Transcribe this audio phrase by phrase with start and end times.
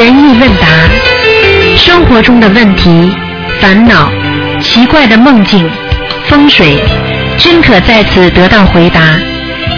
[0.00, 0.66] 意问答，
[1.76, 3.14] 生活中的问题、
[3.60, 4.10] 烦恼、
[4.60, 5.68] 奇怪的梦境、
[6.28, 6.82] 风水，
[7.38, 9.18] 均可在此得到回答。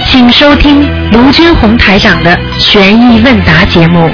[0.06, 4.10] 请收听卢军红台长的悬疑问答节目。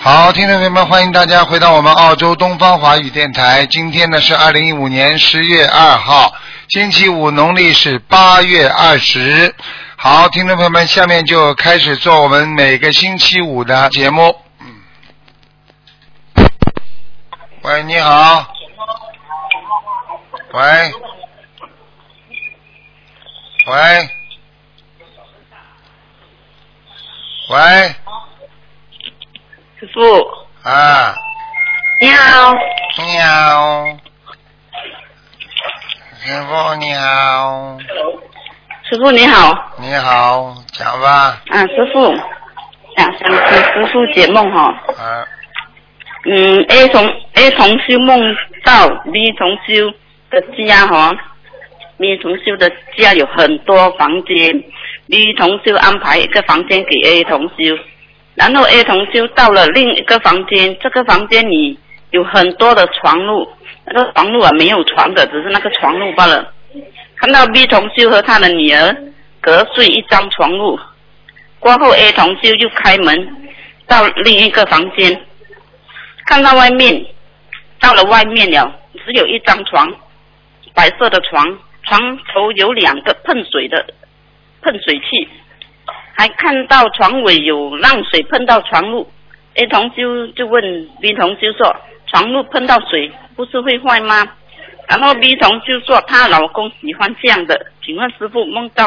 [0.00, 3.66] 好，听众朋友们，欢迎大家回到我们澳洲东方华语电台。
[3.66, 6.34] 今天呢是二零一五年十月二号，
[6.68, 9.54] 星期五，农历是八月二十。
[10.06, 14.38] 好，听众朋友们，下面就开始做我们每个星期五的节目。
[14.60, 14.82] 嗯。
[17.62, 18.46] 喂，你好。
[20.52, 20.92] 喂。
[23.66, 24.10] 喂。
[27.48, 27.94] 喂。
[29.80, 31.16] 师傅，啊，
[32.02, 32.52] 你好，
[32.98, 33.86] 你好，
[36.22, 37.78] 师傅你好，
[38.86, 42.14] 师傅你好，你好，讲吧，啊，师傅，
[42.94, 44.64] 想想听师傅解梦哈，
[44.98, 45.26] 啊，
[46.26, 48.20] 嗯，A 同 A 同修梦
[48.62, 49.90] 到 B 同修
[50.30, 51.16] 的家哈
[51.96, 54.62] ，B 同修的家有很多房间
[55.08, 57.76] ，B 同修安排一个房间给 A 同修。
[58.34, 61.78] 然后 A 同修到了另一个房间，这个房间里
[62.10, 63.48] 有很多的床褥，
[63.86, 66.52] 那个床褥啊没有床的，只是那个床褥罢了。
[67.24, 68.94] 看到 B 同修和他的女儿
[69.40, 70.78] 隔睡一张床褥，
[71.58, 73.48] 过后 A 同修就开门
[73.86, 75.18] 到另一个房间，
[76.26, 77.02] 看到外面，
[77.80, 78.70] 到了外面了，
[79.06, 79.90] 只有一张床，
[80.74, 83.86] 白色的床，床头有两个喷水的
[84.60, 85.26] 喷水器。
[86.12, 89.06] 还看到床尾有浪水碰到床褥
[89.54, 90.62] ，A 同修就问
[91.00, 91.74] B 同修说
[92.12, 94.28] ：“床褥碰到水不是会坏吗？”
[94.88, 98.86] 然后 B 同就说：“她老公喜欢这样的。”请问师傅梦到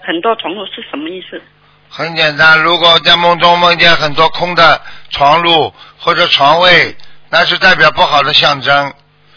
[0.00, 1.42] 很多床褥是什么意思？
[1.88, 4.80] 很简单，如果在梦中梦见很多空的
[5.10, 6.96] 床褥或者床位，
[7.30, 8.92] 那是代表不好的象征，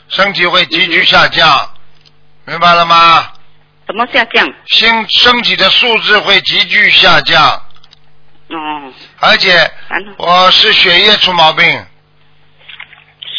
[0.08, 1.48] 身体会急剧下降，
[2.46, 3.32] 明白了吗？
[3.86, 4.46] 怎么下降？
[4.66, 7.42] 心身体的素质会急剧下降，
[8.50, 9.72] 哦，而且
[10.18, 11.66] 我是血液出毛病，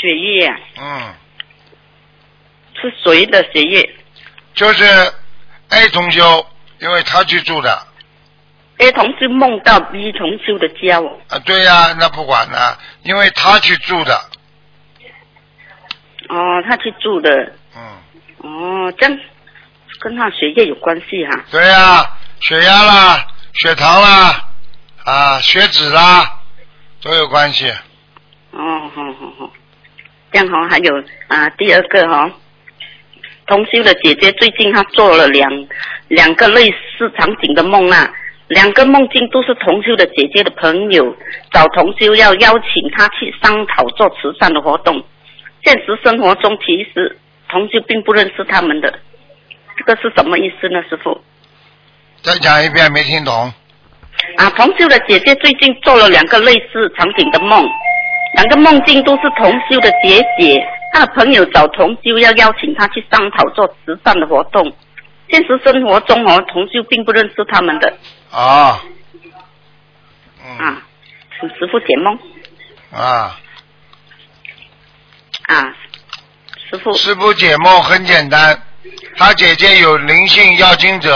[0.01, 1.15] 血液啊嗯，
[2.81, 3.95] 是谁的血液？
[4.55, 4.85] 就是
[5.71, 6.47] A 同修，
[6.81, 7.87] 因为他去住的
[8.79, 14.15] ，？A 同修梦到 B 同修的家哦，啊，对呀、那不管了，因为他去住的，
[16.29, 17.31] 哦，他去住的，
[17.77, 17.99] 嗯，
[18.39, 19.19] 哦，这样
[20.01, 24.49] 跟他血液有关系哈、对呀、血压啦、血糖啦、
[25.05, 26.41] 啊、血脂啦，
[27.03, 27.71] 都有关系。
[28.51, 29.53] 哦，好好好，
[30.33, 32.31] 这样哈、还有啊，第二个哈、
[33.49, 35.51] 同修的姐姐最近她做了两
[36.09, 38.09] 两个类似场景的梦啊，
[38.49, 41.17] 两个梦境都是同修的姐姐的朋友
[41.51, 45.03] 找同修要邀请她去商讨做慈善的活动，
[45.65, 47.17] 现实生活中其实
[47.51, 48.93] 同修并不认识他们的，
[49.77, 51.19] 这个是什么意思呢，师傅？
[52.23, 53.33] 再讲一遍，没听懂。
[54.37, 57.67] 啊，同修的姐姐最近做了两个类似场景的梦，
[58.35, 60.61] 两个梦境都是同修的姐姐，
[60.93, 64.73] 她的朋友找同修要邀请他去商讨做慈善的活动。
[65.31, 67.93] 现实生活中哦，同修并不认识他们的。
[68.31, 68.81] 啊，
[70.45, 70.59] 嗯。
[70.59, 70.83] 啊，
[71.39, 72.19] 请师傅解梦。
[72.91, 73.39] 啊，
[75.47, 75.75] 啊，
[76.71, 78.63] 师傅师傅解梦很简单，
[79.17, 81.15] 他姐姐有灵性要经者，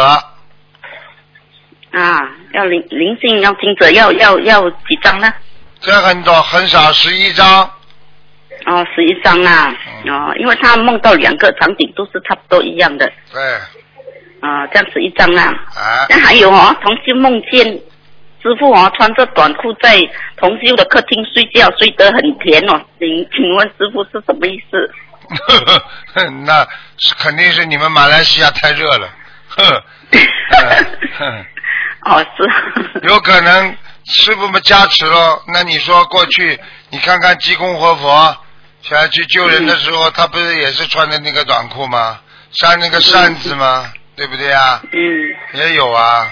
[1.92, 5.32] 啊，要灵灵性要经者要要要几张呢？
[5.80, 7.70] 这很多很少，十一张。
[8.66, 9.74] 哦，十一张啊，
[10.04, 13.42] 嗯哦，因为他梦到两个场景都是差不多一样的，对，
[14.40, 15.44] 啊，这样十一张啊。
[15.74, 17.64] 啊，那还有哦，同修梦见
[18.42, 19.98] 师傅哦穿着短裤在
[20.36, 22.80] 同修的客厅睡觉，睡得很甜哦。
[22.98, 24.90] 请请问师傅是什么意思？
[26.44, 26.66] 那
[26.98, 29.08] 是肯定是你们马来西亚太热了，
[29.48, 29.64] 哼，
[32.04, 33.00] 哦，是。
[33.08, 35.42] 有可能师傅们加持咯。
[35.54, 36.58] 那你说过去，
[36.90, 38.36] 你看看济公活佛，
[38.82, 42.20] 想要去救人的时候，他不是也是穿的那个短裤吗？
[42.50, 43.92] 扇那个扇子吗？
[44.14, 44.82] 对不对啊？
[44.92, 46.26] 嗯也有啊，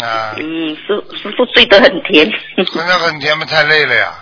[0.00, 2.30] 啊，嗯，师师傅睡得很甜。
[2.56, 4.14] 睡得很甜嘛，太累了呀，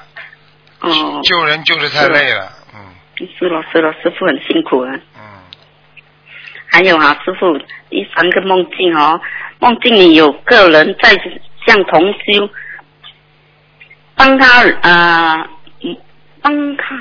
[0.81, 4.91] 哦，救人救的太累了，嗯是了是了，师傅很辛苦啊。
[5.17, 5.23] 嗯，
[6.73, 7.59] 还有啊，师傅
[7.91, 9.21] 第三个梦境哦，
[9.59, 11.11] 梦境里有个人在
[11.67, 12.49] 向同修
[14.15, 15.49] 帮他呃
[15.83, 15.97] 嗯
[16.43, 16.97] 帮他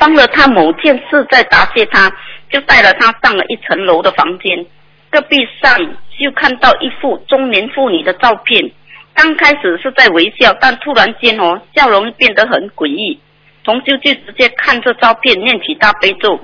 [0.00, 2.10] 帮了他某件事，在答谢他，
[2.50, 4.64] 就带了他上了一层楼的房间。
[5.10, 5.76] 隔壁上
[6.18, 8.72] 就看到一幅中年妇女的照片，
[9.12, 13.20] 刚开始是在微笑，但突然间哦，笑容变得很诡异。
[13.62, 16.40] 同修就直接看着照片念起大悲咒。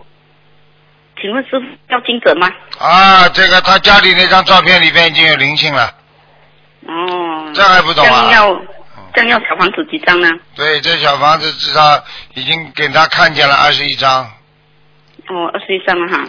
[1.19, 2.47] 请问师傅要经者吗？
[2.79, 5.91] 啊，这个他家里那张照片里边已经有灵性了，
[6.87, 8.61] 哦，这还不懂啊要
[9.16, 10.28] 这样要小房子几张呢？
[10.54, 11.80] 对，这小房子至少
[12.34, 14.24] 已经给他看见了二十一张。
[15.28, 16.28] 哦，二十一张了哈。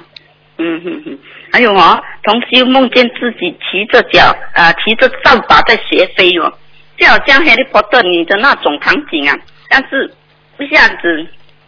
[0.58, 1.20] 嗯哼哼，
[1.52, 6.52] 还有哦，同修梦见自己骑着脚啊、骑着扫把在斜飞哦，
[6.98, 9.38] 就好像《哈利波特》里的那种场景啊，
[9.70, 10.10] 但是
[10.60, 11.28] 一下子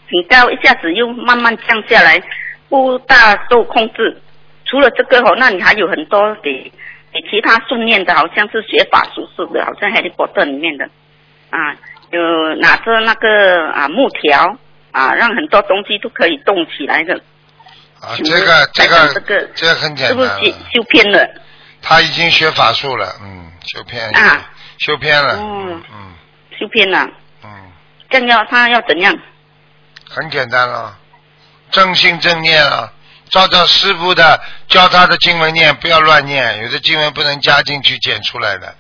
[0.10, 2.18] 很高，一下子又慢慢降下来，
[2.70, 4.22] 不大受控制。
[4.66, 6.72] 除了这个哦，那你还有很多给
[7.12, 10.90] 给其他训练的，好像是学法术似的，好像《哈利波特》里面的
[11.50, 11.76] 啊，
[12.12, 14.58] 有拿着那个啊木条
[14.92, 17.16] 啊，让很多东西都可以动起来的。
[18.02, 21.30] 啊，这个这个这个这个很简单是不是修，修偏了？
[21.82, 24.50] 他已经学法术了，嗯，修偏啊，
[24.80, 26.14] 修偏了，哦嗯
[26.60, 27.08] 修偏了，
[27.44, 27.50] 嗯，
[28.10, 29.18] 这样要他要怎样？
[30.10, 30.98] 很简单了，
[31.72, 32.92] 正心正念啊，
[33.30, 38.76] 照照师傅的教他的经文念，不要乱念，有的经文不能加进去剪出来的。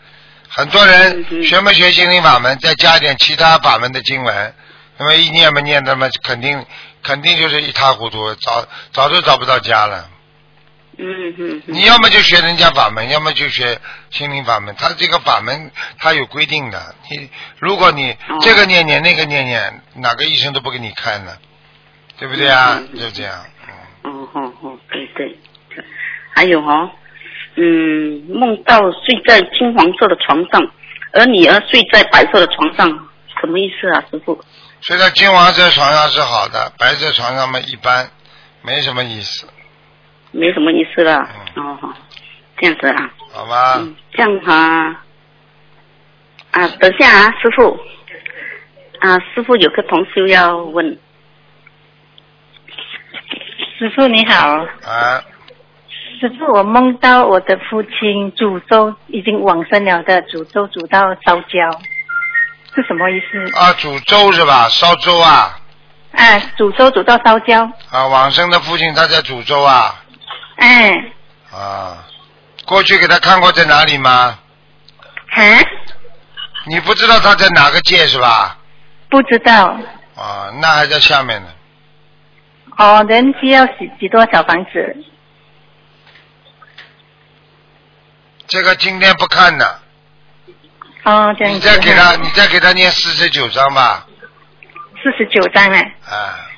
[0.49, 4.53] 很多人学没学心灵法门，再加点其他法门的经文，
[4.97, 6.65] 那么一念没念，那么肯定
[7.03, 10.09] 肯定就是一塌糊涂，早早就找不到家了。
[10.97, 11.61] 嗯嗯嗯。
[11.67, 13.79] 你要么就学人家法门，要么就学
[14.09, 14.75] 心灵法门。
[14.75, 17.29] 他这个法门他有规定的，你
[17.59, 18.37] 如果你哦。
[18.41, 21.37] 这个念念那个念念，哪个医生都不给你看的，
[22.17, 22.81] 对不对啊？
[22.99, 23.45] 就这样，
[24.03, 25.37] 嗯，哦哦哦，对对，
[26.35, 26.91] 还有哦，
[27.61, 30.71] 嗯，梦到睡在金黄色的床上，
[31.11, 32.87] 而女儿睡在白色的床上，
[33.41, 34.39] 什么意思啊，师傅？
[34.81, 38.09] 睡在金黄色床上是好的，白色床上嘛一般，
[38.61, 39.45] 没什么意思，
[40.31, 41.27] 没什么意思了。
[41.57, 41.93] 嗯哦，
[42.57, 43.75] 这样子啊，好吧？
[43.79, 45.03] 嗯，这样啊，
[46.51, 47.77] 啊，等下啊，师傅，
[49.01, 50.97] 啊，师傅有个同修要问，
[53.77, 55.21] 师傅你好，啊，
[56.19, 61.71] 师傅，我梦到我的父亲煮粥已经往生了的，煮粥煮到烧焦，
[62.75, 63.57] 是什么意思？
[63.57, 64.67] 啊，煮粥是吧？
[64.69, 65.57] 烧粥啊？
[66.11, 69.95] 啊，煮粥煮到烧焦，啊，往生的父亲他在煮粥啊？
[70.57, 70.91] 哎，
[71.53, 72.05] 啊，
[72.65, 74.37] 过去给他看过在哪里吗？
[75.31, 75.41] 啊，
[76.67, 78.57] 你不知道他在哪个界是吧？
[79.09, 79.67] 不知道。
[80.15, 81.47] 啊，那还在下面呢。
[82.77, 84.97] 哦，人需要几几多小房子？
[88.49, 89.79] 这个今天不看的，
[91.03, 91.59] 哦，这样你。
[91.59, 94.05] 再给他，你再给他念四十九章吧。
[95.01, 95.79] 四十九张哎。
[96.05, 96.49] 啊，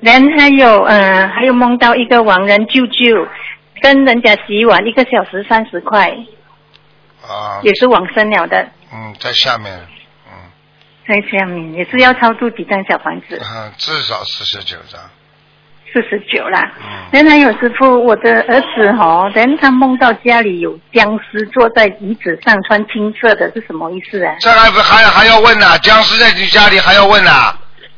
[0.00, 3.26] 人还有呃，还有梦到一个亡人舅舅
[3.80, 6.10] 跟人家洗碗，一个小时三十块，
[7.26, 9.86] 啊，也是往生了的，嗯，在下面，
[10.28, 10.32] 嗯，
[11.08, 13.36] 在下面也是要超度几张小房子。
[13.38, 15.00] 啊至少四十九章。
[15.92, 16.70] 四十九啦。
[17.12, 24.34] 原来有师傅，我的儿子哦，人他梦到家里有僵尸坐在椅子上，穿青色的，是什么意思啊？
[24.40, 27.30] 这还不还还要问呢、僵尸在你家里还要问呢、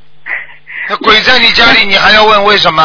[0.91, 2.83] 那鬼在你家里，你还要问为什么？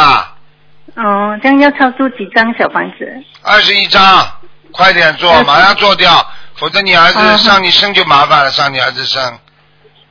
[0.96, 3.12] 哦，这样要超度几张小房子？
[3.44, 4.28] 二十一张，
[4.72, 9.40] 快点做，马上做掉，否则你儿子嗯上你生就麻烦了，上你儿子生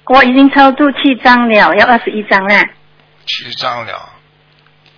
[0.07, 2.65] 我已经超度七张了，要二十一张啦。
[3.27, 4.09] 七张了。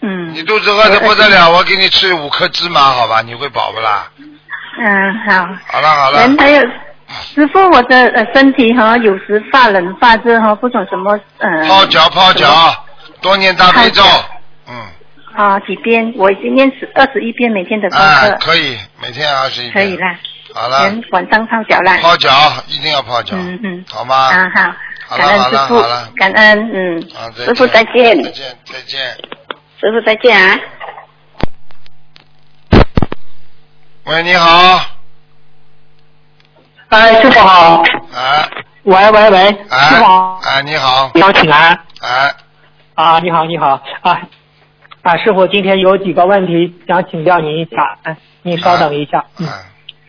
[0.00, 0.32] 嗯。
[0.34, 3.22] 你肚子饿的不得了，我给你吃五颗芝麻，好吧？
[3.22, 4.10] 你会饱不啦？
[4.78, 5.48] 嗯，好。
[5.66, 6.60] 好了好了人，还有
[7.34, 11.66] 师傅，我的呃身体哈、有时发冷发热哈、不懂什么呃。
[11.66, 12.84] 泡脚泡脚，
[13.20, 14.02] 多念大悲咒，
[14.68, 14.74] 嗯，
[15.34, 16.12] 啊，几遍？
[16.16, 20.16] 我已经念十二十一遍每天的功哎课，，可以，每天二十一可以啦。
[20.54, 21.96] 好了，人晚上泡脚啦。
[22.00, 22.30] 泡脚
[22.68, 23.84] 一定要泡脚，嗯嗯。
[23.90, 24.14] 好吗？
[24.14, 24.50] 啊
[25.08, 27.02] 好，感恩师傅了好了，感恩嗯，
[27.44, 29.16] 师傅再见再见再见。
[29.80, 30.60] 师傅再见啊。
[34.04, 34.78] 喂，你好，
[36.90, 37.82] 哎，师傅好，
[38.14, 38.46] 哎。
[38.82, 39.38] 喂喂喂，
[39.70, 42.34] 哎师傅好，哎，你好，你好，请安哎，
[42.94, 43.82] 啊，你好你好。
[44.02, 44.20] 啊
[45.00, 49.52] 啊，师傅今天有几个问题想请教您一下，哎，您稍等一下，嗯，哎，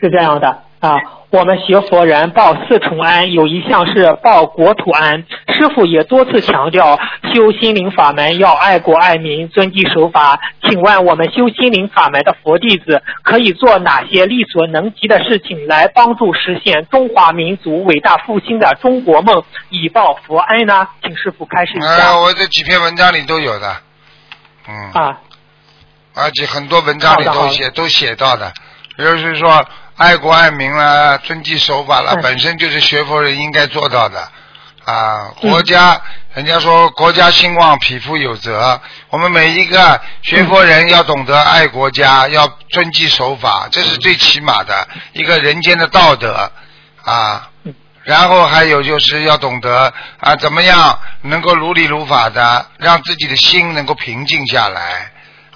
[0.01, 0.97] 是这样的啊，
[1.29, 5.23] 我们学佛人报四重安，有一项是报国土安。
[5.47, 6.99] 师傅也多次强调，
[7.31, 10.39] 修心灵法门要爱国爱民、遵纪守法。
[10.63, 20.87] 请问我们修心灵法门的佛弟子可以做哪些力所能及的事情，来帮助实现中华民族伟大复兴的中国梦，以报佛恩呢？
[21.03, 22.17] 请师傅开始一哎，下。
[22.17, 23.75] 我这几篇文章里都有的，
[24.67, 25.19] 嗯，啊，
[26.15, 28.51] 而且很多文章里都写都写到的，
[28.97, 29.63] 就是说
[29.97, 34.19] 爱国爱民啦，遵纪守法啦，嗯本身就是学佛人应该做到的
[34.85, 35.31] 啊。
[35.41, 36.01] 嗯国家，
[36.33, 38.81] 人家说国家兴旺，匹夫有责。
[39.09, 46.51] 我们每一个学佛人要懂得爱国家，要遵纪守法，这是最起码的一个人间的道德
[47.03, 47.49] 啊。
[47.63, 55.11] 嗯然后还有就是要懂得啊，怎么样能够如理如法的，让自己的心能够平静下来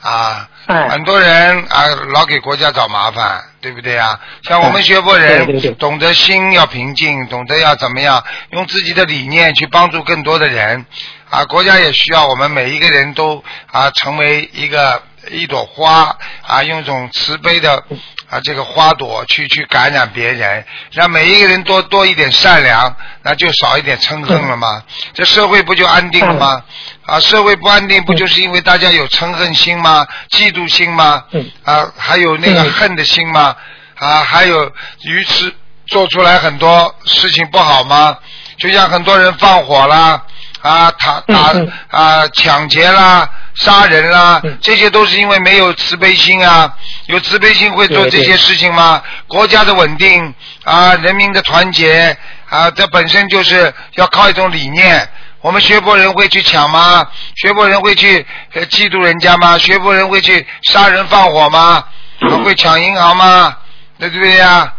[0.09, 0.49] 啊。
[0.67, 4.19] 哎很多人啊，老给国家找麻烦，对不对啊？
[4.41, 10.83] 像我们学佛人，对对对懂得心要平静，懂得要怎么样用自己的理念去帮助更多的人
[11.29, 11.45] 啊。
[11.45, 17.83] 国家也需要我们每一个人都啊，成为一个一朵花啊，用一种慈悲的
[18.27, 24.81] 啊这个花朵去去感染别人，让每一个人多多一点善良，那就少一点嗔恨了吗？
[25.13, 26.63] 这社会不就安定了吗？
[27.05, 30.07] 啊，社会不安定不就是因为大家有嗔恨心吗？
[30.31, 31.23] 嫉妒心吗？
[31.31, 33.55] 嗯啊，还有那个嗯恨的心吗？
[33.99, 34.71] 啊，还有
[35.03, 35.53] 愚痴
[35.85, 38.17] 做出来很多事情不好吗？
[38.57, 40.19] 就像很多人放火啦，
[40.61, 41.53] 啊，打打
[41.91, 46.73] 啊，抢劫啦，杀人啦嗯，这些都是因为没有慈悲心啊。
[47.05, 49.03] 有慈悲心会做这些事情吗？
[49.27, 50.33] 国家的稳定
[50.63, 52.17] 啊，人民的团结
[52.49, 55.07] 啊，这本身就是要靠一种理念。
[55.45, 57.07] 我们学佛人会去抢吗？
[57.35, 59.55] 学佛人会去呃嫉妒人家吗？
[59.59, 61.83] 学佛人会去杀人放火吗？
[62.19, 63.55] 他会抢银行吗？
[63.99, 64.73] 对不对呀？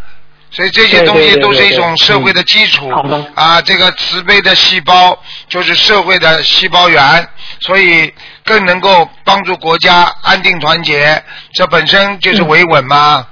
[0.51, 2.91] 所以这些东西都是一种社会的基础
[3.37, 3.63] 啊。
[3.63, 5.17] 这个慈悲的细胞
[5.49, 7.29] 就是社会的细胞源，
[7.61, 8.13] 所以
[8.45, 11.23] 更能够帮助国家安定团结。
[11.55, 13.25] 这本身就是维稳嘛。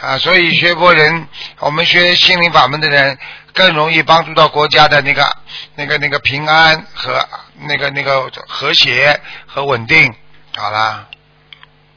[0.00, 1.28] 啊，所以学佛人，
[1.58, 3.18] 我们学心灵法门的人，
[3.58, 5.36] 更容易帮助到国家的那个、
[5.74, 7.28] 那个、那个平安和
[7.66, 10.14] 那个、那个和谐和稳定。
[10.54, 11.08] 好啦，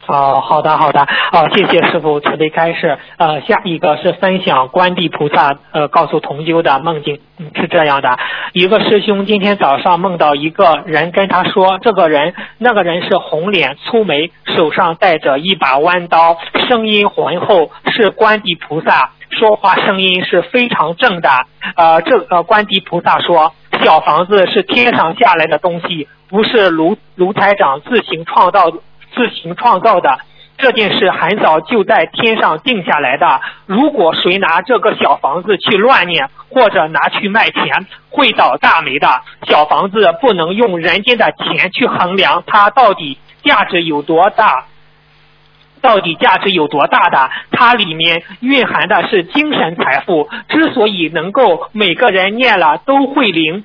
[0.07, 2.97] 哦，好的好的，哦，谢谢师傅慈悲开示。
[3.17, 7.19] 呃，下一个是分享观地菩萨呃告诉同修的梦境，
[7.55, 8.17] 是这样的，
[8.53, 21.29] 一个师兄今天早上梦到一个人跟他说，这个人那个人是红脸粗眉，手上带着一把弯刀，声音浑厚，是观地菩萨，说话声音是非常正的。
[21.75, 23.53] 呃，这呃观地菩萨说，
[23.83, 28.73] 小房子是天上下来的东西，不是卢卢台长自行创造
[29.15, 30.19] 自行创造的。
[30.57, 33.41] 这件事很早就在天上定下来的。
[33.65, 39.07] 如果谁拿这个小房子去乱念，或者拿去卖钱，会倒大霉的。
[39.47, 44.65] 小房子不能用人间的钱去衡量它到底价值有多大。
[45.81, 47.31] 到底价值有多大的？
[47.49, 50.29] 它里面蕴含的是精神财富。
[50.47, 53.63] 之所以能够每个人念了都会灵，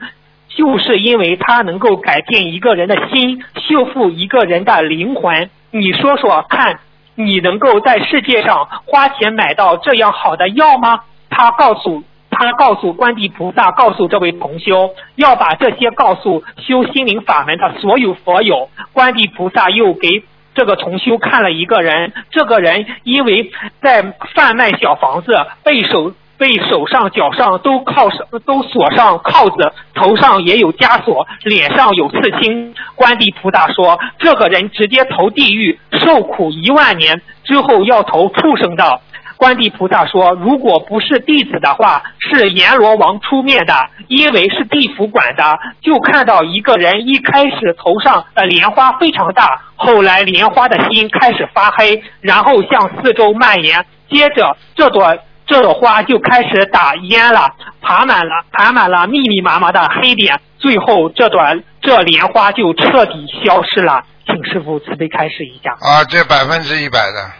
[0.56, 5.50] 就是因为它能够改变一个人的心，修复一个人的灵魂。
[5.70, 6.80] 你说说看，
[7.14, 11.00] 你能够在世界上花钱买到这样好的药吗？
[11.28, 18.70] 他告诉他告诉观地菩萨，告诉这位同修，要把这些告诉修心灵法门的所有佛友。
[18.94, 23.50] 观地菩萨又给这个同修看了一个人，这个人因为
[23.82, 32.74] 在贩卖小房子，被手被手上脚上都铐上都锁上铐子，头上也有枷锁，脸上有刺青。
[32.94, 39.00] 观地菩萨说，这个人直接投地狱，受苦一万年之后要投畜生道。
[39.38, 43.74] 观地菩萨说，如果不是弟子的话，是阎罗王出面的，
[44.08, 45.58] 因为是地府管的。
[45.82, 61.40] 就看到一个人一开始头上的莲花非常大，后来莲花的心开始发黑，然后向四周蔓延，接着这朵这朵花就开始打蔫了，爬满了爬满了密密麻麻的黑点，最后这朵
[61.80, 64.04] 这莲花就彻底消失了。
[64.26, 65.70] 请师傅慈悲开示一下。
[65.80, 67.30] 啊，这百分之一百的。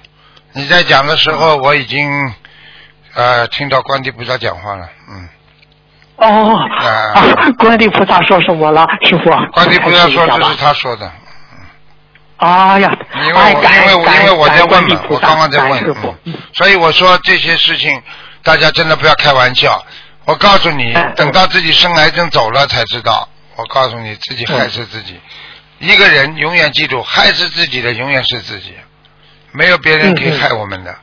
[0.53, 2.09] 你在讲的时候，我已经
[3.15, 5.29] 呃听到观地菩萨讲话了，嗯。
[6.19, 9.25] 哦，啊啊，观地菩萨说什么了，师傅？
[9.53, 11.11] 观地菩萨说这是他说的，
[12.39, 18.03] 哎呀，因为因为我因为我在问嘛，我刚刚在问，，嗯，所以我说这些事情
[18.43, 19.85] 大家真的不要开玩笑。
[20.25, 23.29] 我告诉你哎，等到自己生癌症走了才知道。
[23.55, 25.19] 我告诉你，自己害死自己。
[25.79, 28.75] 一个人永远记住，害死自己的永远是自己，
[29.53, 30.95] 没有别人可以害我们的。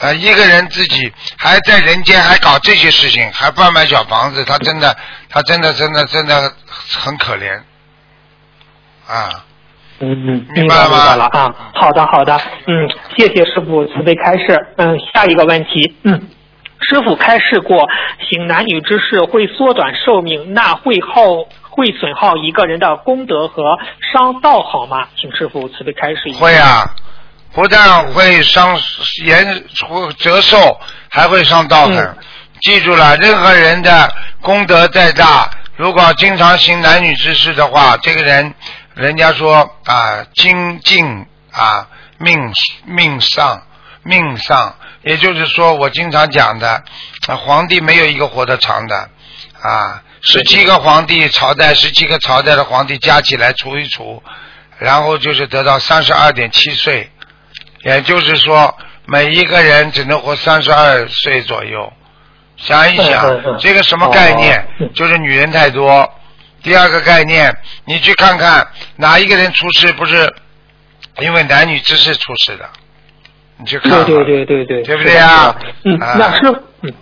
[0.00, 4.96] 啊，一个人自己还在人间还搞这些事情，还贩卖小房子，他真的，
[5.28, 6.52] 他真的，真的，真的
[7.00, 7.60] 很可怜。
[9.08, 9.44] 啊，
[10.00, 11.54] 嗯嗯，明白了吗白明白了啊。
[11.74, 14.66] 好的好的，嗯，谢谢师傅慈悲开示。
[14.76, 16.28] 嗯，下一个问题，嗯，
[16.88, 17.86] 师傅开示过，
[18.30, 21.22] 行男女之事会缩短寿命，那会耗
[21.68, 23.62] 会损耗一个人的功德和
[24.12, 25.08] 伤道好吗？
[25.20, 26.38] 请师傅慈悲开示一下。
[26.38, 26.84] 会啊，
[27.52, 28.78] 不但会伤
[29.24, 29.44] 延
[29.88, 30.78] 会折寿，
[31.08, 32.04] 还会伤道的。
[32.04, 32.16] 嗯
[32.60, 38.52] 记住了，任何人的功德再大，如果经常行男女之事的话，这个人，
[38.98, 41.88] 人家说啊，精进啊，
[42.18, 42.36] 命
[42.84, 43.62] 命丧，
[44.02, 46.82] 命丧，也就是说，我经常讲的，
[47.28, 49.08] 啊，皇帝没有一个活得长的，
[49.62, 54.20] 啊，十七个皇帝朝代，十七个朝代的皇帝加起来除一除，
[54.78, 57.08] 然后就是得到三十二点七岁，
[57.84, 58.76] 也就是说，
[59.06, 61.92] 每一个人只能活三十二岁左右。
[62.56, 64.66] 想一想这个什么概念？
[64.92, 66.12] 就是女人太多。
[66.62, 70.32] 第二个概念，你去看看哪一个人出事不是
[71.20, 72.68] 因为男女之事出事的？
[73.58, 74.04] 你去看看。
[74.04, 76.92] 对对对对对，对不对啊嗯，啊那师傅，嗯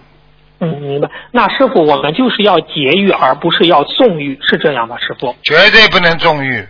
[0.60, 1.08] 嗯，明白。
[1.32, 5.36] 那师傅，我们就是要节欲，而不是要纵欲，是这样吧，师傅？
[5.42, 6.66] 绝对不能纵欲，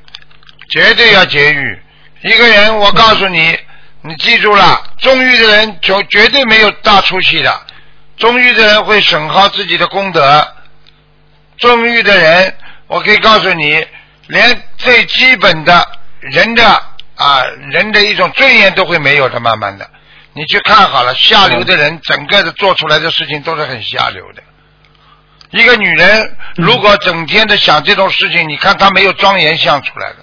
[0.70, 1.78] 绝对要节欲。
[2.22, 3.56] 一个人，我告诉你，
[4.02, 7.52] 你记住了，纵欲的人就绝对没有大出息的。
[8.16, 10.44] 纵欲的人会损耗自己的功德。
[11.58, 12.54] 纵欲的人，
[12.86, 13.84] 我可以告诉你，
[14.28, 15.86] 连最基本的
[16.20, 16.82] 人的
[17.16, 19.88] 啊人的一种尊严都会没有的，慢慢的。
[20.32, 24.42] 你去看好了，下流的人，整个的做出来的事情都是很下流的。
[25.50, 30.16] 一个女人如果整天的想这种事情，你看她没有庄严相出来的。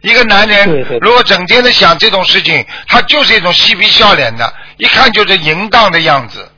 [0.00, 6.50] 一个男人如果整天的想这种事情，他就是一种嬉皮笑脸的，一看就是淫荡的样子，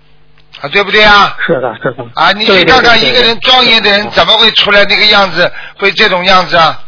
[0.63, 1.37] 啊，对不对啊？
[1.45, 2.05] 是的，是的。
[2.15, 6.81] 啊，你去看看一个人庄严的人怎么会出来那个样子，会这种样子啊？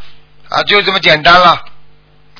[0.48, 1.60] 啊，就这么简单了。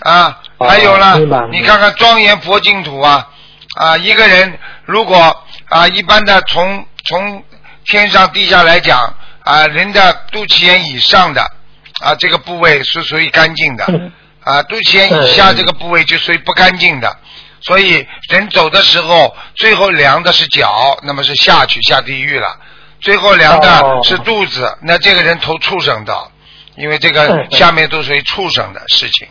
[0.01, 3.29] 啊，哦还有呢明白，明白你看看庄严佛净土啊，
[3.77, 7.43] 啊，一个人如果啊，一般的从从
[7.87, 9.13] 天上地下来讲
[9.45, 11.43] 啊，人的肚脐眼以上的
[12.01, 14.13] 啊这个部位是属于干净的，嗯
[14.45, 17.17] 啊，肚脐眼以下嗯这个部位就属于不干净的。
[17.67, 22.49] 所以人走的时候，最后量的是脚，那么是下去下地狱了；
[23.01, 24.01] 最后量的哦。
[24.05, 26.31] 是肚子，那这个人投畜生道，
[26.77, 29.27] 因为这个下面都属于畜生的事情。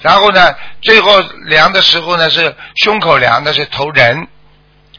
[0.00, 4.28] 然后呢，最后量的时候呢是胸口量的是投人，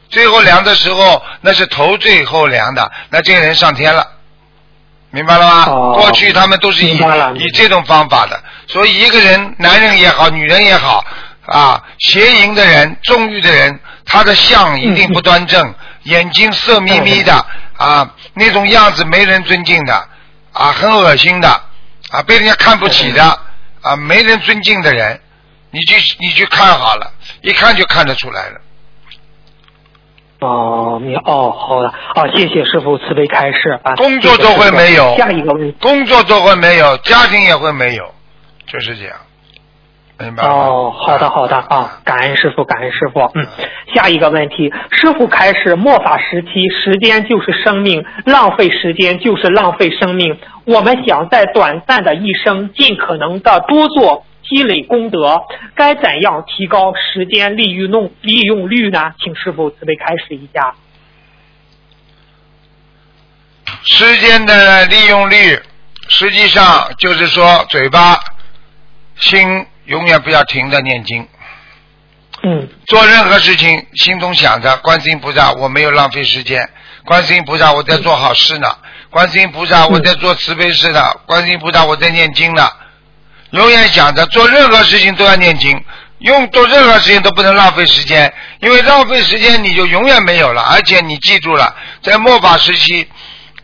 [0.09, 4.07] 最后量的时候那是头最后量的，那这个人上天了，
[5.09, 5.65] 明白了吗？
[5.67, 5.93] 哦。
[5.99, 6.97] 过去他们都是以
[7.35, 11.05] 以这种方法的，所以一个人，男人也好，女人也好，
[11.45, 17.33] 啊，邪淫的人、纵欲的人，他的相一定不端正，眼睛色眯眯的，
[17.77, 19.93] 啊，那种样子没人尊敬的，
[20.53, 21.49] 啊，很恶心的，
[22.09, 23.39] 啊，被人家看不起的，
[23.81, 25.19] 啊，没人尊敬的人，
[25.71, 28.61] 你去你去看好了，一看就看得出来了。
[30.39, 33.95] 哦，明哦，好的，啊，谢谢师傅慈悲开示啊。
[33.95, 35.77] 工作都会没有下一个问题。
[35.79, 38.13] 工作都会没有，家庭也会没有，
[38.67, 39.15] 就是这样，
[40.17, 40.43] 明白？
[40.43, 43.29] 哦，好的好的啊，感恩师傅，感恩师傅。
[43.33, 43.45] 嗯，
[43.93, 50.39] 下一个问题，师傅开始末法时期，时间就是生命，浪费时间就是浪费生命。
[50.65, 54.25] 我们想在短暂的一生，尽可能的多做。
[54.47, 55.41] 积累功德，
[55.73, 59.15] 该怎样提高时间利用弄利用率呢？
[59.19, 60.75] 请师傅慈悲开始一下。
[63.81, 65.59] 时间的利用率，
[66.09, 66.63] 实际上
[66.99, 68.19] 就是说，嘴巴、
[69.15, 71.27] 心永远不要停的念经，
[72.43, 72.67] 嗯。
[72.87, 76.69] 做任何事情心中想着观世音菩萨，我没有浪费时间，
[77.05, 78.67] 观世音菩萨我在做好事呢，
[79.09, 82.69] 观世音菩萨我在做慈悲事呢，观世音菩萨我在念经呢，
[83.51, 85.83] 永远想着做任何事情都要念经，
[86.19, 93.07] 用做任何事情都不能浪费时间，因为浪费时间你就永远没有了，而且你记住了，在末法时期，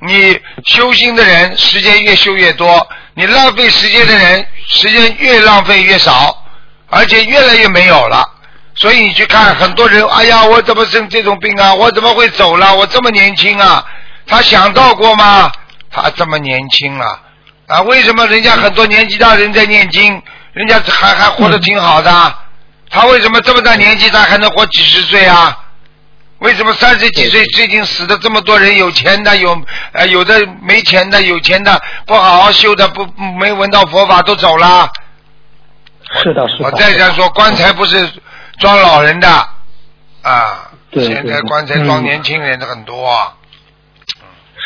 [0.01, 6.45] 你修心的人时间越修越多，你浪费时间的人时间越浪费越少，
[6.89, 8.23] 而且越来越没有了。
[8.75, 11.73] 所以你去看很多人，哎呀，我怎么生这种病啊？
[11.73, 12.73] 我怎么会走了？
[12.73, 13.85] 我这么年轻啊？
[14.25, 15.51] 他想到过吗？
[15.91, 17.19] 他这么年轻了
[17.67, 17.81] 啊？
[17.81, 20.21] 为什么人家很多年纪大人在念经，
[20.53, 22.35] 人家还还活得挺好的？
[22.89, 25.57] 他为什么这么大年纪他还能活几十岁啊？
[26.41, 28.75] 为什么三十几岁最近死的这么多人？
[28.75, 33.05] 有钱的有呃有的没钱的，有钱的不好好修的不
[33.39, 34.89] 没闻到佛法都走了。
[36.23, 36.65] 是的，是的。
[36.65, 38.09] 我再想说，棺材不是
[38.57, 39.29] 装老人的
[40.23, 43.07] 啊，现在棺材装嗯年轻人的很多。
[43.07, 43.33] 啊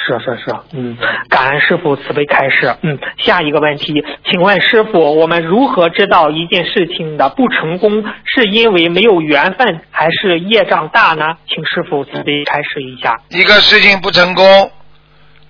[0.05, 0.95] 是是是，嗯，
[1.29, 2.75] 感恩师傅慈悲开示。
[2.83, 11.37] 嗯，下一个问题，请问师傅，我们如何知道一件事情的不成功是因为没有缘分，还是业障大呢？
[11.47, 13.19] 请师傅慈悲开示一下。
[13.29, 14.71] 一个事情不成功，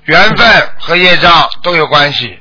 [0.05, 0.47] 缘分
[0.79, 2.37] 和业障都有关系。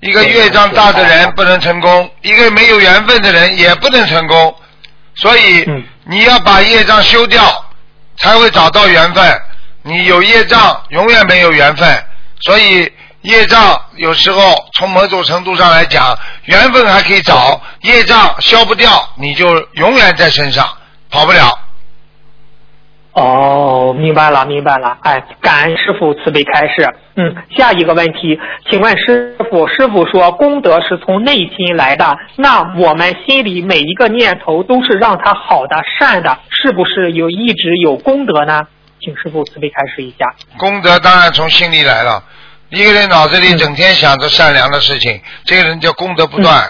[0.00, 4.54] 一个业障大的人不能成功，一个没有缘分的人也不能成功。
[5.16, 7.40] 所以嗯你要把业障修掉，
[8.16, 9.22] 才会找到缘分。
[9.86, 11.88] 你有业障，永远没有缘分。
[12.40, 14.40] 所以业障有时候
[14.74, 20.66] 从某种程度上来讲，缘分还可以找，业障消不掉，你就永远在身上，
[21.08, 21.38] 跑不了。
[23.12, 24.98] 哦，明白了，明白了。
[25.02, 26.92] 哎，感恩师傅慈悲开示。
[27.14, 38.66] 嗯，下一个问题，请问师傅，师傅说功德是从内心来的，那我们心里每一个念头都是让它好的、善的，是不是有一直有功德呢？
[39.00, 40.34] 请师傅慈悲开示一下。
[40.58, 42.22] 功德当然从心里来了。
[42.68, 46.68] 一个人脑子里整天想着善良的事情，这个人叫功德不断，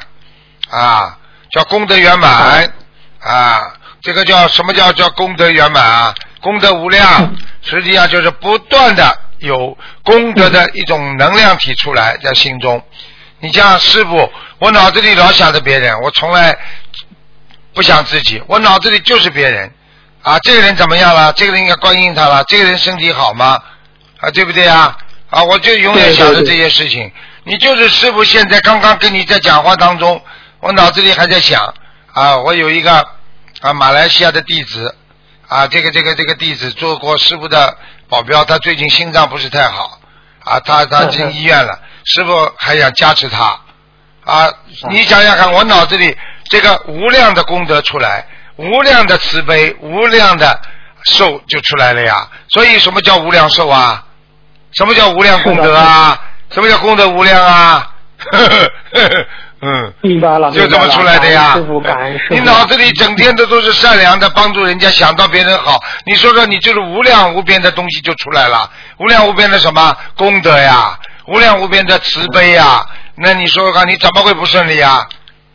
[0.68, 1.18] 啊，
[1.50, 2.70] 叫功德圆满，
[3.18, 3.62] 啊，
[4.02, 6.14] 这个叫什么叫叫功德圆满啊？
[6.42, 12.84] 功德无量，实际上就是不断的有功德的一种能量体出来在心中。
[13.40, 16.54] 你像师傅，我脑子里老想着别人，我从来
[17.72, 19.72] 不想自己，我脑子里就是别人。
[20.26, 21.32] 啊，这个人怎么样了？
[21.34, 22.42] 这个人应该关心他了。
[22.48, 23.62] 这个人身体好吗？
[24.18, 24.98] 啊，对不对啊？
[25.30, 27.12] 啊，我就永远想着这些事情。
[27.44, 30.20] 你就是师傅，现在刚刚跟你在讲话当中，
[30.58, 31.72] 我脑子里还在想
[32.12, 33.06] 啊，我有一个
[33.60, 34.96] 啊马来西亚的弟子
[35.46, 40.00] 啊，这个这个这个弟子做过师傅的保镖，他最近心脏不是太好
[40.42, 43.60] 啊，他他进医院了，师傅还想加持他
[44.24, 44.52] 啊。
[44.90, 48.26] 你想想看，我脑子里这个无量的功德出来。
[48.56, 50.60] 无量的慈悲，无量的
[51.04, 52.28] 寿就出来了呀。
[52.48, 54.02] 所以什么叫无量寿啊？
[54.72, 56.18] 什么叫无量功德啊？
[56.50, 57.92] 什么叫功德无量啊？
[59.62, 61.56] 嗯，明白了，就这么出来的呀。
[62.30, 65.80] 你脑子里整天的都是善良的，帮助人家，想到别人好。
[66.04, 70.98] 你说说，你就是无量无边的东西就出来了，无量无边的什么功德呀？
[71.26, 72.86] 无量无边的慈悲呀？
[73.16, 75.06] 那你说说看，你怎么会不顺利呀？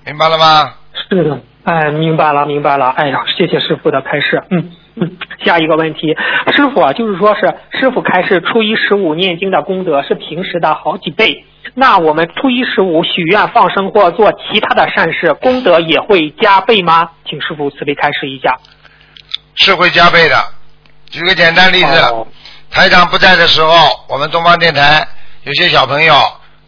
[0.03, 0.73] 明白了吗？
[1.09, 1.39] 是的。
[1.63, 2.89] 哎，明白了，明白了。
[2.89, 4.43] 哎呀，谢谢师傅的开示。
[4.49, 6.15] 嗯嗯，下一个问题，
[6.55, 11.45] 师傅啊，就是说是师傅开示初一十五念经的功德是平时的好几倍。
[11.75, 17.11] 那我们初一十五许愿放生或做其他的善事，功德也会加倍吗？
[17.25, 18.57] 请师傅慈悲开示一下。
[19.55, 20.35] 是会加倍的。
[21.09, 22.27] 举个简单例子，哦、
[22.69, 23.69] 台长不在的时候，
[24.09, 25.07] 我们东方电台
[25.43, 26.13] 有些小朋友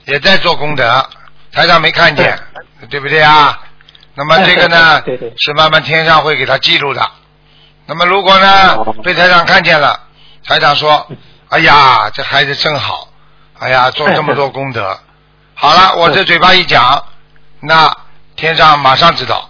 [0.06, 1.04] 也在做功德，
[1.52, 2.38] 台长没看见，
[2.80, 3.60] 对,对不对啊？
[4.16, 7.12] 那么这个呢， 对对是慢慢天上会给他记录的。
[7.86, 10.00] 那么如果呢被台长看见了，
[10.46, 11.08] 台长说
[11.50, 13.08] ：“哎呀，这孩子真好，
[13.60, 15.00] 哎呀，做这么多功德。
[15.56, 17.04] ”好了，我这嘴巴一讲，
[17.60, 17.96] 那
[18.36, 19.50] 天上马上知道，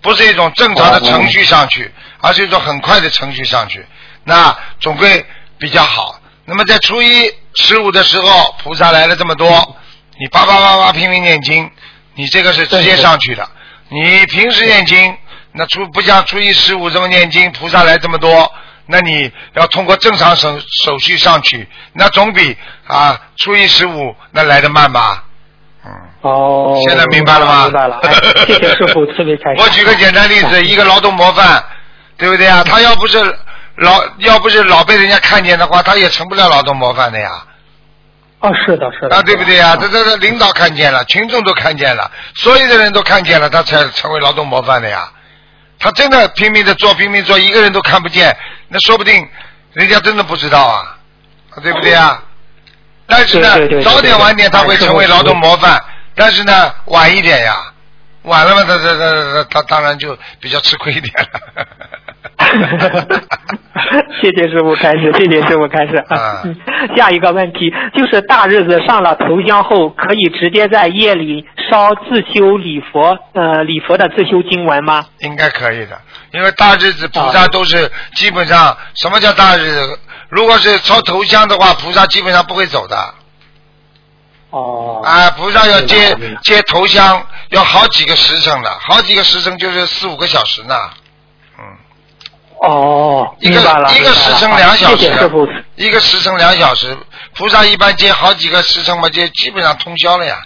[0.00, 3.86] 不是一种正常的程序上去，而是一种很快的程序上去，
[4.24, 5.24] 那总归
[5.58, 6.20] 比较好。
[6.44, 9.76] 那么在初一十五的时候，菩萨来了这么多，
[10.18, 11.70] 你叭叭叭叭拼命念经，
[12.14, 13.46] 你这个是直接上去的。
[13.90, 15.16] 你平时念经，
[15.52, 18.52] 那初不像初一十五这么念经，菩萨来这么多，
[18.86, 25.24] 那你要通过正常手手续上去，那总比啊初一十五那来的慢吧？
[25.84, 25.90] 嗯。
[26.22, 26.78] 哦。
[26.86, 27.64] 现在明白了吗？
[27.64, 27.98] 明白了。
[28.02, 28.12] 哎、
[28.46, 29.60] 谢谢师傅特别开心。
[29.64, 31.64] 我举个简单例子， 一个劳动模范，
[32.16, 32.62] 对不对啊？
[32.64, 33.18] 他要不是
[33.76, 37.28] 老要不是老被人家看见的话，他也成不了劳动模范的呀。
[38.40, 39.16] 哦，是的，是的。
[39.16, 39.76] 啊，对不对呀？
[39.80, 45.10] 这这这领导看见了，群众都看见了，所有的人都看见了，他才成为劳动模范的呀。
[45.80, 48.36] 他真的拼命的做，拼命做，一个人都看不见，
[48.68, 49.28] 那说不定
[49.72, 50.96] 人家真的不知道啊，
[51.62, 52.20] 对不对呀？
[53.06, 55.82] 但是呢，早点晚点他会成为劳动模范，
[56.14, 57.56] 但是呢，晚一点呀，
[58.22, 61.40] 晚了嘛，他他他他当然就比较吃亏一点了。
[64.20, 65.96] 谢谢师傅开始， 谢谢师傅开始。
[65.96, 66.56] 啊、嗯，
[66.96, 75.04] 下一个问题就是大日子上了头香后，可以直接在夜里烧自修礼佛呃礼佛的自修经文吗？
[75.20, 76.00] 应该可以的，
[76.32, 79.98] 因为大日子菩萨都是基本上、啊、什么叫大日子？
[80.30, 83.14] 如果是烧头香的话，菩萨基本上不会走的。
[84.50, 85.00] 哦。
[85.04, 90.74] 啊，菩萨要接接头香，要好几个时辰的，好几个时辰就是四五个小时呢。
[92.62, 92.70] 嗯。
[92.70, 95.46] 哦，一个一个时辰两小时，谢谢师傅。
[95.76, 96.96] 一个时辰两小时，
[97.36, 100.36] 菩萨一般接好几个时辰嘛，就基本上通宵了呀，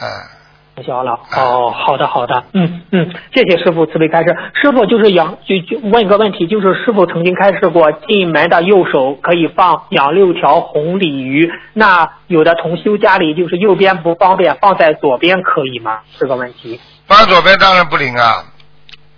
[0.00, 0.38] 嗯。
[0.76, 1.18] 通宵了。
[1.36, 4.36] 哦，好的好的，嗯嗯，谢谢师傅慈悲开示。
[4.54, 15.98] 师傅就是养就就问一个问题，就是师傅曾经开示过，进门的右手可以放养六条红鲤鱼，那有的同修家里就是右边不方便，放在左边可以吗？
[16.16, 16.78] 这个问题。
[17.08, 18.44] 放左边当然不灵啊。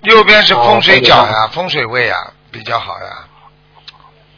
[0.03, 2.17] 右边是风水角呀，风水位呀，
[2.51, 3.07] 比较好呀。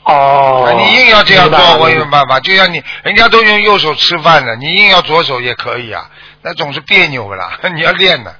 [0.04, 0.72] 哦。
[0.76, 2.40] 你硬要这样做，我有办法。
[2.40, 6.10] 就像你，人家都用右手吃饭的，你硬要左手也可以啊，
[6.42, 7.58] 那总是别扭的啦？
[7.74, 8.34] 你要练的。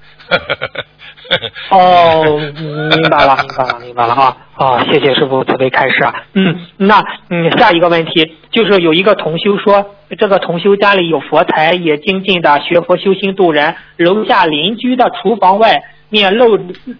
[1.70, 2.24] 哦，
[2.90, 4.37] 明白了，明白了，明白了哈。
[4.54, 6.14] 啊，谢谢师傅慈悲开示啊。
[6.35, 15.82] 嗯，那嗯，下一个问题就是有一个同修说，这个同修家里有佛台，也精进的学佛修心度人，楼下邻居的厨房外
[16.12, 16.57] 面露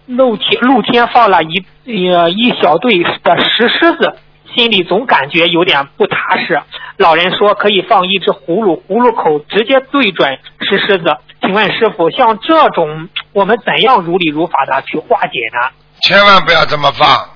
[0.07, 1.65] 露天露天放了一
[2.09, 4.17] 呃一小对的石狮子。
[4.55, 6.61] 心里总感觉有点不踏实。
[6.97, 11.05] 老人说可以放一只葫芦，葫芦口直接对准石狮子。
[11.41, 15.71] 请问师傅，像这种我们怎样如理如法的去化解呢？
[16.01, 17.29] 千万不要这么放。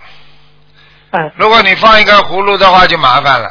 [1.10, 3.48] 嗯，如果你放一个葫芦的话，就麻烦了。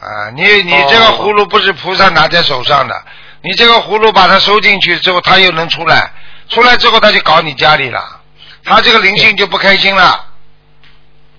[0.00, 2.94] 啊，你你这个葫芦不是菩萨拿在手上的，
[3.42, 6.10] 你这个葫芦把它收进去之后，它又能出来，
[6.48, 8.00] 出来之后他就搞你家里了，
[8.64, 10.26] 他这个灵性就不开心了。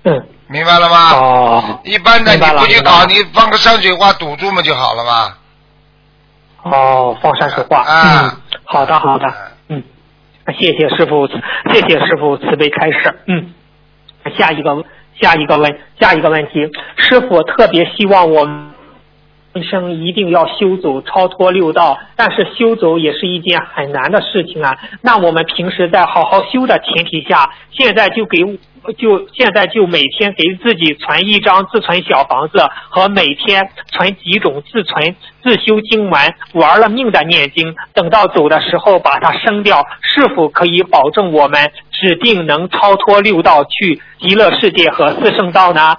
[0.04, 1.12] 嗯，明白了吗？
[1.14, 5.38] 哦，一般的你不去搞，你放个山水画堵住嘛就好了嘛。
[6.64, 7.82] 哦，放山水画。
[7.82, 9.26] 啊嗯，好的好的。
[9.70, 9.84] 嗯，
[10.60, 13.20] 谢谢师傅，谢谢师傅慈悲开示。
[13.28, 13.54] 嗯，
[14.38, 14.84] 下一个
[15.20, 18.75] 下一个问下一个问题，师傅特别希望我们人
[19.56, 24.76] 人生一定要修走超脱六道，但是修走也是一件很难的事情啊。
[25.02, 28.38] 那我们平时在好好修的前提下，现在就给
[28.98, 32.58] 就现在就每天给自己存一张自存小房子，
[32.90, 45.96] 和每天存几种自存自修经文，玩了命的念经，等到走的时候把它生掉，是否可以保证我们指定能超脱六道去极乐世界和四圣道呢？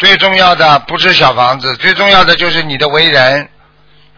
[0.00, 3.48] 最重要的不是小房子，最重要的就是你的为人。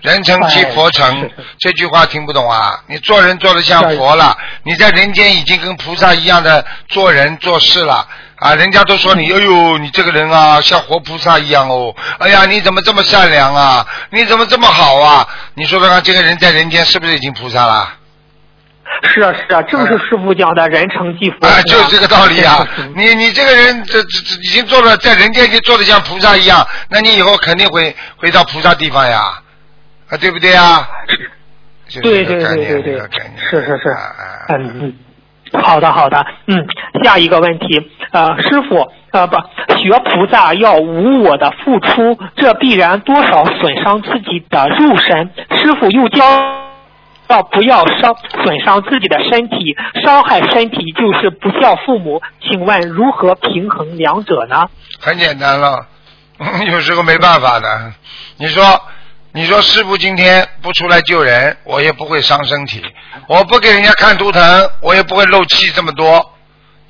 [0.01, 2.83] 人成即佛成这句话听不懂啊！
[2.89, 8.53] 你做人做的像佛了，你在人间已经跟菩萨一样的做人做事了啊！
[8.57, 11.95] 人家都说你，哎呦，你这个人啊，像活菩萨一样哦！
[12.19, 13.87] 哎呀，你怎么这么善良啊？
[14.11, 15.29] 你怎么这么好啊？
[15.55, 17.95] 你说说看，这个人在人间是不是已经菩萨了？
[19.03, 22.67] 是啊是啊，正是师傅讲的人成即佛成啊，就是这个道理啊！
[22.95, 29.21] 你你这个人，这这这已经做了，在人间就做的像菩萨一样，那你以后肯定会回到菩萨地方呀，
[30.11, 30.89] 啊，对不对啊？
[31.89, 33.01] 是对对对对对
[33.37, 34.95] 是是是啊啊啊嗯嗯。
[35.63, 36.67] 好的，好的，嗯，
[37.05, 39.37] 下一个问题，呃，师傅，呃，不，
[39.77, 45.31] 学菩萨要无我的付出，这必然多少损伤自己的肉身。
[45.51, 46.25] 师傅又教
[47.33, 48.15] 要不要伤
[48.45, 52.21] 损伤自己的身体，伤害身体就是不孝父母。
[52.43, 54.69] 请问如何平衡两者呢？
[55.01, 55.87] 很简单了，
[56.71, 57.95] 有时候没办法的。
[58.37, 58.79] 你说，
[59.33, 62.83] 你说师傅今天不出来救人，我也不会伤身体；
[63.29, 66.35] 我不给人家看图腾，我也不会漏气这么多，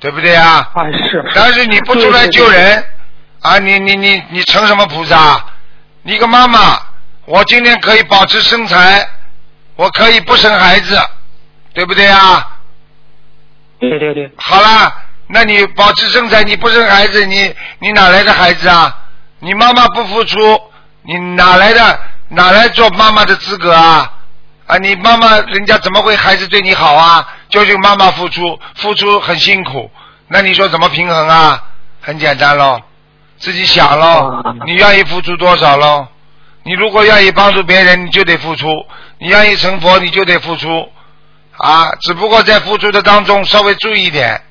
[0.01, 0.69] 对不对啊？
[0.73, 1.23] 啊，是。
[1.33, 2.85] 但是你不出来救对对对人，
[3.43, 5.45] 啊，你你你你成什么菩萨？
[6.01, 6.77] 你个妈妈，
[7.27, 9.07] 我今天可以保持身材，
[9.75, 10.99] 我可以不生孩子，
[11.73, 12.49] 对不对啊？
[13.79, 14.93] 对对对，好啦，
[15.27, 18.95] 那你保持身材，你不生孩子，你你哪来的孩子啊？
[19.39, 20.61] 你妈妈不付出，
[21.01, 24.09] 你哪来的哪来做妈妈的资格啊？
[24.67, 27.27] 啊，你妈妈人家怎么会孩子对你好啊？
[27.49, 29.91] 就是妈妈付出，付出很辛苦，
[30.29, 31.61] 那你说怎么平衡啊？
[31.99, 32.81] 很简单喽，
[33.37, 36.07] 自己想喽啊，你愿意付出多少喽？
[36.63, 38.67] 你如果愿意帮助别人，你就得付出；
[39.23, 40.91] 你愿意成佛，你就得付出。
[41.55, 44.41] 啊，只不过在付出的当中稍微注意一点。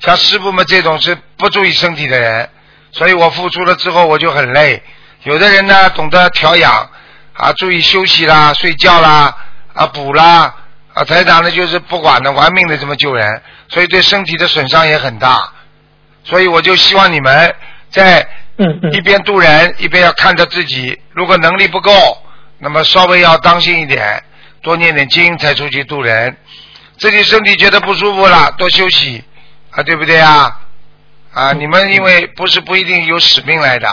[0.00, 2.50] 像师傅们这种是不注意身体的人，
[2.90, 4.82] 所以我付出了之后我就很累。
[5.22, 6.90] 有的人呢懂得调养，
[7.34, 9.36] 啊，注意休息啦、睡觉啦、
[9.72, 10.52] 啊补啦，
[10.94, 15.52] 啊台长呢就是不管的，玩命的这么救人，所以对身体的损伤也很大。
[16.24, 17.54] 所以我就希望你们
[17.88, 18.26] 在
[18.92, 21.92] 一边渡人，一边要看着自己，如果能力不够，
[22.58, 24.22] 那么稍微要当心一点，
[24.62, 26.36] 多念点经才出去度人。
[26.98, 29.22] 自己身体觉得不舒服了，多休息
[29.70, 30.60] 啊，对不对啊？
[31.32, 33.88] 啊，你们因为不是不一定有使命来的，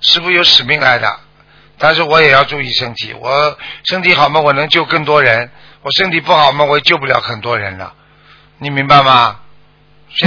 [0.00, 1.20] 师傅有使命来的，
[1.78, 3.14] 但是我也要注意身体。
[3.14, 5.48] 我身体好嘛，我能救更多人；
[5.82, 7.94] 我身体不好嘛，我也救不了很多人了。
[8.58, 9.40] 你明白吗？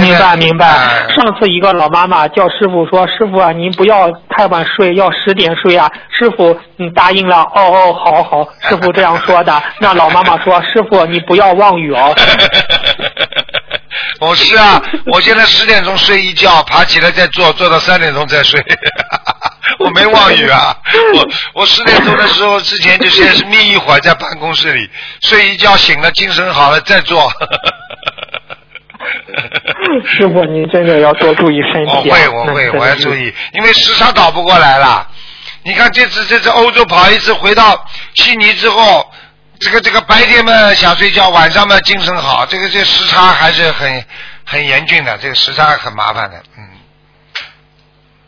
[0.00, 0.66] 明白明白。
[0.66, 8.48] 哎上次一个老妈妈叫师傅说：“师傅啊，您不要太晚睡，要十点睡啊。”师傅嗯答应了，哦哦，好好。
[8.68, 9.62] 师傅这样说的。
[9.78, 12.14] 那老妈妈说：“师傅你不要妄语哦。
[14.20, 18.60] 我 是啊，我现在十点钟睡一觉，爬起来再做，做到三点钟再睡。
[19.78, 20.76] 我没妄语啊，
[21.14, 24.88] 我我十点钟的时候之前就先是眯一会儿在办公室里，
[25.22, 27.30] 睡一觉醒了，精神好了再做。
[30.06, 31.96] 师傅你真的要多注意身体、啊。
[31.96, 33.14] 我会，我会，我要注。
[33.14, 35.06] 意，因为时差倒不过来了。
[35.62, 39.06] 你看这次这次欧洲跑一次，回到悉尼之后，
[39.60, 44.04] 这个这个白天嘛想睡觉，晚上嘛精神好，这个这时差还是很
[44.44, 46.64] 很严峻的，这个时差很麻烦的，嗯。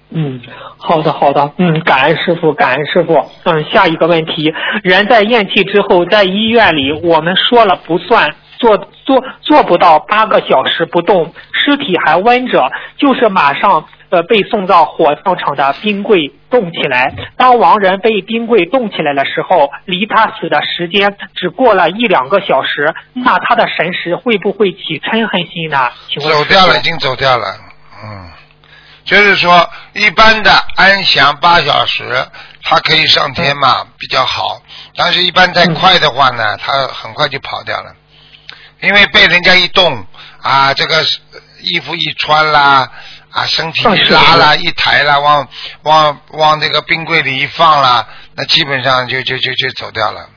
[0.08, 0.40] 嗯，
[0.78, 3.28] 好的好的，嗯，感恩师傅，感恩师傅。
[3.42, 17.14] 嗯，下一个问题，人在咽气之后，在医院里，我们说了不算，做做做不到八个小时不动，尸体还温着，就是马上呃被送到火葬场的冰柜冻起来。
[17.36, 25.90] 当亡人被冰柜冻起来的时候，离他死的时间只过了一两个小时，那他的神识会不会起嗔恨心呢？
[26.08, 27.46] 请问走掉了，已经走掉了，
[28.02, 28.30] 嗯，
[29.04, 32.04] 就是说一般的安详八小时，
[32.62, 34.60] 他可以上天嘛，比较好。
[34.96, 37.94] 但是，一般太快的话呢，他很快就跑掉了，
[38.86, 40.06] 因为被人家一动
[40.40, 41.04] 啊，这个
[41.60, 42.88] 衣服一穿啦，
[43.30, 45.48] 啊，身体一拉啦，一抬啦，往
[45.82, 50.28] 往往那个冰柜里一放啦，那基本上就就就就走掉了。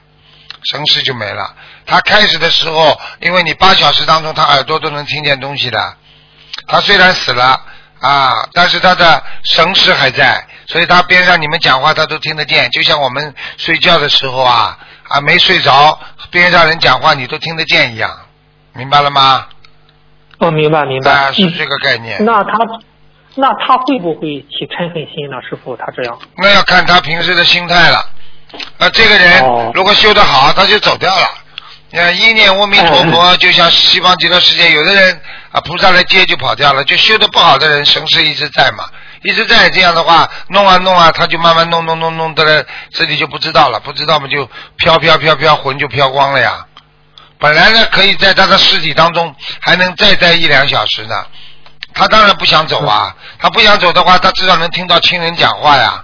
[0.72, 1.56] 神识就没了。
[1.86, 5.96] 他开始的时候，因为你八小时当中，他耳朵都能听见东西的。
[6.68, 7.62] 他虽然死了
[8.02, 12.70] 啊，但是他的神识还在，所以他边上你们讲话他都听得见。
[12.72, 15.98] 就像我们睡觉的时候啊啊没睡着，
[16.30, 18.20] 边上人讲话你都听得见一样，
[18.80, 19.46] 明白了吗？
[20.39, 21.12] 哦，明白明白。
[21.12, 22.24] 啊，是嗯这个概念。
[22.24, 22.58] 那他，
[23.36, 25.36] 那他会不会起嗔恨心呢？
[25.48, 26.18] 师傅，他这样。
[26.38, 27.98] 那要看他平时的心态了。
[28.78, 31.28] 啊，这个人哦如果修得好，他就走掉了。
[31.92, 38.86] 呃，一念阿弥陀佛，就像西方极乐世界，有的人啊，菩萨来接就跑掉了，就修的不好的人，神识一直在嘛，
[39.24, 46.65] 一直在这样的话，弄啊弄啊，他就慢慢弄弄弄弄的了，自己就不知道了，不知道嘛就飘飘飘飘，魂就飘光了呀。
[47.39, 51.25] 本来呢，可以在他的尸体当中还能再待一两小时呢，
[51.93, 56.04] 他当然不想走啊，他不想走的话，他至少能听到亲人讲话呀，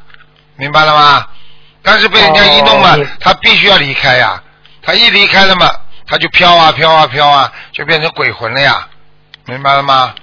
[0.56, 1.26] 明白了吗？
[1.84, 4.42] 但是被人家一弄嘛，他必须要离开呀。
[4.82, 5.70] 他一离开了嘛，
[6.08, 8.88] 他就飘啊飘啊飘啊，就变成鬼魂了呀，
[9.46, 10.14] 明白了吗？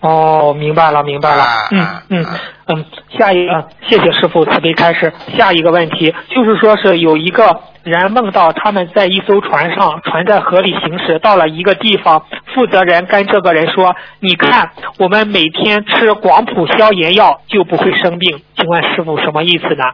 [0.00, 1.42] 哦，明白了，明白了。
[1.42, 2.84] 啊嗯啊嗯啊嗯，
[3.18, 5.12] 下一个，谢谢师傅慈悲开示。
[5.36, 19.84] 下一个问题就是说是有一个人梦到他们在一艘船上，船在河里行驶，到了一个地方，负责人跟这个人说：“你看，我们每天吃广谱消炎药就不会生病。”请问师傅什么意思呢？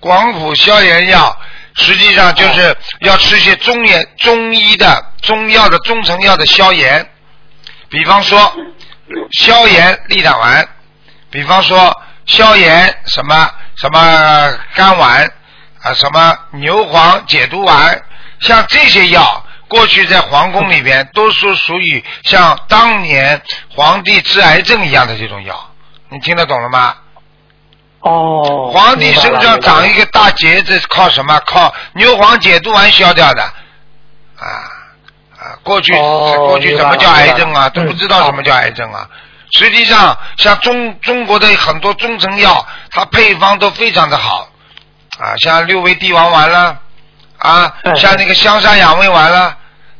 [0.00, 1.36] 广谱消炎药
[1.74, 7.06] 实际上就是要吃些中药、中医的中药的中成药的消炎，
[7.90, 8.38] 比方说
[9.32, 10.66] 消炎利胆丸，
[11.30, 13.98] 比方说消炎什么什么
[14.74, 15.30] 肝丸
[15.82, 18.02] 啊，什么牛黄解毒丸，
[18.40, 19.44] 像这些药。
[19.68, 25.70] 过去在皇宫里边都是属于像当年皇帝治癌症一样的这种药，
[26.08, 26.94] 你听得懂了吗？
[28.00, 30.06] 哦，皇帝身上长一个。
[30.06, 31.38] 大结子，靠什么？
[31.40, 33.42] 靠牛黄解毒丸消掉的。
[33.42, 34.46] 啊
[35.38, 35.58] 啊！
[35.62, 37.68] 过去、哦过去什么叫癌症啊？
[37.68, 39.06] 都不知道什么叫癌症啊。
[39.52, 44.48] 实际上，像中中国的很多中成药，它配方都非常的好
[45.18, 46.78] 啊，像六味地黄丸啦，
[47.38, 49.56] 啊，哎像那个香砂养胃丸啦。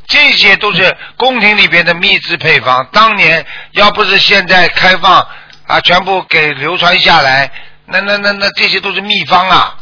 [0.07, 5.19] 这些都是宫廷里边的秘制配方，当年要不是现在开放
[5.67, 7.51] 啊，全部给流传下来，
[7.85, 9.75] 那那那那这些都是秘方啊，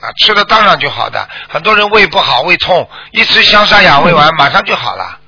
[0.00, 1.28] 啊，吃了当然就好的。
[1.48, 5.18] 很多人胃不好、胃痛，一吃香砂养胃丸，马上就好了，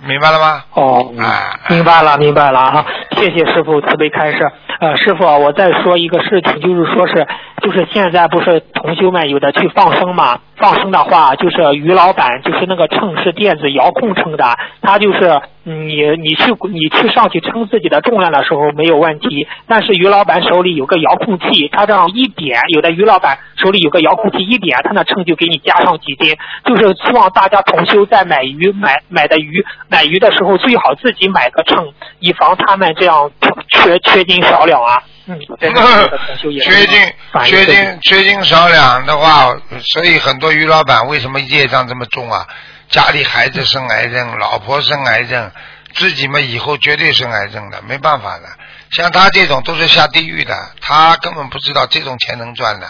[0.00, 0.64] 明白了吗？
[0.72, 2.86] 哦，啊明白了，明白了哈，
[3.18, 4.38] 谢谢师傅慈悲开示。
[4.78, 7.26] 呃，师傅，我再说一个事情，就是说是，
[7.62, 14.44] 就是现在不是同修们有的去放生嘛，放生的话，就是于老板就是那个秤是电子遥控称的，
[14.82, 33.30] 他就是你你去你去上去称自己的重量的时候没有问题，但是于老板手里有个遥控器，他这样一点，有的于老板手里有个遥控器一点，他那秤就给你加上几斤，就是希望大家同修在买鱼买买的鱼买鱼的时候最好自己买个秤，以防他们这样
[33.68, 34.65] 缺缺斤少
[36.62, 42.46] 缺斤缺斤 缺斤少两的话，所以很多于老板为什么业障这么重啊？
[42.88, 45.50] 家里孩子生癌症，老婆生癌症，
[45.94, 48.44] 自己嘛以后绝对生癌症的，没办法的。
[48.90, 52.86] 像他这种都是下地狱的，他根本不知道这种钱能赚的。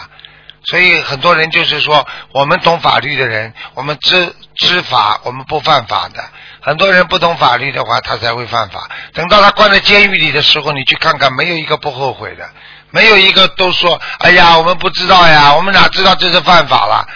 [0.69, 6.21] 所以很多人就是说，我们懂法律的人，我们知知法，我们不犯法的。
[6.61, 8.89] 很多人不懂法律的话，他才会犯法。
[9.13, 12.49] 等到他关在监狱里的时候，你去看看，没有一个不后悔的，
[12.91, 17.07] 没有一个都说：“哎呀，我们不知道呀，我们哪知道这是犯法了？”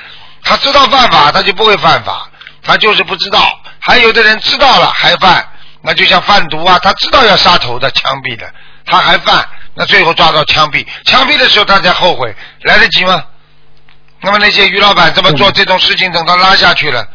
[0.43, 2.29] 他知道犯法，他就不会犯法，
[2.63, 3.59] 他就是不知道。
[3.81, 5.45] 还有的人知道了还犯，
[5.81, 8.49] 那就像贩毒啊，他知道要杀头的、枪毙的，
[8.85, 9.45] 他还犯，
[9.75, 13.21] 那最后抓到枪毙，枪毙的时候他才后悔，来得及吗？
[14.23, 17.05] 那么那些于老板这么做这种事情，等到拉下去了，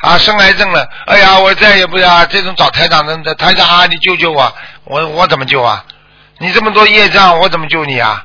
[0.00, 4.52] 啊，生癌症了，哎呀，我再也不要这种找台长的台长啊，你救救我，
[4.84, 5.84] 我我怎么救啊？
[6.38, 8.24] 你这么多业障，我怎么救你啊？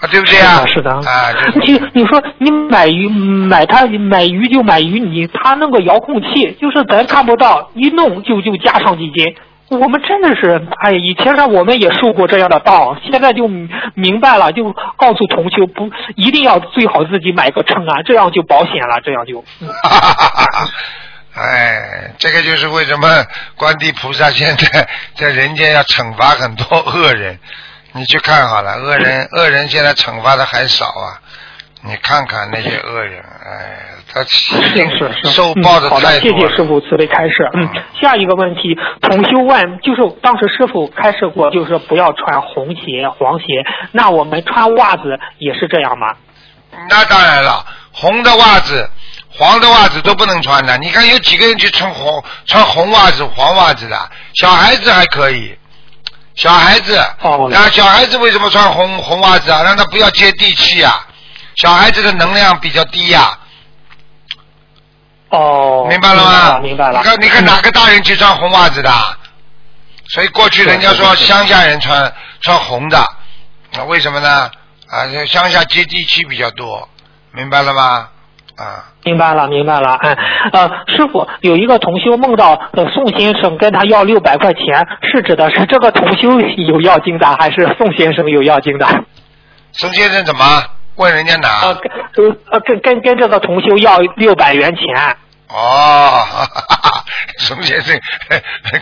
[0.00, 0.64] 啊，对不对啊？
[0.66, 1.10] 是的，是的。
[1.10, 9.34] 啊，就是其实你说你买鱼买它买鱼就买鱼，你他那个遥控器就是咱看不到，一弄就就加上几斤。
[9.70, 13.46] 我们真的是，哎，以前上我们也受过这样的当，现在就
[13.94, 19.44] 明白了，就告诉同修不一定要最好自己买个秤啊，这样就保险了，这样就。
[21.36, 23.08] 哎，这个就是为什么
[23.56, 27.38] 观地菩萨现在在人间要惩罚很多恶人。
[27.92, 31.20] 你去看好了，恶人恶人现在惩罚的还少啊！
[31.82, 33.78] 你看看那些恶人，哎，
[34.12, 34.24] 他
[35.30, 36.50] 受报的嗯好的，谢太多了。
[36.50, 37.48] 谢师傅慈悲开示。
[37.54, 37.68] 嗯，
[38.00, 43.46] 下一个问题，同修问，就是当时师傅开示过，就是不要穿红鞋、黄鞋，
[43.92, 46.16] 那我们穿袜子也是这样吗？
[46.90, 48.90] 那当然了，红的袜子、
[49.30, 50.76] 黄的袜子都不能穿的。
[50.78, 53.96] 你看有几个人去穿红穿红袜子、黄袜子的？
[54.34, 55.56] 小孩子还可以，
[56.34, 59.62] 小孩子，哦啊，小孩子为什么穿红红袜子啊？
[59.62, 61.06] 让他不要接地气啊。
[61.58, 63.36] 小孩子的能量比较低呀、
[65.30, 66.60] 哦，明白了吗？
[66.60, 67.00] 明白了。
[67.00, 68.90] 你看，你看哪个大人去穿红袜子的？
[70.10, 72.98] 所以过去人家说乡下人穿穿红的，
[73.76, 74.50] 啊，为什么呢？
[74.88, 76.88] 啊，这乡下接地气比较多，
[77.32, 78.08] 明白了吗？
[78.56, 79.94] 啊，明白了，明白了。
[79.96, 80.16] 哎，
[80.52, 88.86] 呃，师傅有一个同修梦到呃宋先生跟他要六百块钱，是指的是这个同修有要经的，还是宋先生有要经的？
[89.72, 90.62] 宋先生怎么
[90.98, 91.74] 问人家呃，拿？
[91.74, 95.16] 跟呃呃跟跟跟这个同修要六百元钱。
[95.48, 95.56] 哦，
[96.30, 97.04] 哈哈哈
[97.38, 97.98] 宋先生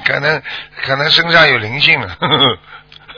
[0.04, 0.42] 可能
[0.84, 2.08] 可能身上有灵性了。
[2.18, 2.36] 呵呵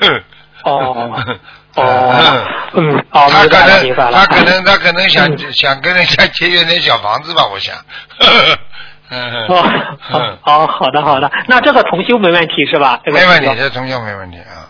[0.01, 0.21] 呵
[0.65, 0.95] 哦
[1.27, 1.41] 嗯
[1.77, 2.45] 哦，
[2.75, 3.95] 嗯，哦，他可能。
[4.13, 7.75] 他可能他可能想、嗯 想跟人家节约点小房子吧，我想。
[9.11, 9.63] 嗯哦，
[10.01, 13.01] 好嗯，好好的好的，那这个同修没问题是吧？
[13.05, 14.69] 这个没问题，这同修没问题啊。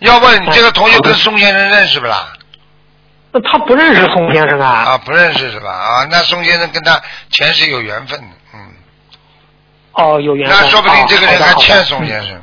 [0.00, 2.32] 要问你这个同学跟宋先生认识不啦？
[3.32, 4.68] 那他不认识宋先生啊？
[4.68, 5.70] 啊，不认识是吧？
[5.70, 7.00] 啊，那宋先生跟他
[7.30, 8.58] 前世有缘分的，嗯，
[9.92, 10.58] 哦，有缘分。
[10.60, 12.40] 那说不定这个人还欠宋先生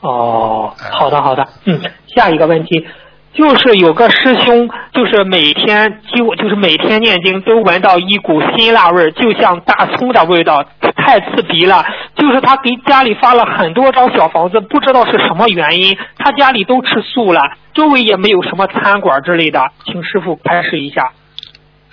[0.00, 1.80] 哦，哎好的好的，嗯，
[2.14, 2.84] 下一个问题
[3.32, 10.64] 就是有个师兄，就是每天几乎就是每天念经都闻到一股辛辣味儿，就像大葱的味道，
[11.04, 11.84] 太刺鼻了。
[12.14, 17.40] 就是他给家里发了很多张小房子，不知道是什么原因，他家里都吃素了，
[17.74, 21.10] 周围也没有什么餐馆之类的，请师傅开示一下。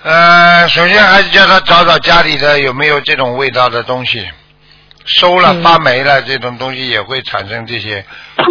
[0.04, 4.26] 呃，首先还是叫他找找家里的有没有这种味道的东西，
[5.06, 8.06] 收了嗯发霉了，这种东西也会产生这些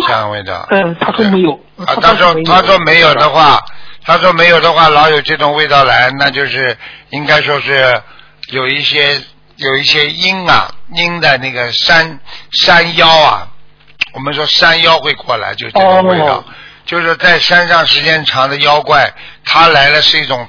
[0.07, 0.67] 香味道。
[0.71, 1.53] 嗯，他说没有。
[1.87, 3.59] 啊，他说他说没有的话，
[4.05, 6.77] 他说没有的话，老有这种味道来，那就是
[7.11, 7.99] 应该说是
[8.51, 9.19] 有一些
[9.59, 12.19] 有一些阴啊阴的那个山
[12.51, 13.49] 山腰啊，
[14.13, 16.45] 我们说山腰会过来，就这种味道，哦
[16.87, 19.13] 就是在山上时间长的妖怪，
[19.45, 20.49] 他来了是一种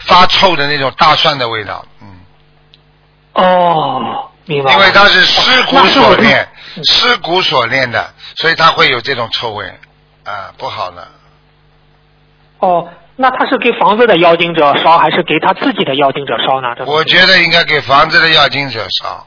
[0.00, 2.20] 发臭的那种大蒜的味道，嗯，
[3.32, 4.74] 哦，明白。
[4.74, 6.46] 因为它是尸骨所炼，
[6.84, 9.72] 尸骨所炼的，所以它会有这种臭味，
[10.24, 11.08] 啊，不好的。
[12.58, 12.86] 哦，
[13.20, 16.68] 那他是给房子的妖精者烧，还是给他自己的妖精者烧呢？
[16.74, 19.26] 这我觉得应该给房子的妖精者烧。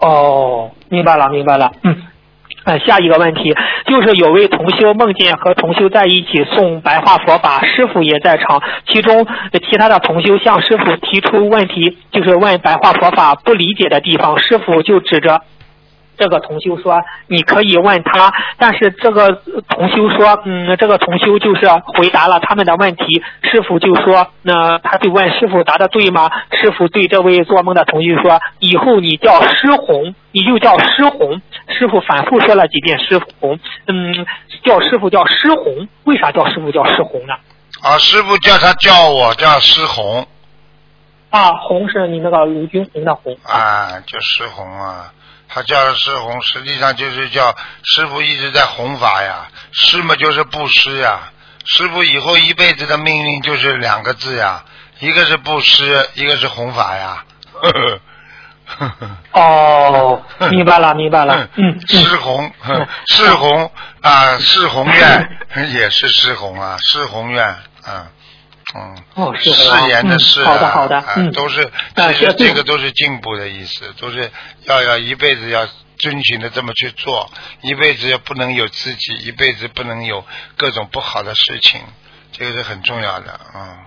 [0.00, 1.70] 哦，明白了，明白了。
[1.84, 2.02] 嗯，
[2.64, 3.54] 呃，下一个问题
[3.86, 15.42] 就是有位同修梦见和同修在一起诵白话佛法，师傅也在场，其中呃其他的同修向师傅提出问题，就是问白话佛法不理解的地方，师傅就指着。
[16.16, 23.22] 这个同修说：“你可以问他，但是这个同修说，嗯，这个同修就是回答了他们的问题。
[23.42, 26.30] 师傅就说，那他就问师傅答的对吗？
[26.52, 31.40] 师傅对这位做梦的同修说，以后你叫师红，你就叫师红。
[31.68, 34.26] 师傅反复说了几遍施红，嗯，
[34.62, 37.34] 叫师傅叫师红，为啥叫师傅叫师红呢？
[37.82, 40.26] 啊，师傅叫他叫我叫师红
[41.30, 43.36] 啊，红是你那个卢军红的红。
[43.42, 45.12] 啊，叫师红啊，
[45.54, 51.30] 他叫施红，实际上就是叫师傅一直在弘法呀，师嘛就是布施呀，
[51.64, 54.64] 师傅以后一辈子的命运就是两个字呀，
[54.98, 57.24] 一个是布施，一个是弘法呀。
[59.30, 61.48] 哦， 明白了，明白了。
[61.54, 65.38] 嗯，嗯施红，哼施红啊，施红院
[65.72, 67.46] 也是施红啊，施红院
[67.84, 68.08] 啊，
[68.76, 74.30] 嗯，哦，是誓的，嗯言的誓啊，好的，好的，啊嗯，都是啊其实是这个都是进步的意思，都是
[74.66, 75.66] 要要一辈子要
[75.96, 77.30] 遵循的这么去做，
[77.62, 80.24] 一辈子不能有自己，一辈子不能有
[80.56, 81.80] 各种不好的事情，
[82.32, 83.86] 这个是很重要的啊。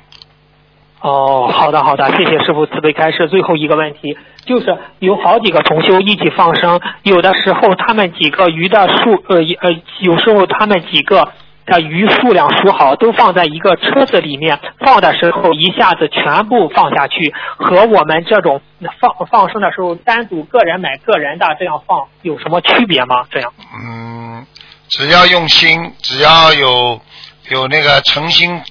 [1.02, 3.28] 哦，好的好的，谢谢师傅慈悲开示。
[3.28, 4.66] 最后一个问题就是
[5.00, 11.34] 有好几个同修一起放生，有的时候他们几个鱼的数呃呃，有时候他们几个
[11.68, 18.62] 的鱼数量数好，都放在一个车子里面，放的时候一下子全部放下去，和我们这种
[19.00, 23.28] 放放生的时候单独个人买个人的这样放有什么区别吗？
[23.30, 23.54] 这样？
[23.76, 24.46] 嗯，
[24.90, 27.02] 只要用心，只要有
[27.50, 28.62] 有那个诚心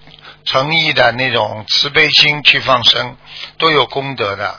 [0.44, 3.16] 诚意的那种慈悲心去放生，
[3.58, 4.54] 都有功德的。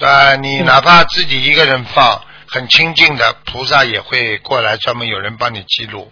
[0.00, 6.10] 啊，你哪怕自己一个人放，很清净的，菩萨也会过来，专门有人帮你记录。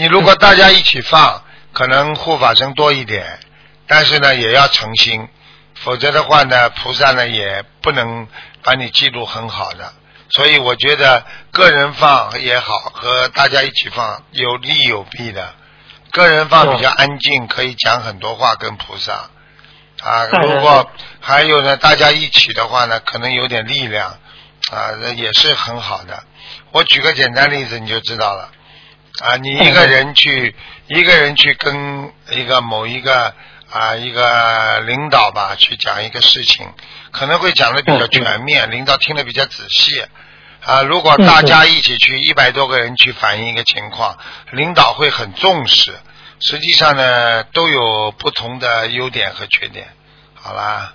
[0.00, 1.44] 你如果大家一起放，
[1.74, 3.38] 可能护法僧多一点，
[3.86, 5.28] 但是呢，也要诚心，
[5.74, 8.26] 否则的话呢，菩萨呢也不能
[8.62, 9.92] 把你记录很好的。
[10.30, 15.52] 所以我觉得个人放也好，和大家一起放有利有弊的。
[16.12, 19.28] 个人放比较安静，可以讲很多话跟菩萨。
[20.02, 20.90] 啊，如果
[21.20, 24.18] 还有呢，大家一起的话呢，可能有点力量，
[24.72, 26.22] 啊，那也是很好的。
[26.72, 28.50] 我举个简单例子你就知道了。
[29.18, 30.54] 啊，你一个人去，
[30.86, 33.34] 一个人去跟一个某一个
[33.70, 36.66] 啊一个领导吧，去讲一个事情，
[37.10, 40.02] 可能会讲的比较全面，领导听得比较仔细。
[40.64, 44.16] 啊，如果大家一起去，一百多个人去反映一个情况，
[44.52, 45.92] 领导会很重视。
[46.38, 49.88] 实际上呢，都有不同的优点和缺点。
[50.34, 50.94] 好啦。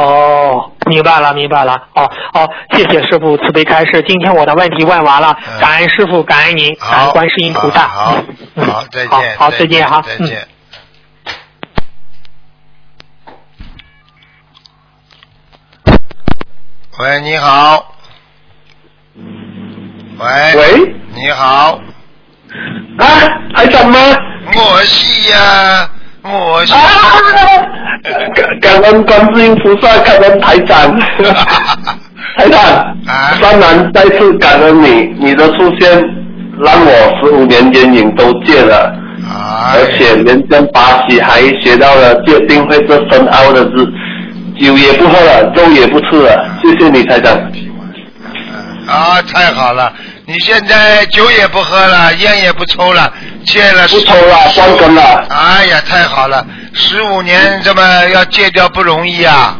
[0.00, 1.74] 哦，明白了，明白了。
[1.94, 4.02] 哦，好，谢谢师傅慈悲开示。
[4.08, 7.86] 今天我的问题问完了，感恩师傅，感恩您，感恩观世音菩萨。
[7.86, 8.16] 好，
[8.54, 9.36] 嗯好，再见。
[9.36, 10.48] 好再见哈再见。
[16.98, 17.94] 喂，你好。
[20.18, 20.56] 喂。
[20.56, 20.94] 喂。
[21.12, 21.78] 你好，
[22.98, 23.04] 啊，
[23.54, 23.98] 台长吗？
[24.54, 25.90] 我是呀，
[26.22, 26.72] 我是。
[26.74, 26.80] 啊！
[28.34, 30.98] 感感恩观世音菩萨，感恩台长。
[32.36, 32.60] 台长，
[33.06, 35.90] 啊当然再次感恩你，你的出现
[36.58, 36.90] 让我
[37.20, 38.94] 十五年烟瘾都戒了，
[39.28, 43.84] 哎而且连跟巴西还学到了戒定慧这深奥的字，
[44.60, 47.36] 酒也不喝了，肉也不吃了，谢谢你台长。
[48.86, 49.92] 啊，太好了！
[50.30, 53.12] 你现在酒也不喝了，烟也不抽了，
[53.44, 55.02] 戒了不抽了，断根了。
[55.28, 56.46] 哎呀，太好了！
[56.72, 57.82] 十五年这么
[58.14, 59.58] 要戒掉不容易啊。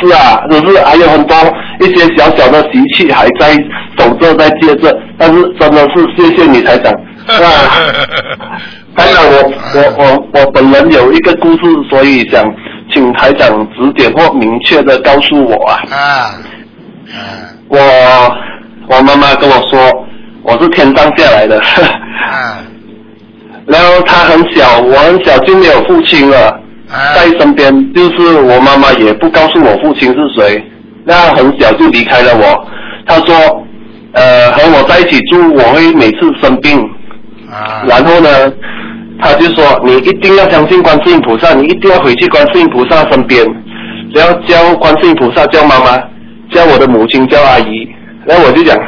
[0.00, 1.36] 是啊，只是还有很多
[1.80, 3.52] 一些小小的习气还在
[3.98, 6.92] 守着，在戒着，但是真的是谢谢你台长。
[7.26, 8.54] 啊，
[8.94, 12.44] 台长，我我我我本人有一个故事，所以想
[12.94, 15.82] 请台长指点或明确的告诉我啊。
[15.90, 16.30] 啊，
[17.68, 17.78] 我
[18.88, 20.06] 我妈妈跟我说，
[20.42, 22.64] 我是天上下来的，啊。
[23.66, 26.48] 然后她很小，我很小就没有父亲了。
[26.90, 27.14] 啊。
[27.14, 30.64] 在身边，就是我妈妈也不告诉我父亲是谁，
[31.04, 32.66] 那很小就离开了我。
[33.06, 33.36] 她说，
[34.12, 36.80] 呃，和我在一起住，我会每次生病，
[37.50, 37.84] 啊。
[37.86, 38.50] 然后呢，
[39.20, 43.44] 她就说你一定要相信观世音菩萨，你一定要回去观世音菩萨身边，
[44.14, 45.98] 然后叫观世音菩萨叫妈妈，
[46.50, 47.86] 叫我的母亲叫阿姨，
[48.28, 48.78] 然后我就讲。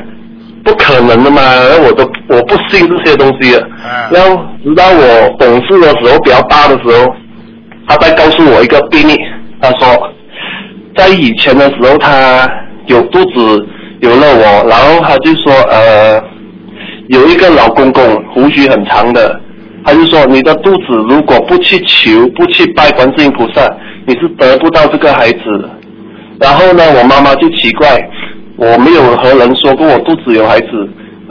[0.62, 3.60] 不可能的嘛，然后我都我不信这些东西的。
[3.82, 7.06] 啊然后直到我懂事的时候，比较大的时候，
[7.88, 9.16] 他再告诉我一个秘密，
[9.58, 10.12] 他说，
[10.94, 12.46] 在以前的时候，他
[12.86, 13.66] 有肚子
[14.00, 16.22] 有了我，然后他就说，呃，
[17.08, 19.40] 有一个老公公，胡须很长的，
[19.82, 23.66] 他就说，你的肚子如果不去求，不去拜观世音菩萨，
[24.06, 25.40] 你是得不到这个孩子。
[26.38, 27.98] 然后呢，我妈妈就奇怪，
[28.60, 30.68] 我没有和人说过我肚子有孩子，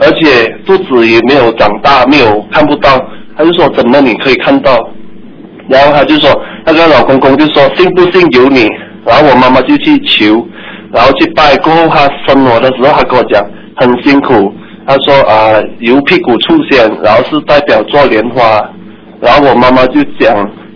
[0.00, 3.00] 而且肚子也没有长大，没有看不到。
[3.36, 4.76] 他就说怎么你可以看到？
[5.68, 6.28] 然后他就说
[6.66, 8.68] 那个老公公就说信不信由你。
[9.06, 10.46] 然后我妈妈就去求，
[10.92, 11.56] 然后去拜。
[11.58, 13.42] 过后他生我的时候，他跟我讲
[13.76, 14.52] 很辛苦。
[14.86, 18.60] 他说啊、由屁股出现，然后是代表做莲花。
[19.20, 20.34] 然后我妈妈就讲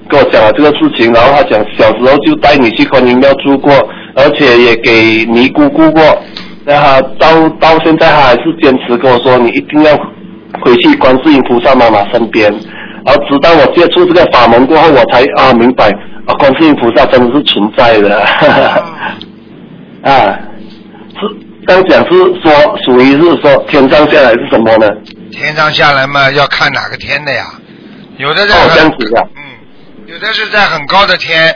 [0.09, 3.73] 跟我讲了这个事情，然后他讲小时候就带你去观音庙住过，
[4.15, 6.03] 而且也给尼姑姑过。
[6.65, 9.95] 然后到到现在，他还是坚持跟我说，你一定要
[10.62, 12.51] 回去观世音菩萨妈妈身边。
[13.05, 15.91] 然后直到我接触这个法门过后，我才啊明白
[16.27, 18.19] 啊，观世音菩萨真的是存在的。
[20.03, 20.39] 啊，
[21.15, 21.21] 是
[21.67, 22.11] 刚讲是
[22.43, 24.89] 说属于是说天上下来是什么呢？
[25.31, 27.45] 天上下来嘛，要看哪个天的呀？
[28.17, 28.89] 有的在很。
[28.89, 29.43] 嗯，
[30.07, 31.55] 有的是在很高的天，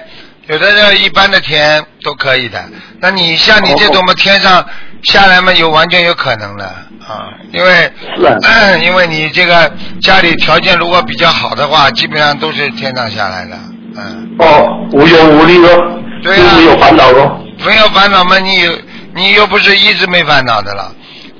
[0.49, 2.63] 有的人一般的天都可以的。
[3.01, 4.65] 那你像你这种嘛，天上
[5.05, 6.65] 下来嘛，有完全有可能的
[7.07, 7.93] 啊，因为
[8.83, 9.71] 因为你这个
[10.01, 13.57] 家里条件如果比较好的话，基本上都是天上下来的，
[13.97, 17.41] 嗯，哦，无忧无虑咯，对啊没有烦恼咯。
[17.67, 18.73] 没有烦恼嘛，你有
[19.15, 20.91] 你又不是一直没烦恼的了，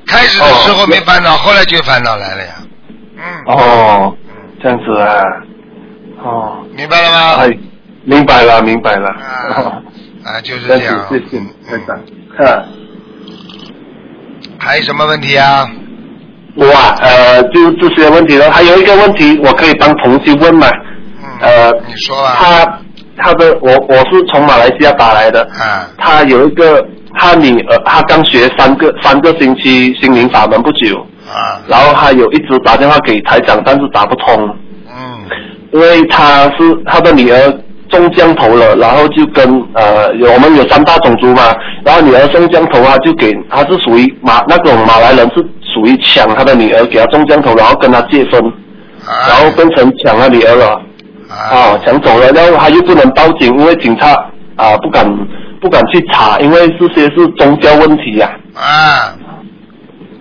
[0.05, 2.53] 开始的时候没烦恼，后来就烦恼来了呀，
[3.17, 4.15] 嗯，哦，
[4.61, 5.23] 这样子啊，
[6.23, 7.35] 哦，明白了吗？
[7.39, 7.49] 哎，
[8.09, 9.07] 明白了，明白了。
[9.09, 9.81] 啊
[10.25, 11.19] 啊，就是这样这样子，。
[11.29, 11.95] 谢谢嗯台长。
[12.47, 12.63] 啊，
[14.57, 15.69] 还有什么问题啊？
[16.55, 18.49] 我啊，呃，就这些问题了。
[18.51, 20.67] 还有一个问题，我可以帮同事问吗？
[21.21, 22.35] 嗯，呃，你说啊。
[22.37, 22.79] 他
[23.21, 26.83] 他的我我是从马来西亚打来的，啊他有一个
[27.15, 30.97] 他女儿，他刚学三个三个星期心灵法门不久，
[31.27, 34.49] 啊然后他有一直打电话给台长，但是打不通，
[34.89, 35.19] 嗯
[35.71, 37.37] 因为他是他的女儿
[37.89, 45.41] 中降头了，然后就跟呃有我们有三大种族嘛，然后女儿中降头啊，就给他是属于马那种马来人是
[45.73, 48.41] 属于抢他的女儿，给他中降头，然后跟他结婚，
[49.05, 50.81] 啊然后变成抢他女儿了。
[51.29, 54.07] 啊啊，抢走了，然后他又不能报警，因为警察
[54.55, 55.05] 啊不敢
[55.61, 59.13] 不敢去查，因为这些是宗教问题呀、啊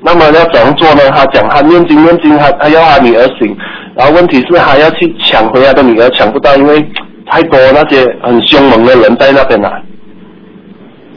[0.00, 1.00] 那么要怎样做呢？
[1.10, 3.56] 他讲他念经念经，他他要他女儿醒，
[3.96, 6.86] 然后问题是还要去抢回他的女儿，抢不到，因为
[7.30, 9.70] 太多那些很凶猛的人在那边了。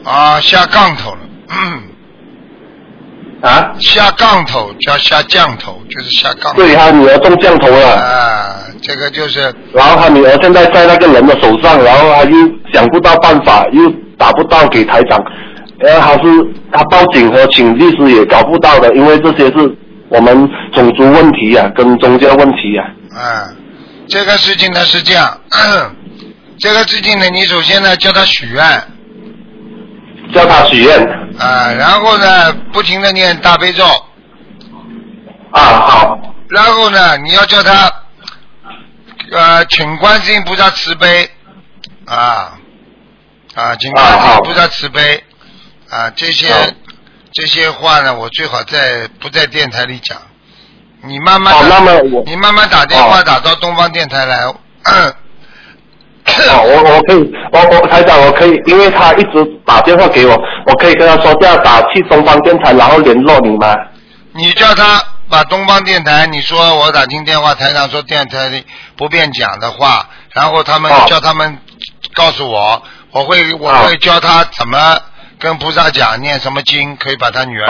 [0.04, 1.18] 啊下杠头了，
[1.50, 1.82] 嗯
[3.48, 6.56] 啊，下杠头叫下降头，就是下杠头。
[6.56, 9.40] 对他女儿中降头了，啊，这个就是
[9.72, 12.36] 然后他女儿现在在那个人的手上，然后他又
[12.72, 13.88] 想不到办法，又
[14.18, 15.20] 打不到给台长，
[15.78, 19.76] 然后他是他报警和请律师也搞不到的，因为这些是
[20.08, 22.86] 我们种族问题啊，跟宗教问题啊。
[23.16, 23.48] 啊，
[24.08, 25.40] 这个事情呢是这样，
[26.62, 28.62] 这个事情呢，你首先呢叫他许愿。
[30.32, 30.96] 叫他许愿。
[31.36, 33.84] 啊，然后呢不停的念大悲咒，
[35.50, 36.18] 啊，好。
[36.48, 37.92] 然后呢你要叫他
[39.32, 41.28] 呃请观世音菩萨慈悲。
[42.04, 42.56] 啊
[43.56, 45.24] 啊，请观世音菩萨慈悲。
[45.90, 46.46] 啊，这些
[47.32, 50.16] 这些话呢，我最好在不在电台里讲，
[51.02, 54.46] 你慢慢好，地那么我你慢慢打电话哦打到东方电台来。
[56.50, 60.32] 哦，我我可以，我我台长我可以，因为他一直打电话给我，
[60.66, 63.74] 我可以跟他说这样打去东方电台，然后联络你吗？
[64.34, 68.64] 你叫他把东方电台，你说我打进电话，台长说电台里
[68.96, 71.04] 不便讲的话，然后他们、哦。
[71.06, 71.58] 叫他们
[72.14, 73.84] 告诉我，我会我哦。
[73.86, 74.96] 会教他怎么
[75.38, 77.68] 跟菩萨讲念什么经，可以把他女儿，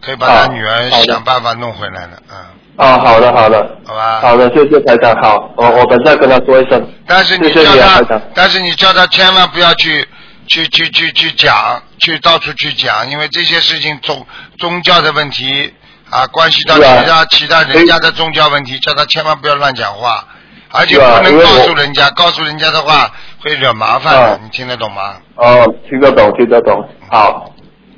[0.00, 0.48] 可以把他哦。
[0.52, 2.36] 女儿想办法弄回来的，嗯，
[2.76, 4.20] 哦，好的好的，好吧。
[4.20, 6.84] 好的，谢谢台长，好，我我等下跟他说一声。
[7.06, 10.06] 但是你叫他但是你叫他千万不要去
[10.48, 14.26] 去去去去讲，去到处去讲，因为这些事情宗
[14.58, 15.72] 宗教的问题
[16.10, 20.26] 啊，关系到其他、其他人家的宗教问题，叫他千万不要乱讲话，
[20.72, 23.08] 而且不能告诉人家，告诉人家的话
[23.40, 24.38] 会惹麻烦的，啊。
[24.42, 25.14] 你听得懂吗？
[25.36, 26.76] 哦，听得懂，听得懂，
[27.10, 27.52] 好，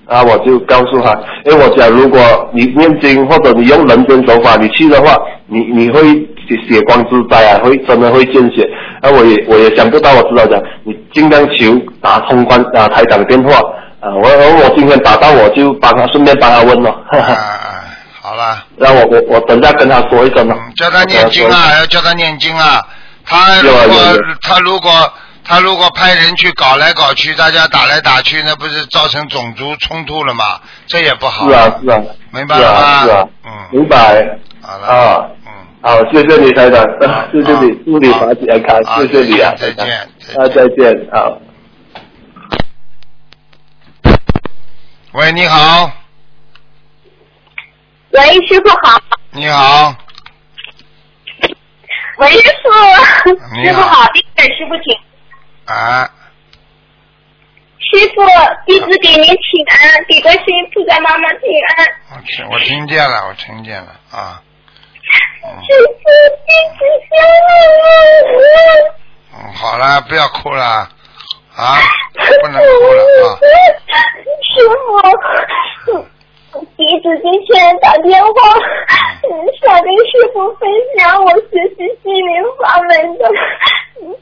[0.08, 1.12] 那我就告诉他，
[1.44, 2.20] 因为我讲，如果
[2.52, 6.02] 你念经或者你用人间手法，你去的话，你你会
[6.48, 8.64] 血血光之灾啊，会真的会见血。
[9.02, 13.58] 那我也我也想不到，我知道讲，你尽量求打通关啊台长电话。
[13.98, 17.80] 啊，我我我今天打到我就帮他顺便帮他问了，哈啊哈，啊，
[18.22, 22.80] 好了， 让我我我等下跟他说一声了嗯，，叫他念经啊，要叫他念经啊。
[23.24, 24.00] 他如果
[24.42, 24.90] 他如果
[25.48, 30.60] 他如果派人去搞来搞去，大家打来打去，那不是造成种族冲突了吗？
[30.86, 31.48] 这也不好。
[31.48, 33.04] 是啊是啊，明白了吗？
[33.04, 34.86] 是啊嗯，明白好了。
[34.86, 35.30] 啊。
[35.46, 36.84] 嗯，好，谢谢你，台长，
[37.30, 39.86] 谢谢你，祝你法体安康，谢谢你啊，再见
[40.36, 41.38] 啊，再见，好。
[45.12, 45.90] 喂，你好，
[48.10, 49.00] 喂，师傅好。
[49.30, 49.94] 你好，
[52.18, 52.68] 喂，师傅。
[53.54, 54.98] 你好师傅好，弟子师傅请。
[55.66, 56.08] 啊，
[57.78, 58.22] 师傅，
[58.66, 61.86] 弟子给您请安，给观世音菩萨妈妈请安。
[62.14, 64.40] 我听我听见了，我听见了啊，
[65.42, 65.88] 师傅，
[66.46, 67.18] 弟子相
[68.28, 68.38] 信
[69.34, 70.64] 嗯，好了，不要哭了
[71.56, 71.80] 啊，
[72.40, 73.02] 不能哭了
[73.90, 73.98] 啊，
[74.42, 76.06] 师傅。
[76.76, 79.28] 弟子今天打电话，嗯，
[79.60, 83.28] 想跟师傅分享我学习心灵法门的，
[84.00, 84.16] 嗯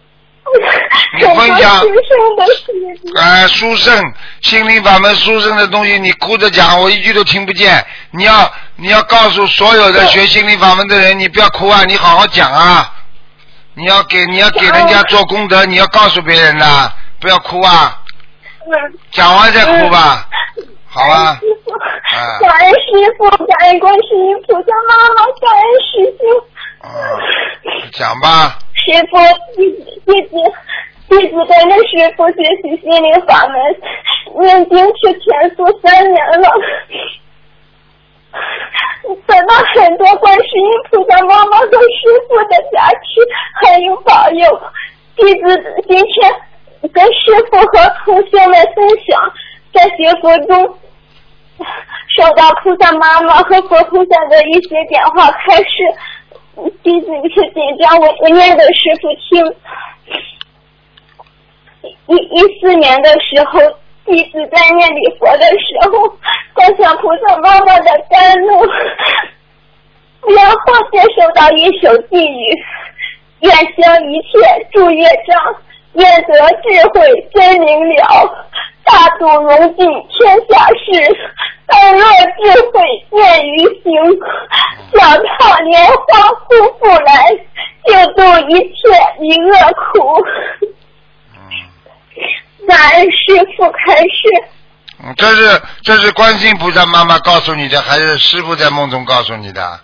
[1.18, 2.62] 你分享很多师生的事
[3.02, 3.12] 情。
[3.16, 7.84] 哎，书圣心灵法门书圣的东西，你哭着讲，我一句都听不见。
[8.10, 12.92] 你要你要告诉所有的学心灵法门的人，你不要哭啊，你好好讲啊。
[13.76, 18.00] 你要给你要给人家做功德，你要告诉别人的，不要哭啊，
[18.66, 18.98] 嗯。
[19.10, 20.28] 讲完再哭吧，
[20.88, 21.36] 好啊
[22.40, 26.24] 感恩师傅，感恩观世音菩萨妈妈，感恩师兄。
[26.82, 26.86] 啊，
[27.92, 29.16] 讲吧，师傅，
[29.56, 30.36] 弟子弟子
[31.08, 33.56] 弟子跟着师傅学习心灵法门，
[34.42, 36.46] 念经吃全素三年了，
[39.26, 43.04] 得到很多观世音菩萨妈妈和师傅的加持，
[43.62, 44.60] 还有保佑。
[45.16, 46.34] 弟子今天
[46.92, 47.72] 跟师傅和
[48.04, 49.32] 同学们分享，
[49.72, 50.76] 在学佛中
[52.18, 55.72] 受到菩萨妈妈和佛菩萨的一些点化开示。
[56.82, 59.54] 弟子有些紧张，我我念给师傅听。
[62.06, 63.60] 一一四年的时候，
[64.04, 66.08] 弟子在念礼佛的时候，
[66.54, 68.64] 观想菩萨妈妈的甘露，
[70.36, 70.56] 然后
[70.92, 72.62] 接受到一首寄语：
[73.40, 74.28] 愿将一切
[74.72, 75.56] 诸业障，
[75.94, 76.32] 愿得
[76.62, 78.46] 智慧真明了，
[78.84, 81.16] 大度容尽天下事，
[81.66, 82.80] 但若智慧
[83.10, 83.92] 见于行，
[84.92, 85.00] 脚
[85.38, 86.44] 踏莲花护
[86.78, 87.30] 复来，
[87.86, 88.20] 救度
[88.50, 88.72] 一切
[89.18, 90.22] 离恶苦。
[92.66, 93.16] 感恩师
[93.56, 94.04] 傅开示。
[95.04, 99.80] 嗯，这是这是观世音菩萨妈妈告诉你的，还是师傅在梦中告诉你的？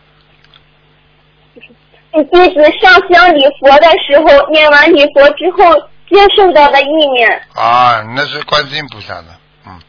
[2.12, 5.80] 弟子上香礼佛的时候，念完礼佛之后
[6.10, 7.30] 接受到的意念。
[7.54, 9.28] 啊，那是观世音菩萨的，
[9.66, 9.80] 嗯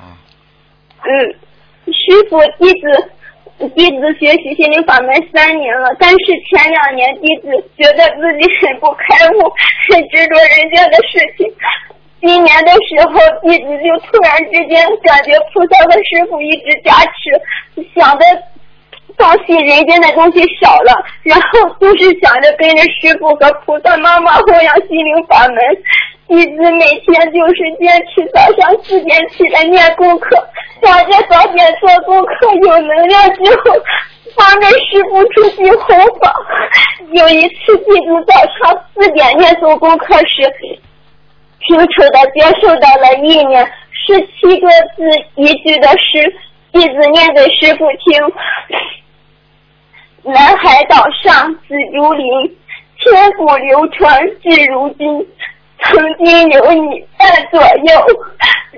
[0.00, 0.04] 嗯，
[1.04, 6.16] 嗯，师傅，弟子弟子学习心灵法门三年了，但是
[6.50, 9.52] 前两年弟子觉得自己很不开悟，
[9.92, 11.52] 很 执着人家的事情。
[12.20, 18.24] 今年的时候，弟子就突然之间感觉菩萨和师傅一直加持，想的
[19.18, 25.58] 东西人间的东西少了，然后就是想着跟着师傅和菩萨妈妈弘扬心灵法门。
[26.28, 30.28] 弟子每天就是坚持早上四点起来念功课，
[30.82, 33.74] 想着早点做功课有能量之后，
[34.36, 36.32] 帮着师傅出去弘法。
[37.12, 40.42] 有一次，弟子早上四点念诵功课时，
[41.66, 45.02] 清楚的接受到了意念，是七个字
[45.34, 46.34] 一句的诗，
[46.72, 48.22] 弟子念给师傅听。
[50.24, 52.56] 南海岛上紫竹林，
[52.98, 55.26] 千古流传至如今。
[55.80, 58.04] 曾经有你在左右，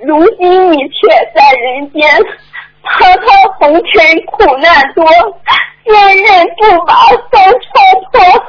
[0.04, 2.02] 如今你却在人间。
[2.82, 3.26] 滔滔
[3.58, 5.04] 红尘苦难多，
[5.84, 6.94] 坚韧不拔
[7.30, 7.70] 遭超
[8.12, 8.44] 脱。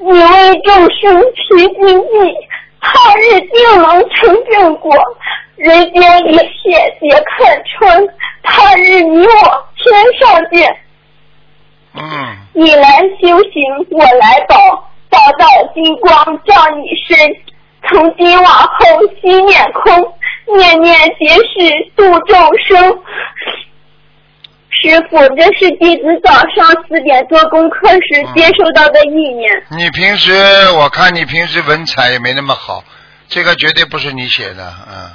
[0.00, 2.34] 你为众生披荆棘，
[2.80, 4.96] 他日定能成正果。
[5.56, 8.08] 人间一切皆看穿，
[8.42, 10.76] 他日你我天上见。
[11.96, 14.56] 嗯，你来修行，我来保，
[15.08, 17.36] 道道金光照你身。
[17.88, 18.84] 从今往后
[19.20, 20.14] 心念空，
[20.56, 22.36] 念念皆是度众
[22.66, 22.98] 生。
[24.70, 29.50] 师傅，这是弟子早上四点做功课时接收到的意念。
[29.70, 30.32] 你平时
[30.72, 32.82] 我看你平时文采也没那么好，
[33.28, 35.10] 这个绝对不是你写的，嗯，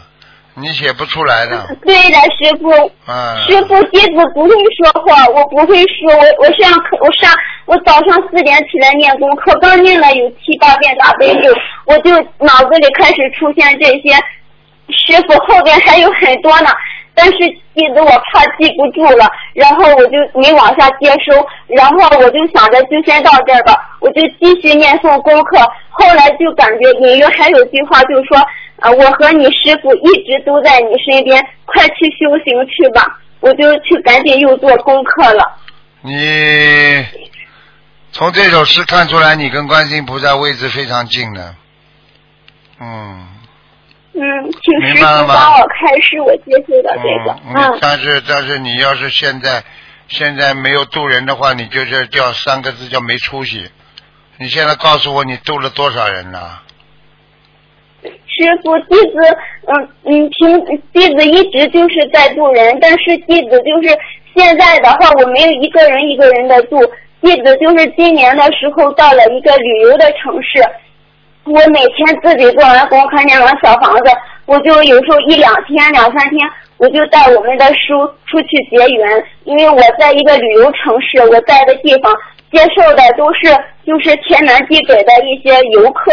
[0.56, 2.70] 你写不出来的，对的，师傅。
[3.08, 7.32] 嗯，师傅，弟子不会说话，我不会说，我我上课，我上
[7.66, 11.50] 我早上四点起来念功课，刚念了有七八遍大悲咒，
[11.86, 14.14] 我就脑子里开始出现这些，
[14.90, 16.70] 师傅后边还有很多呢，
[17.16, 17.38] 但是
[17.74, 25.58] 弟子我怕记不住了，然后我就没往下接收，然后我就想着就先到这儿吧，我就继续念诵功课，
[25.90, 28.38] 后来就感觉隐约还有句话就说，
[28.82, 35.58] 啊，我和你师傅一直都在你身边，快去修行去吧，我就去赶紧又做功课了。
[36.02, 37.06] 你
[38.12, 41.56] 从这首诗看出来，你跟观世音菩萨位置非常近的，
[42.80, 43.28] 嗯。
[44.14, 44.22] 嗯，
[44.52, 47.40] 请师傅帮我开示，我接受到这个。
[47.48, 49.64] 嗯，嗯，但是但是你要是现在
[50.10, 53.70] 现在没有渡人的话，你就是叫三个字叫没出息。
[54.38, 56.62] 你现在告诉我你渡了多少人了？
[58.42, 59.38] 师傅，弟子，
[59.68, 63.96] 嗯嗯，平弟子一直就是在渡人，但是弟子就是
[64.36, 66.78] 现在的话，我没有一个人一个人的渡。
[67.22, 70.60] 弟子就是今年的时候到了一个旅游的城市，
[71.46, 74.12] 我每天自己做完功课，念完小房子，
[74.48, 79.24] 我就有时候一两天、两三天，我就带我们的书出去结缘。
[79.44, 82.12] 因为我在一个旅游城市，我在的地方
[82.52, 86.12] 接受的都是就是天南地北的一些游客，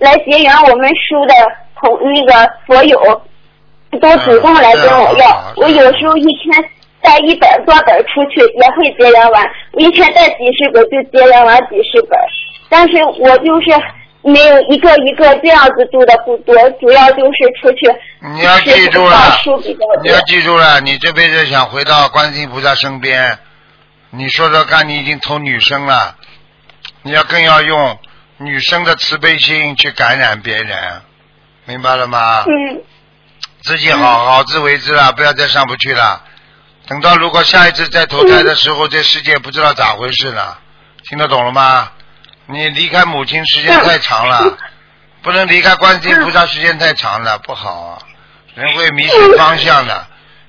[0.00, 1.34] 来结缘我们书的
[1.80, 3.22] 同那个佛友，
[4.00, 5.52] 都主动来跟我要。
[5.56, 6.64] 我有时候一天
[7.00, 12.18] 带一本多本出去也会结缘完，我一天带几十本就结缘完几十本。
[12.68, 13.66] 但是我就是
[14.22, 17.86] 没有一个一个这样子度的不多，主要就是出去
[18.34, 19.16] 你要记住了
[20.02, 20.20] 你要。
[20.20, 23.38] 记住了，你这辈子想回到观世音菩萨身边，
[24.10, 26.14] 你说说看，你已经投女生了，
[27.02, 27.98] 你要更要用
[28.42, 31.02] 女生的慈悲心去感染别人，
[31.66, 32.44] 明白了吗？
[32.46, 32.82] 嗯
[33.62, 36.24] 自己好好自为之了，不要再上不去了。
[36.86, 40.58] 等到如果下一次再投胎的时候，这世界不知道咋回事了，
[41.06, 41.92] 听得懂了吗？
[42.46, 44.56] 你离开母亲时间太长了，
[45.20, 47.98] 不能离开观世音菩萨时间太长了，不好啊，
[48.54, 50.06] 人会迷失方向的。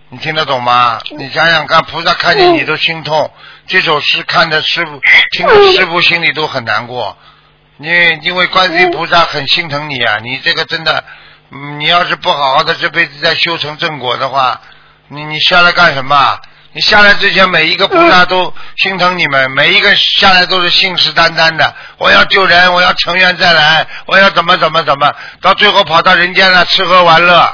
[0.07, 1.01] 你听得懂吗？
[1.17, 3.29] 你想想看，菩萨看见你都心痛，
[3.67, 7.17] 这首诗看着师傅，听着师傅心里都很难过。
[7.81, 11.03] 你因为观世音菩萨很心疼你啊，你这个真的，
[11.51, 14.61] 嗯你要是不好好的这辈子再修成正果的话，
[15.07, 16.39] 你你下来干什么？
[16.73, 27.53] 你下来之前，每一个菩萨都心疼你们，每一个下来都是信誓旦旦的，我要救人，我要成愿再来，我要怎么怎么怎么，到最后跑到人间了，吃喝玩乐，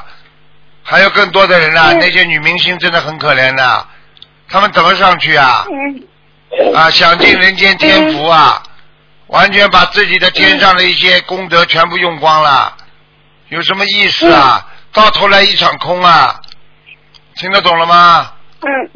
[0.84, 3.88] 还有更多的人呢，那些女明星真的很可怜的，
[4.49, 5.65] 他们怎么上去啊？
[5.71, 6.03] 嗯。
[6.75, 8.61] 啊，享尽人间天福啊，
[9.28, 12.75] 完全把自己的天上的一些功德全部用光了，
[13.49, 14.65] 有什么意思啊？
[14.93, 16.39] 到头来一场空啊！
[17.36, 18.32] 听得懂了吗？
[18.61, 18.89] 嗯。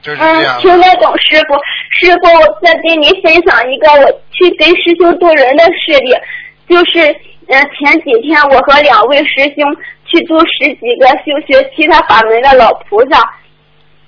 [0.00, 0.60] 就是这样嗯，。
[0.60, 1.54] 听得懂师傅。
[1.98, 6.14] 师傅，我再给您分享一个我去跟师兄渡人的事例，
[6.68, 7.00] 就是
[7.48, 9.64] 呃前几天我和两位师兄
[10.04, 13.18] 去渡十几个修学其他法门的老菩萨，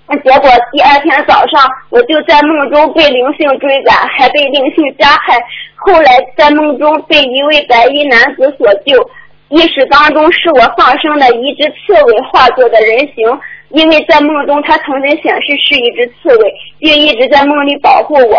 [0.09, 5.37] 那结果第二天早上我就在梦中被灵性追赶，还被灵性加害，
[5.75, 9.11] 后来在梦中被一位白衣男子所救。
[9.49, 13.41] 意识当中是我放生的一只刺猬化作的人形，
[13.71, 18.39] 因为在梦中它曾经显示是一只刺猬，并一直在梦里保护我。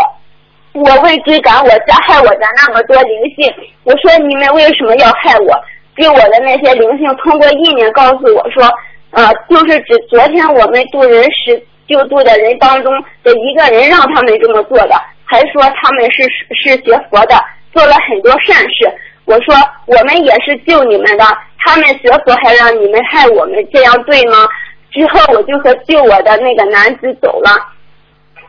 [0.74, 3.54] 我为追赶我加害我的那么多灵性，
[3.84, 5.54] 我说你们为什么要害我？
[5.96, 8.64] 给我的那些灵性通过意念告诉我说，
[9.12, 12.92] 呃，就是指昨天我们渡人时救渡的人当中
[13.24, 14.96] 的一个人让他们这么做的，
[15.26, 17.36] 还说他们是是学佛的，
[17.74, 18.92] 做了很多善事。
[19.26, 19.56] 我说
[19.86, 21.26] 我们也是救你们的，
[21.60, 24.48] 他们学佛还让你们害我们，这样对吗？
[24.92, 27.50] 之后我就和救我的那个男子走了。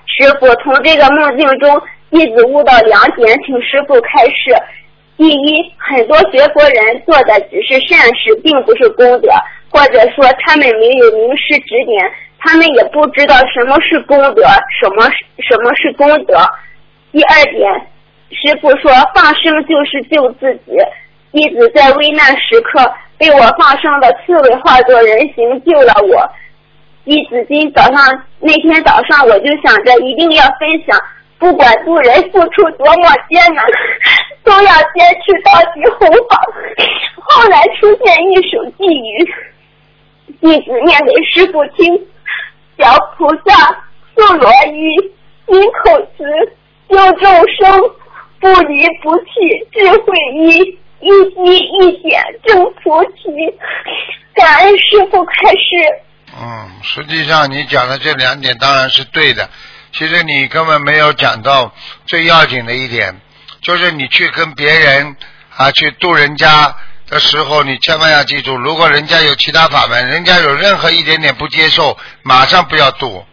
[0.06, 1.80] 师傅从这个梦境中，
[2.10, 4.56] 弟子悟到两点，请师傅开示。
[5.16, 9.28] 第一，很多学佛人做的只是善事，并不是功德，
[9.70, 14.42] 或者说他们没有名师指点，他们也不知道什么是功德，
[14.80, 15.04] 什么
[15.38, 16.38] 什么是功德。
[17.12, 17.70] 第二点，
[18.30, 20.72] 师傅说放生就是救自己。
[21.30, 26.26] 弟子在危难时刻被我放生的刺猬化作人形救了我。
[27.04, 30.98] 弟子今早上那天早上我就想着一定要分享，
[31.38, 33.64] 不管渡人付出多么艰难，
[34.42, 36.40] 都要坚持到底弘法。
[37.16, 39.34] 后来出现一首寄语，
[40.40, 42.06] 弟子念给师傅听：
[42.78, 43.84] 小菩萨
[44.14, 45.12] 素罗衣，
[45.46, 46.24] 金口慈，
[46.88, 47.80] 救众生，
[48.40, 49.30] 不离不弃，
[49.72, 50.78] 智慧一。
[51.00, 53.30] 一滴一点正菩提，
[54.34, 56.02] 感恩师傅开示。
[56.36, 59.48] 嗯，实际上你讲的这两点当然是对的，
[59.92, 61.72] 其实你根本没有讲到
[62.04, 63.14] 最要紧的一点，
[63.62, 65.14] 就是你去跟别人
[65.56, 66.74] 啊去渡人家
[67.10, 73.24] 的时候，你千万要记住，如果人家有其他法门，人家有任何一点点不接受，马上不要渡。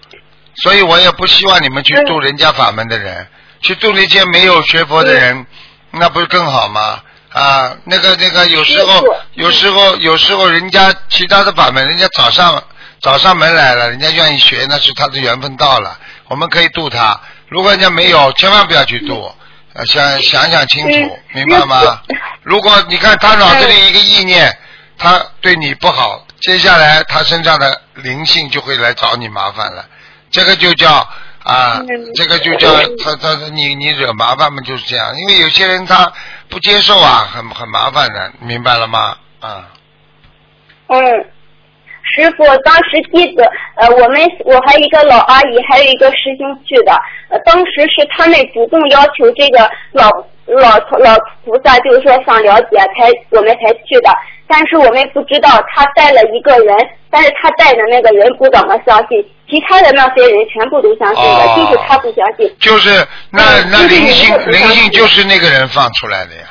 [0.64, 3.28] 所以我也不希望你们去渡人家法门的人，
[3.62, 5.46] 去渡那些没有学佛的人，
[5.92, 7.02] 那不是更好吗？
[7.34, 9.04] 啊，那个那个，有时候
[9.34, 12.64] 有时候有时候人家其他的法门，人家找上
[13.02, 16.00] 找上门来了，人家愿意学，那是他的缘分到了，
[16.30, 17.20] 我们可以渡他。
[17.50, 19.30] 如果人家没有，千万不要去渡，
[19.76, 22.02] 呃想想想清楚，明白吗？
[22.42, 24.58] 如果你看他脑子里一个意念，
[24.98, 29.86] 他对你不好，接下来他身上的灵性就会来找你麻烦了，
[30.32, 31.08] 这个就叫。
[31.46, 31.80] 啊，
[32.16, 32.74] 这个就叫
[33.04, 35.16] 他他你你惹麻烦嘛，就是这样。
[35.16, 36.12] 因为有些人他
[36.50, 39.16] 不接受啊，很很麻烦的，明白了吗？
[39.42, 39.70] 啊，
[40.88, 41.00] 嗯，
[42.16, 43.44] 师傅，当时弟子
[43.76, 46.94] 呃，我们我还有一个老阿姨，还有一个师兄去的，
[47.28, 50.10] 呃，当时是他们主动要求这个老
[50.46, 54.10] 老老菩萨，就是说想了解才我们才去的。
[54.48, 56.78] 但是我们不知道他带了一个人，
[57.10, 62.56] 但是他带的那个人不怎么相信，其他的那些人全部都相信的，哦就是他不相信。
[62.60, 62.90] 就是
[63.32, 66.44] 那嗯那灵性灵性就是那个人放出来的呀。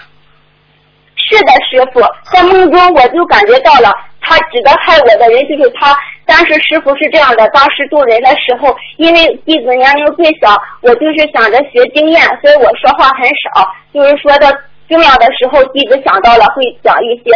[1.17, 2.03] 是的，师傅，
[2.33, 3.91] 在梦中我就感觉到了，
[4.25, 5.97] 他指的害我的人就是他。
[6.27, 14.51] 当时师傅是这样的，当时渡人的时候，因为弟子年龄最小，我就是想着学经验，所以我说话很少，就是说的
[14.89, 17.31] 重要的时候弟子想到了会讲一些，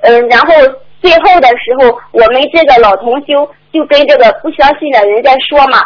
[0.00, 0.54] 嗯，然后
[1.02, 5.82] 最后的时候我们这个老同修就跟这个不相信的人在说嘛，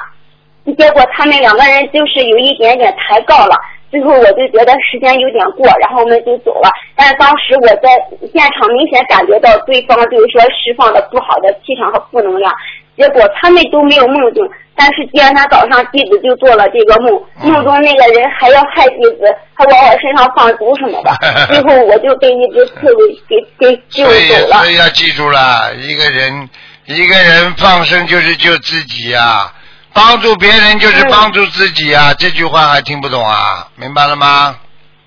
[0.78, 3.56] 结果他们两个人就是有一点点抬杠了。
[3.90, 6.68] 最后我就觉得时间有点过，然后我们就走了。
[6.96, 7.90] 但是当时我在
[8.32, 12.52] 现场明显感觉到对方就是说释放的不好的气场和负能量，
[12.96, 14.42] 结果他们都没有梦境，
[14.74, 21.12] 但是第二天早上弟子就做了这个梦，梦中那个人还要害弟子，还往我身上放毒什么的。
[21.46, 24.70] 最后我就被一只刺猬给给救走了所。
[24.70, 26.48] 以要记住了，一个人
[26.86, 29.52] 一个人放生就是救自己呀、
[29.96, 33.66] 帮助别人就是嗯帮助自己啊、这句话还听不懂啊？
[33.76, 34.54] 明白了吗？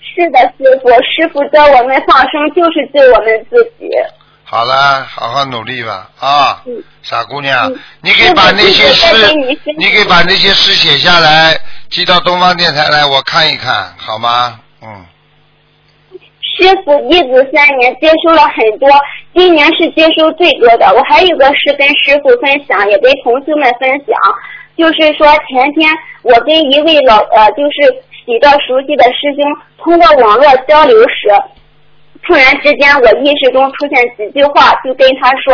[0.01, 3.87] 是的，师傅，师傅教我们放生就是对我们自己。
[4.43, 9.33] 好了，好好努力吧啊，嗯傻姑娘，嗯你可以把那些诗
[9.77, 11.55] 你可以把那些诗写下来，
[11.89, 14.59] 寄到东方电台来，我看一看，好吗？
[14.81, 15.05] 嗯，
[16.41, 18.89] 师傅弟子三年接收了很多，
[19.35, 20.91] 今年是接收最多的。
[20.95, 24.17] 我还有个事跟师傅分享，也跟同学们分享，
[24.79, 25.91] 就是说前天
[26.23, 29.43] 我跟一位老呃，就是比较熟悉的师兄
[29.77, 31.27] 通过网络交流时，
[32.23, 35.53] 突然之间我意识中出现几句话，就跟他说：“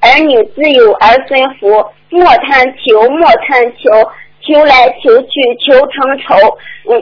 [0.00, 1.68] 儿女自有儿孙福，
[2.10, 3.90] 莫贪求，莫贪求。”
[4.46, 6.36] 求来求去，求成仇。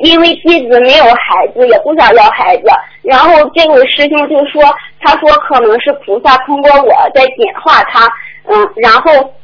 [0.01, 2.63] 因为弟子没有孩子，也不想要孩子。
[3.03, 4.63] 然后这位师兄就说，
[4.99, 8.11] 他说可能是菩萨通过我在点化他。
[8.45, 9.35] 嗯，然后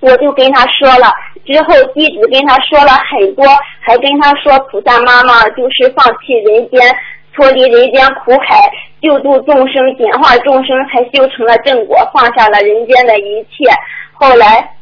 [0.00, 1.12] 我就跟他说了，
[1.44, 3.44] 之后弟子跟他说了很多，
[3.80, 6.80] 还跟他说菩萨妈妈就是放弃人间，
[7.34, 8.70] 脱离人间苦海，
[9.00, 13.70] 救度众生，点化众生，才修成了正果，放下了人间的一切。
[14.12, 14.72] 后来。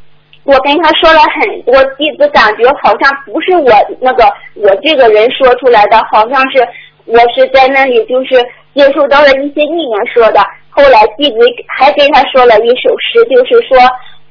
[0.45, 6.67] 我跟他说了很多，弟子感觉好像不是我那个我这个人说出来的，好像是
[7.05, 8.35] 我是在那里就是
[8.75, 10.41] 接受到了一些意念说的。
[10.71, 11.37] 后来弟子
[11.77, 13.79] 还跟他说了一首诗，就是说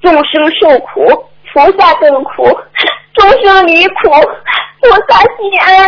[0.02, 1.06] 众生受苦，
[1.54, 2.46] 菩萨更苦；
[3.14, 4.10] 众生离苦，
[4.82, 5.88] 菩萨心安。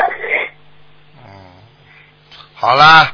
[1.25, 1.31] 嗯
[2.55, 3.11] 好啦，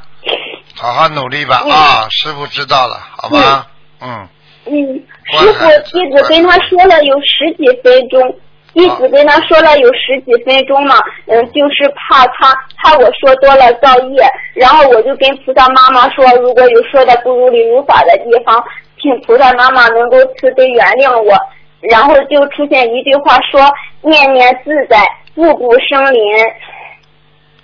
[0.76, 2.06] 好好努力吧嗯啊！
[2.10, 3.66] 师傅知道了，好吧？
[4.00, 4.28] 嗯，
[4.66, 5.02] 嗯，
[5.38, 8.36] 师傅，弟子跟他说了有十几分钟，
[8.74, 10.96] 弟子跟他说了有十几分钟嘛，
[11.28, 18.62] 嗯，就是怕他怕我说多了造业，然后我就跟菩萨妈妈说，如果有说的不如理如法的地方，
[19.00, 21.34] 请菩萨妈妈能够慈悲原谅我。
[21.80, 23.60] 然后就出现一句话说
[24.02, 24.98] ：“念念自在，
[25.34, 26.22] 步步生灵。”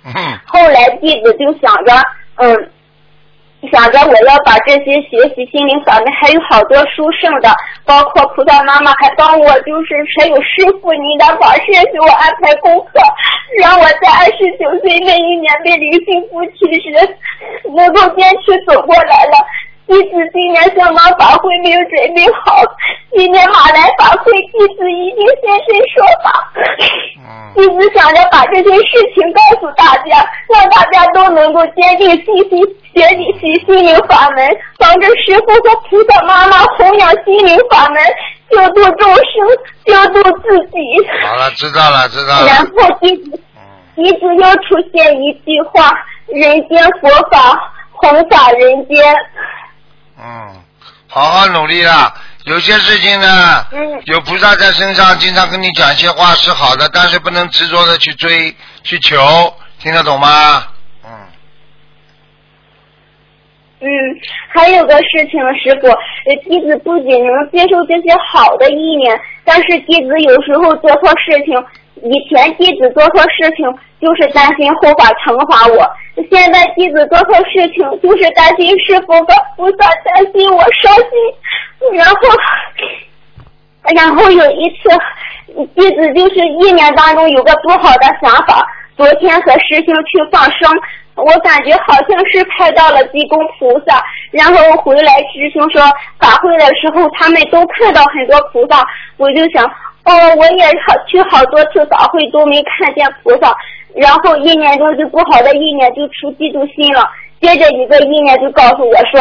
[0.05, 0.13] 嗯，
[0.45, 1.91] 后来弟子就想着，
[2.35, 2.71] 嗯，
[3.71, 7.49] 想着我要把这些学习心灵法门，还有好多书剩的，
[7.83, 13.01] 包括菩萨妈妈还帮我，就是还有师傅您的法师给我安排功课，
[13.59, 17.17] 让我在二十九岁那一年被灵性夫妻时，
[17.75, 19.45] 能够坚持走过来了。
[19.87, 22.61] 弟子今年香港法会没有准备好，
[23.15, 26.51] 今年马来法会弟子一定现身说法。
[27.17, 32.59] 嗯弟子想着把这些事情告诉大家，让大家都能够坚定信心，
[32.93, 34.45] 学习心灵法门，
[34.77, 38.03] 帮着师傅和菩萨妈妈弘扬心灵法门，
[38.49, 39.23] 救度众生，
[39.85, 40.77] 救度自己。
[41.23, 42.57] 好了，知道了，知道了然。
[42.65, 45.93] 后弟子嗯，弟子又出现一句话：
[46.27, 49.15] 人间佛法，弘法人间。
[50.17, 50.63] 嗯，
[51.07, 52.13] 好好努力啦。
[52.45, 59.17] 有些事情呢，嗯有菩萨在身上，经常跟你讲一些话是好的，但是不能执着的去追去求，
[59.79, 60.67] 听得懂吗？
[61.03, 61.09] 嗯，
[63.81, 63.87] 嗯，
[64.49, 71.53] 还有个事情，师傅，呃弟子不仅能接受这些好的意念，但是弟子有时候做错事情，
[72.03, 73.65] 以前弟子做错事情
[74.01, 75.89] 就是担心护法惩罚我，
[76.29, 79.25] 现在弟子做错事情就是担心师傅和
[79.55, 82.15] 菩萨担心我伤心，然后，
[83.95, 84.89] 然后有一次，
[85.75, 88.67] 弟子就是一年当中有个不好的想法，
[88.97, 90.69] 昨天和师兄去放生，
[91.15, 95.81] 我感觉好像是拍到了济公菩萨，然后回来师兄说
[96.19, 98.83] 法会的时候他们都看到很多菩萨，
[99.17, 99.65] 我就想，
[100.05, 103.55] 哦，我也好去好多次法会都没看见菩萨，
[103.95, 107.09] 然后意念中就不好的意念就出嫉妒心了，
[107.41, 109.19] 接着一个意念就告诉我说，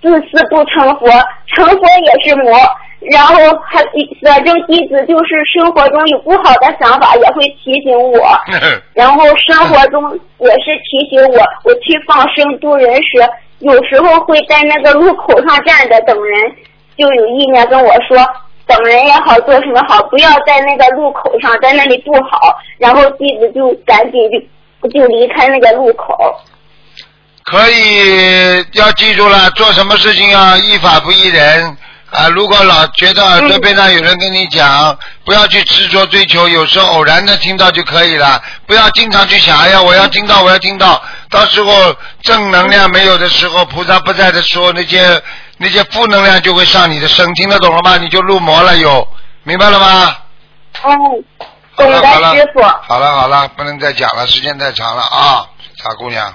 [0.00, 1.08] 自私不成佛，
[1.46, 2.52] 成佛也是魔。
[3.10, 3.34] 然后
[3.66, 3.84] 还
[4.22, 8.18] 反正弟子就是生活中有不好的想法，也会提醒我。
[8.94, 16.52] 然后生活中也是提醒我，我去放生渡人时，有时候会在那个路口上站着等人，
[16.96, 18.16] 就有意念跟我说，
[18.66, 22.56] 等人也好，做什么好，不要在那个路口上，在那里不好。
[22.78, 24.20] 然后弟子就赶紧
[24.82, 26.14] 就就离开那个路口。
[27.44, 31.76] 可以要记住了，做什么事情要依法不依人
[32.10, 32.26] 啊！
[32.28, 34.96] 如果老觉得耳朵边上有人跟你讲，
[35.26, 45.20] 不要去执着追求，有时候偶然的听到就可以了，不要经常去想，哎呀，我要听到，我要听到，到时候正能量没有的时候，菩萨不在的时候，那些
[45.56, 47.96] 那些负能量就会上你的身，听得懂了吗？
[47.96, 49.06] 你就入魔了，有
[49.44, 50.16] 明白了吗？
[50.82, 50.92] 嗯，
[51.76, 52.00] 懂了
[52.34, 52.62] 师傅。
[52.82, 55.46] 好了好了，不能再讲了，时间太长了啊，
[55.82, 56.34] 傻姑娘。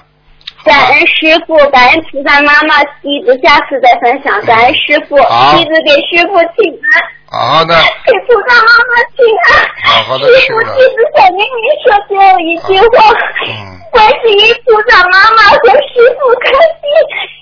[0.64, 4.40] 感恩师傅，感恩菩萨妈妈，弟子下次再分享。
[4.44, 7.74] 感恩师傅，弟子给师傅请安，好好的，
[8.04, 9.48] 给菩萨妈妈请安。
[9.84, 13.14] 好好的师傅，去了弟子想跟您说最后一句话。
[13.46, 16.86] 嗯观世音菩萨妈妈和师傅开心，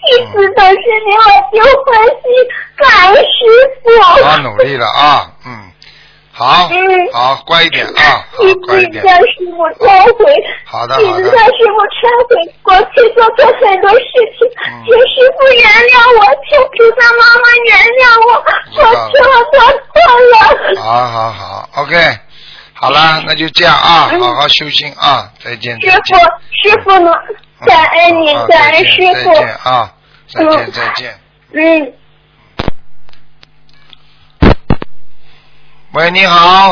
[0.08, 0.74] 一直都是
[1.04, 1.22] 你，我
[1.52, 2.24] 就欢心。
[2.74, 3.28] 感恩师
[3.84, 3.84] 傅。
[4.24, 5.70] 好努力了啊，嗯，
[6.38, 6.76] 好，嗯
[7.12, 10.32] 好，乖一点啊，好弟，乖一点，师傅忏悔。
[10.64, 14.06] 好的好的弟子向师傅忏悔，过去做错很多事
[14.38, 18.30] 情，嗯请师傅原谅我，请菩萨妈妈原谅我，
[18.76, 19.58] 我错我错
[20.30, 20.80] 了。
[20.80, 21.92] 好好好，OK，
[22.74, 26.14] 好了，那就这样啊，好好修心啊，再见，师傅
[26.62, 27.12] 师傅呢？
[27.66, 29.34] 感恩您啊，感恩师傅再。
[29.34, 29.92] 见啊，
[30.32, 31.18] 再见嗯再见。
[31.50, 31.92] 嗯，
[35.92, 36.70] 喂，你好，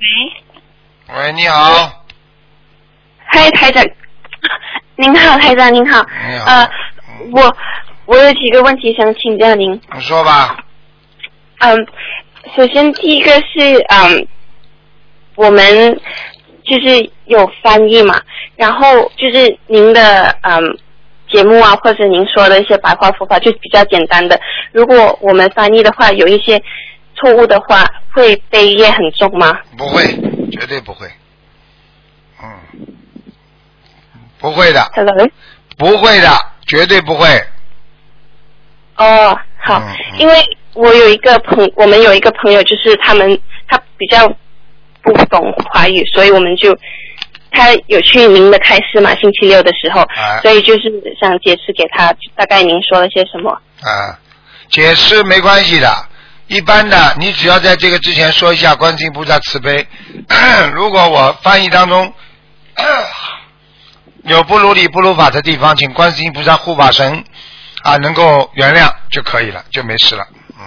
[0.00, 2.04] 喂，喂，你好，
[3.24, 3.84] 嗨，台长，
[4.96, 6.44] 您好，台长您好，你好。
[6.46, 6.64] 呃，
[7.20, 7.56] 嗯我
[8.06, 10.56] 我有几个问题想请教您，你说吧，
[11.60, 11.86] 嗯，
[12.56, 14.26] 首先第一个是嗯，
[15.36, 16.00] 我们
[16.64, 18.20] 就是有翻译嘛，
[18.56, 20.78] 然后就是您的嗯
[21.30, 24.40] 节目啊，或者您说的一些白话佛法就比较简单的，
[24.72, 26.60] 如果我们翻译的话有一些
[27.18, 29.58] 错误的话，会被业很重吗？
[29.76, 30.04] 不会，
[30.52, 31.08] 绝对不会，
[32.42, 32.48] 嗯，
[34.38, 35.28] 不会的，Hello。
[35.76, 36.28] 不会的，
[36.66, 37.26] 绝对不会，
[38.96, 39.80] 哦，好，
[40.18, 40.34] 因为
[40.74, 44.26] 我有一个朋，我们有一个朋友，就是他们他比较
[45.02, 46.76] 不懂华语，所以我们就
[47.52, 50.90] 他有去您的开示嘛，星期六的时候，哎所以就是
[51.20, 53.50] 想解释给他，大概您说了些什么。
[53.80, 54.18] 啊，
[54.68, 55.88] 解释没关系的。
[56.48, 59.86] 一般的，你只要在这个之前说一下观世音菩萨慈悲。
[60.74, 62.12] 如果我翻译当中
[64.24, 67.22] 有不如理不如法的地方，请观世音菩萨护法神
[67.82, 70.26] 啊能够原谅就可以了，就没事了。
[70.58, 70.64] 嗯，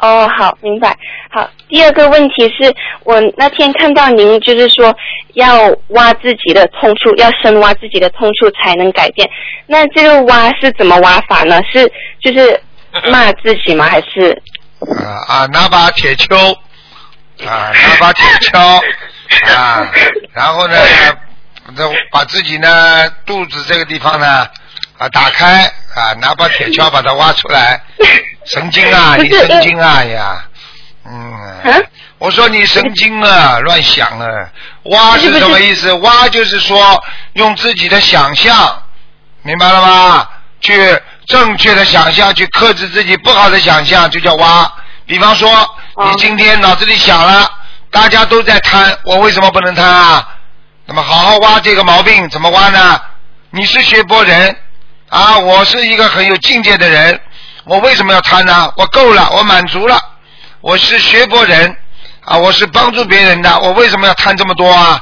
[0.00, 0.96] 哦，好，明白。
[1.30, 2.74] 好，第二个问题是
[3.04, 4.94] 我那天看到您就是说
[5.34, 9.28] 要挖自己的痛处，要深挖自己的痛处才能改变。
[9.66, 11.62] 那这个挖是怎么挖法呢？
[11.72, 11.90] 是
[12.20, 12.60] 就是
[13.10, 13.86] 骂自己吗？
[13.86, 14.42] 还是
[15.04, 16.52] 啊啊，拿把铁锹
[17.46, 18.58] 啊，拿把铁锹
[19.56, 19.90] 啊，
[20.34, 20.76] 然后呢，
[21.76, 24.46] 这把自己呢肚子这个地方呢
[24.98, 25.64] 啊打开
[25.94, 27.80] 啊，拿把铁锹把它挖出来。
[28.46, 30.44] 神经啊，你神经啊呀，
[31.06, 31.32] 嗯
[31.62, 31.78] 啊，
[32.18, 34.26] 我说你神经啊，乱想啊。
[34.84, 35.92] 挖是什么意思？
[35.92, 38.82] 挖就是说用自己的想象，
[39.42, 40.26] 明白了吗？
[40.62, 40.98] 去
[41.30, 44.70] 正确的想象，去克制自己不好的想象，就叫挖。
[45.06, 45.48] 比方说，
[46.04, 47.48] 你今天脑子里想了，
[47.88, 50.28] 大家都在贪，我为什么不能贪啊？
[50.86, 53.00] 那么好好挖这个毛病，怎么挖呢？
[53.50, 54.56] 你是学佛人
[55.08, 57.20] 啊，我是一个很有境界的人，
[57.64, 58.72] 我为什么要贪呢？
[58.76, 60.00] 我够了，我满足了，
[60.60, 61.76] 我是学佛人
[62.24, 65.00] 啊，我是帮助别人的，我为什么要贪这么多啊？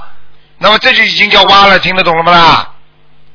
[0.58, 2.68] 那么这就已经叫挖了，听得懂了吗啦？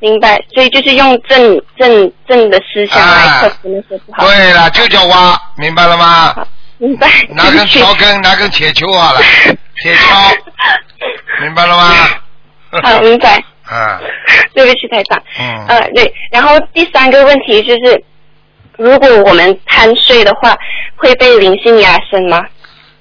[0.04, 0.38] 明白？
[0.54, 4.26] 所以就是用正正正的思想来克服那些不好。
[4.28, 6.34] 对了，就叫挖，明白了吗？
[6.34, 6.46] 好，
[6.78, 7.08] 明白。
[7.30, 9.22] 拿根对不起条根，拿根铁锹好了，
[9.82, 10.36] 铁锹，
[11.42, 11.94] 明白了吗？
[12.84, 13.42] 好，明白。
[13.72, 14.00] 嗯，
[14.54, 15.24] 对不起，台长。
[15.40, 16.14] 嗯呃，对。
[16.30, 18.04] 然后第三个问题就是，
[18.78, 20.54] 如果我们贪睡的话，
[20.98, 22.44] 会被灵性压身吗？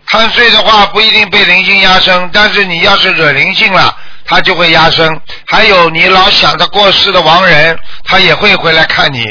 [0.07, 3.93] 贪睡的话不一定被灵性压身，但是你要是惹灵性了，
[4.33, 5.21] 它就会压生。
[5.47, 9.31] 还有你老想着过世的亡人，他也会回来看你。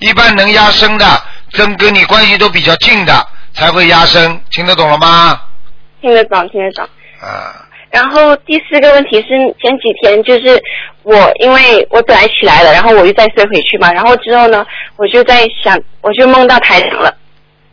[0.00, 1.06] 一般能压生的，
[1.52, 5.40] 跟跟你关系都比较近的才会压生，听得懂了吗？
[6.00, 6.84] 听得懂，听得懂。
[7.22, 9.28] 啊，然后第四个问题是
[9.62, 10.60] 前几天就是
[11.04, 14.66] 我因为我本来起来了，然后我又再睡回去嘛，然后之后呢，
[14.96, 17.16] 我就在想，我就梦到台长了，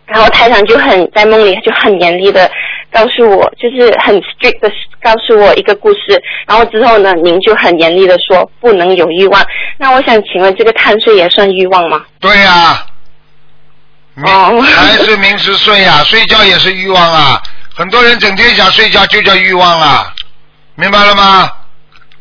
[0.06, 2.50] 然后台长就很在梦里就很严厉的
[2.93, 9.45] 告诉我，就是很 strict 的告诉我一个故事，然后之后呢，您就很严厉的说不能有欲望。
[9.77, 12.03] 那我想请问，这个贪睡也算欲望吗？
[12.19, 12.85] 对呀、
[14.15, 17.41] 明哦还是明时睡呀、 睡觉也是欲望啊。
[17.73, 20.13] 很多人整天想睡觉就叫欲望啊，
[20.76, 21.49] 明白了吗？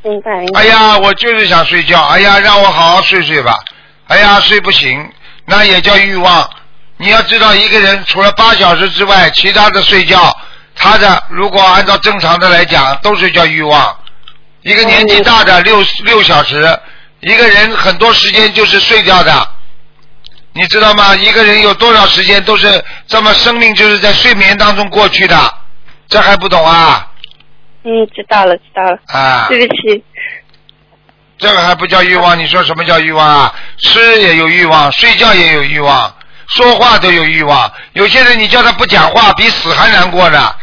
[0.02, 0.60] 明白明白。
[0.60, 3.59] 哎呀，我就是想睡觉，哎呀，让我好好睡睡吧。
[4.06, 5.06] 哎呀，睡不行，
[5.47, 6.48] 那也叫欲望。
[6.97, 10.34] 你要知道，一个人除了八小时之外，其他的睡觉，
[10.82, 13.94] 他的如果按照正常的来讲，都是叫欲望。
[14.62, 16.78] 一个年纪大的六六小时，
[17.20, 19.48] 一个人很多时间就是睡觉的，
[20.55, 21.15] 你知道吗？
[21.16, 25.55] 一个人有多少时间都是这么，生命就是在睡眠当中过去的，
[26.09, 27.07] 这还不懂啊？
[27.85, 28.98] 嗯，知道了知道了。
[29.07, 30.02] 啊，对不起，
[31.36, 32.39] 这个还不叫欲望？
[32.39, 33.55] 你说什么叫欲望啊？
[33.77, 36.15] 吃也有欲望，睡觉也有欲望，
[36.48, 37.70] 说话都有欲望。
[37.93, 40.55] 有些人你叫他不讲话，比死还难过呢。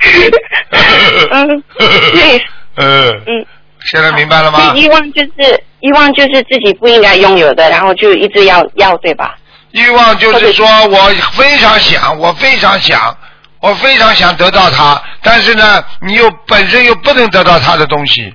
[1.30, 2.42] 嗯，对，
[2.76, 3.46] 嗯，嗯。
[3.80, 9.38] 现在明白了吗欲望就是欲望就是自己不应该拥有的，然后就一直要要，对吧？
[9.70, 10.96] 欲望就是说我
[11.32, 13.16] 非常想，我非常想，
[13.60, 18.34] 我非常想得到它，但是呢，你又本身又不能得到它的东西，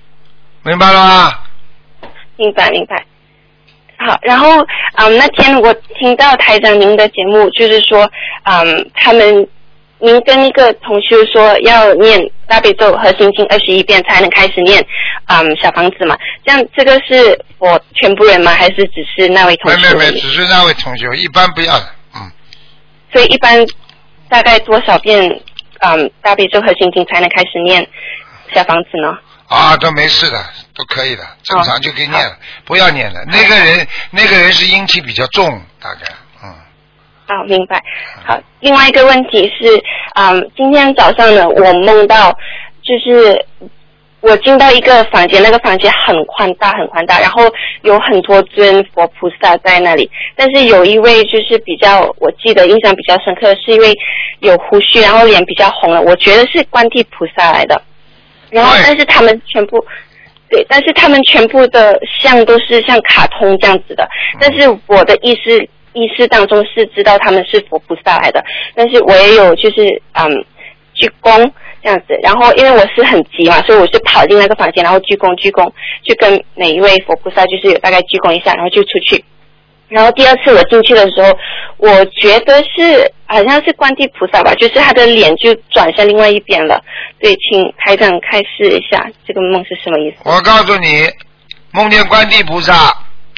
[0.64, 1.34] 明白了吗？
[2.38, 3.04] 明白明白。
[3.98, 4.50] 好，然后
[4.96, 8.10] 嗯，那天我听到台长您的节目，就是说
[8.44, 9.48] 嗯，他们
[10.04, 14.86] 您跟一个同修说要念大悲咒和心经二十一遍才能开始念
[15.28, 18.52] 嗯小房子嘛，这样这个是我全部人吗？
[18.52, 20.20] 还是只是那位同学没没没？
[20.20, 22.30] 只是那位同学，一般不要的，嗯，
[23.14, 23.66] 所以一般
[24.28, 25.42] 大概多少遍
[25.80, 27.88] 嗯大悲咒和心经才能开始念
[28.54, 29.18] 小房子呢？
[29.48, 30.38] 啊，都没事的，
[30.76, 33.24] 都可以的，正常就可以念了，不要念了。
[33.28, 36.02] 那个人，那个人是阴气比较重，大概，
[37.28, 37.82] 嗯，好，明白。
[38.26, 39.82] 好，另外一个问题是，
[40.16, 42.32] 嗯，今天早上呢，我梦到
[42.82, 43.46] 就是
[44.22, 47.44] 我进到一个房间，那个房间很宽大，很宽大，然后
[47.82, 53.94] 有很多尊佛菩萨在那里，但是有一位就是比较，我记得印象比较深刻，是一位
[54.40, 57.82] 有胡须，然后脸比较红了，我觉得是观地菩萨来的，
[58.50, 59.84] 然后但是他们全部。
[60.50, 64.08] 对，但是他们全部的像都是像卡通这样子的，
[64.40, 68.44] 但是我的意识意识当中是知道他们是佛菩萨来的，
[68.76, 69.84] 但是我也有就是
[70.14, 70.46] 嗯
[70.94, 71.52] 鞠躬
[71.82, 75.72] 这样子，然后因为我是很急嘛，所以我是跑进那个房间，然后鞠躬鞠躬，
[76.04, 79.24] 就跟每一位佛菩萨就是有大概鞠躬一下，然后就出去。
[79.90, 81.38] 然后第二次我进去的时候，
[81.78, 86.82] 我觉得是好像是观地菩萨吧，就是他的脸就转向另外一边了。
[87.20, 90.18] 对，请台长开示一下这个梦是什么意思？
[90.24, 91.08] 我告诉你，
[91.72, 92.74] 梦见观地菩萨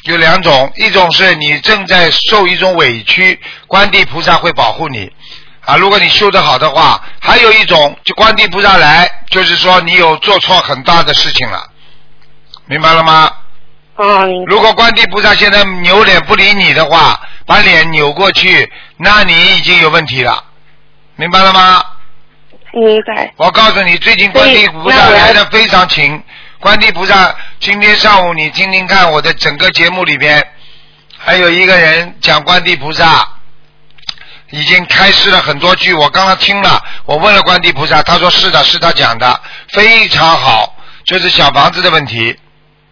[0.04, 5.10] 有两种，一种是你正在受一种委屈，观地菩萨会保护你。
[5.64, 11.60] 啊，如果你修得好的话，还有一种，就观地菩萨来，就是说你有做错很大的事情了，
[12.66, 13.28] 明白了吗？
[13.96, 14.50] 哦，明白。
[14.54, 20.44] 如果观地菩萨现在扭脸不理你的话，把脸扭过去，那你已经有问题了，
[21.16, 21.82] 明白了吗？
[22.72, 23.32] 明白。
[23.36, 26.22] 我告诉你，最近观地菩萨来的非常勤。
[26.60, 30.42] 观地菩萨，今天上午你听听看，我的整个节目里边，
[31.18, 33.28] 还有一个人讲观地菩萨，
[34.50, 35.92] 已经开示了很多句。
[35.92, 40.74] 我刚刚听了，我问了观地菩萨，他说是的，是他讲的，非常好，
[41.04, 42.36] 就是小房子的问题，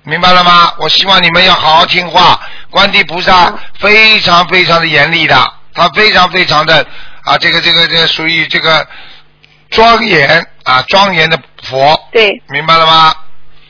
[0.02, 0.72] 明白了吗？
[0.78, 2.40] 我希望你们要好好听话。
[2.70, 6.86] 观地菩萨非常非常的严厉的，他非常非常的
[7.22, 8.86] 啊，这个这个这个属于这个
[9.70, 13.14] 庄严啊庄严的佛，对，明白了吗？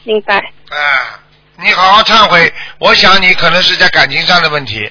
[0.04, 0.36] 明白。
[0.36, 1.20] 啊，
[1.56, 2.52] 你好好忏悔。
[2.78, 4.88] 我想你可能是在感情上的问题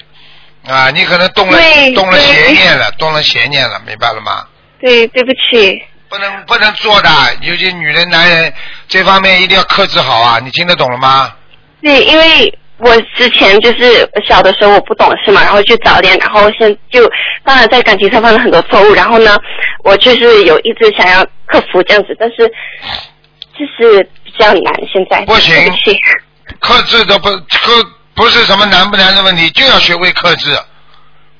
[0.66, 1.58] 啊，你可能动了
[1.94, 4.46] 动了邪念了，动了邪念了，明白了吗？
[4.80, 5.82] 对，对不起。
[6.08, 7.10] 不能不能做的，
[7.40, 8.52] 尤其女人、男人
[8.86, 10.38] 这方面一定要克制好啊！
[10.42, 11.34] 你听得懂了吗？
[11.82, 17.10] 对，因为我之前就是小的时候我不懂事嘛，然后就早恋，然后现就
[17.44, 19.36] 当然在感情上犯了很多错误，然后呢，
[19.82, 22.46] 我就是有一直想要克服这样子，但是
[23.58, 24.74] 就是比较难。
[24.92, 25.54] 现在不行
[26.60, 30.58] 克制都不克不是什么难不难的问题，就要学会克制。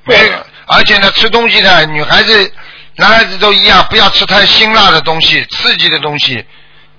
[0.05, 0.33] 没有，
[0.67, 2.53] 而且呢，吃东西呢，女孩子、
[2.97, 6.45] 男孩子都一样，不要吃太辛辣的东西、刺激的东西。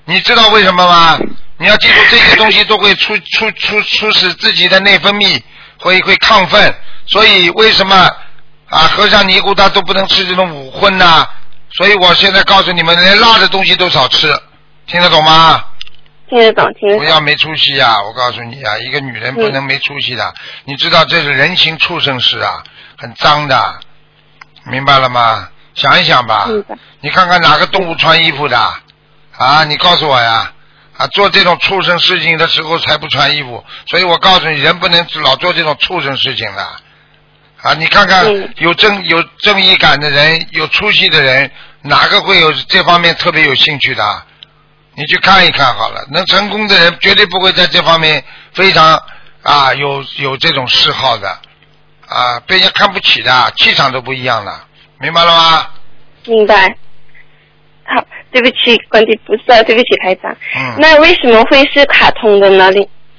[0.06, 1.20] 你知道为什么吗？
[1.58, 5.42] 你要记住，这些东西都会促促促促使自己的内分泌
[5.80, 6.74] 会会亢奋，
[7.08, 7.96] 所以为什么
[8.70, 11.28] 啊和尚尼姑他都不能吃这种五荤呐、
[11.78, 14.34] 所以我现在告诉你们，连辣的东西都少吃，
[14.88, 15.64] 听得懂吗？
[16.30, 17.00] 听得懂，听得懂。
[17.00, 17.96] 不要没出息啊！
[18.04, 20.34] 我告诉你啊，一个女人不能没出息的。
[20.64, 22.64] 你知道这是人形畜生事啊，
[22.98, 23.80] 很脏的，
[24.72, 25.50] 明白了吗？
[25.74, 26.48] 想一想吧。
[27.02, 28.58] 你看看哪个动物穿衣服的
[29.38, 29.64] 啊？
[29.66, 30.52] 你告诉我呀！
[30.98, 36.64] 啊，做这种畜生事情的时候才不穿衣服，所以我告诉你，人不能老做这种畜生事情的。
[37.62, 44.24] 啊，你看看嗯有正有正义感的人，有出息的人，哪个会有这方面特别有兴趣的？
[44.96, 46.06] 你去看一看好了。
[46.12, 48.24] 能成功的人绝对不会在这方面
[48.54, 49.02] 非常
[49.44, 51.30] 啊有有这种嗜好的
[52.08, 54.66] 啊，被人家看不起的，气场都不一样了，
[55.00, 55.68] 明白了吗？
[56.26, 56.56] 明白。
[57.88, 60.32] 好，对不起，观世菩萨，对不起，台长。
[60.56, 60.76] 嗯。
[60.80, 62.72] 那为什么会是卡通的呢？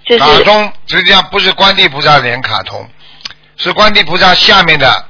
[0.04, 2.88] 就是卡通实际上不是观地菩萨脸卡通，
[3.56, 5.04] 是观地菩萨下面的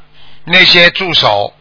[0.44, 1.52] 那些助手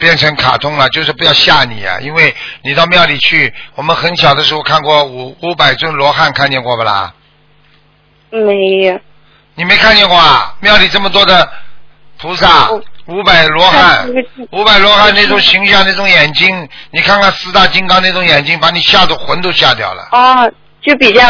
[0.00, 1.98] 变成卡通了，就是不要吓你啊！
[2.00, 7.14] 因为你到庙里去，我们很小的时候看过五五百尊罗汉，看见过不啦？
[8.30, 8.98] 没有。
[9.54, 10.54] 你没看见过啊？
[10.60, 11.48] 庙里这么多的
[12.18, 12.70] 菩萨，
[13.06, 14.08] 五百罗汉，
[14.52, 20.08] 五百罗汉那种形象，那种眼睛，你看看四大金刚那种眼睛，把你吓得魂都吓掉了。
[20.12, 20.50] 哦，
[20.80, 21.22] 就比较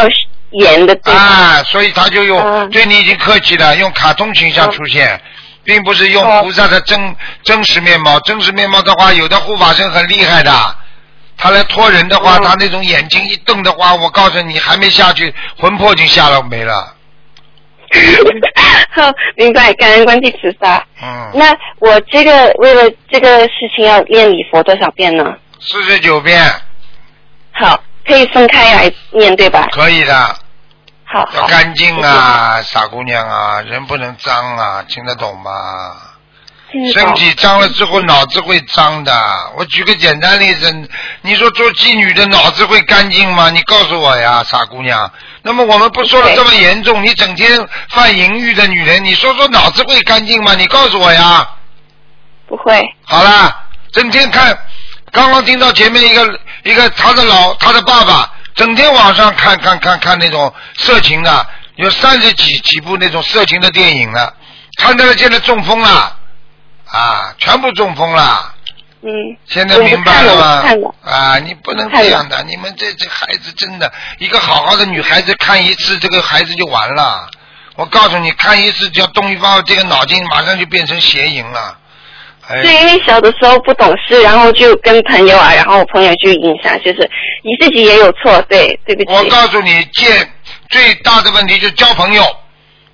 [0.50, 1.12] 严的对？
[1.12, 5.20] 啊，所以他就用对你已经客气了，用卡通形象出现，
[5.64, 8.18] 并不是用菩萨的真真实面貌。
[8.20, 10.52] 真实面貌的话，有的护法神很厉害的，
[11.36, 16.94] 他来托人的话，他那种眼睛一瞪的话，我告诉你，还没下去，魂魄已经下了没了。
[18.92, 20.84] 好，明白，感恩观世菩萨。
[21.02, 21.30] 嗯。
[21.34, 25.34] 那我这个为了这个事情要念礼佛多少遍呢？
[25.60, 26.40] 四十九遍。
[27.52, 29.68] 好，可以分开来念对吧？
[29.72, 30.36] 可以的。
[31.12, 31.28] 好。
[31.34, 35.50] 要干净啊，傻姑娘啊，人不能脏啊，听得懂吗？
[36.94, 39.12] 身体脏了之后，脑子会脏的。
[39.56, 40.88] 我举个简单例子，
[41.20, 43.50] 你说做妓女的脑子会干净吗？
[43.50, 45.10] 你告诉我呀，傻姑娘。
[45.42, 50.54] 那么我们不说的这么严重，你整天犯淫欲的女人，你说说脑子会干净吗？
[50.54, 51.48] 你告诉我呀。
[52.46, 52.80] 不会。
[53.04, 54.56] 好啦，整天看，
[55.10, 61.46] 刚刚听到前面一个一个他的老他的爸爸，整天网上看看看看那种色情的，
[61.76, 64.34] 有三十几几部那种色情的电影了，
[64.76, 66.16] 看到了现在中风了。
[66.86, 68.54] 啊，全部中风了。
[69.02, 69.08] 嗯。
[69.46, 70.64] 现在明白了吗？
[71.04, 77.30] 啊，你不能这样的，你们这这孩子真的，一个好好的女孩子看一次，这个孩子就完了。
[77.76, 81.78] 我告诉你，看一次只要动一方，这个脑筋马上就变成邪淫了。
[82.50, 82.62] 哎。
[82.62, 87.10] 对，因为小的时候不懂事，然后就跟朋友啊，然后我朋友就影响，就是
[87.42, 89.12] 你自己也有错，对，对不起。
[89.12, 90.30] 我告诉你，见
[90.68, 92.24] 最大的问题就是交朋友。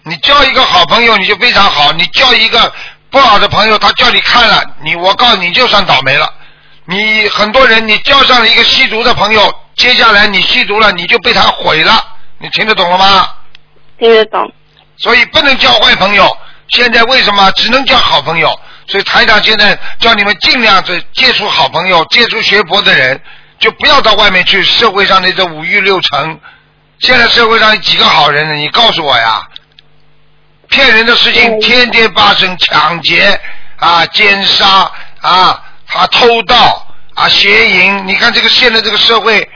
[0.05, 2.73] 你交一个好朋友，你就非常好；你交一个。
[3.09, 6.29] 不好的朋友，他叫你看了，你我告诉你就算倒霉了。
[6.85, 11.93] 你很多人，你交上了一个吸毒的朋友，接下来你吸毒了，你就被他毁了。
[12.39, 13.29] 你听得懂了吗？
[13.99, 14.53] 听得懂。
[14.99, 16.37] 所以不能交坏朋友。
[16.69, 18.51] 现在为什么只能交好朋友？
[18.89, 23.21] 所以台长现在叫你们尽量的接触好朋友，接触学佛的人，
[23.59, 24.63] 就不要到外面去。
[24.63, 26.41] 社会上的这五欲六尘，
[27.01, 28.55] 现在社会上有几个好人呢？
[28.55, 29.43] 你告诉我呀。
[30.69, 33.41] 骗人的事情天天发生，抢劫
[33.77, 34.91] 啊、奸杀
[35.21, 38.07] 啊、他偷盗啊、邪淫。
[38.07, 39.49] 你看这个现在这个社会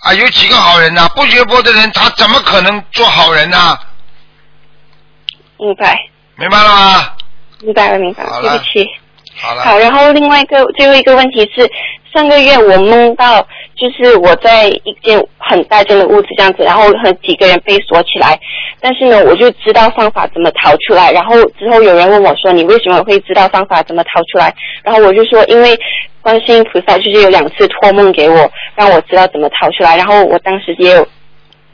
[0.00, 1.08] 啊，有几个好人呢？
[1.14, 3.78] 不学佛的人，他怎么可能做好人呢？
[5.58, 5.96] 明白。
[6.36, 7.15] 明白了吗？
[7.66, 8.40] 明白了，明白了。
[8.40, 8.86] 对不起。
[9.38, 9.62] 好了。
[9.62, 11.68] 好，然后另外一个最后一个问题是，
[12.14, 13.46] 上个月我梦到。
[13.76, 18.40] 就是我在一间很大间的屋子这样子，然后和几个人被锁起来，
[18.80, 21.12] 但是呢，我就知道方法怎么逃出来。
[21.12, 24.50] 然后之后有人问我说：“你为什么会知道方法怎么逃出来？”
[24.82, 25.78] 然后我就说：“因为
[26.22, 29.94] 观世音菩萨就是有两次托梦给我，让我知道怎么逃出来。
[29.94, 31.06] 然后我当时也有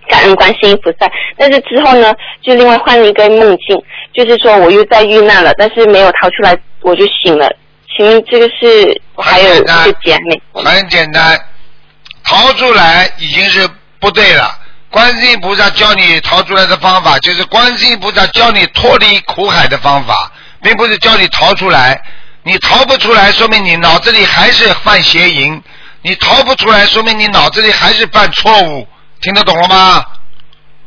[0.08, 1.10] 感恩观世音菩萨。
[1.36, 2.12] 但是之后呢，
[2.42, 3.76] 就另外换了一个梦境，
[4.12, 7.50] 就是说我又在遇难了，但是没有逃出来，我就醒了。
[7.94, 9.72] 请问这个是我还有一个
[10.02, 10.40] 姐妹？
[10.52, 11.38] 很简单。
[12.24, 13.68] 逃出来已经是
[13.98, 14.58] 不对了。
[14.90, 20.30] 观世音菩萨教你逃出来的方法，就是观世音菩萨教你脱离苦海的方法，
[20.62, 22.00] 并不是教你逃出来。
[22.44, 25.58] 你逃不出来，说明你脑子里还是犯邪淫；
[26.02, 28.86] 你逃不出来，说明你脑子里还是犯错误。
[29.22, 30.04] 听得懂了吗？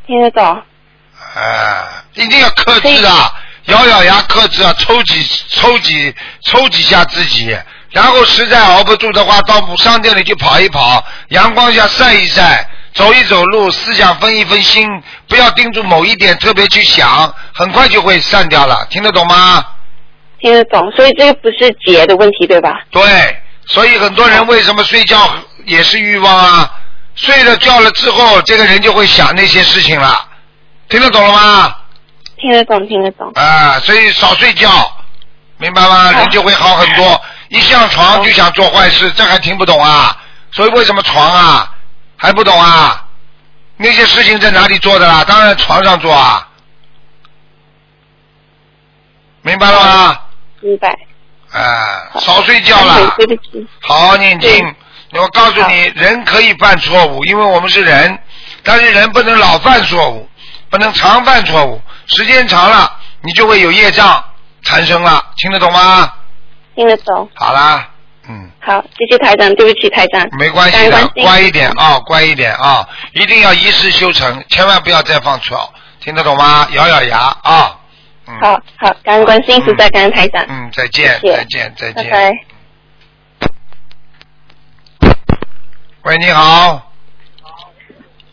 [0.06, 0.46] 听得懂。
[0.46, 3.34] 啊，一定要克制啊！
[3.66, 4.74] 咬咬牙克制啊！
[4.78, 6.14] 抽几抽几
[6.44, 7.58] 抽几下自己。
[7.90, 14.86] 然后实在熬不住的话，到商店里去跑一跑，阳光下晒一晒，走一走路，思想分一分心，
[15.30, 18.86] 不要盯住某一点特别去想，很快就会散掉了。
[18.90, 19.66] 听得懂吗？
[20.40, 22.82] 听得懂，所以这个不是解的问题，对吧？
[22.92, 23.02] 对，
[23.66, 25.18] 所以很多人为什么睡觉
[25.66, 26.72] 也是欲望啊？
[27.16, 30.28] 睡了觉了之后，这个人就会想那些事情了。
[30.90, 31.76] 听得懂了吗？
[32.38, 33.32] 听得懂，听得懂。
[33.36, 34.70] 啊，所以少睡觉，
[35.58, 36.12] 明白吗？
[36.12, 37.20] 人就会好很多。
[37.50, 40.16] 一上床就想做坏事，这还听不懂啊？
[40.52, 41.74] 所以为什么床啊
[42.18, 43.06] 还不懂啊？
[43.78, 45.24] 那些事情在哪里做的啦？
[45.24, 46.48] 当然床上做啊，
[49.42, 50.20] 明白了吗？
[50.60, 50.94] 明白。
[51.52, 53.16] 哎，少睡觉了，
[53.82, 54.76] 好好念经。
[55.20, 58.18] 我告诉你，人可以犯错误，因为我们是人，
[58.64, 60.28] 但是人不能老犯错误，
[60.70, 64.24] 不能常犯错误，时间长了，你就会有业障
[64.64, 66.12] 产生了，听得懂吗？
[66.76, 67.30] 听得懂。
[67.34, 67.90] 好啦，
[68.28, 70.28] 嗯，好，谢谢台长，对不起台长。
[70.38, 76.68] 没关系的乖一点啊，乖一点啊，一定要一世修成，千万不要再犯错，听得懂吗？
[76.72, 77.78] 咬咬牙啊，
[78.28, 80.44] 嗯，好好，感恩观世音菩萨，感恩台长。
[80.50, 82.04] 嗯，再见，谢谢再见，再见。
[82.04, 82.55] 拜拜。
[86.06, 86.92] 喂，你好，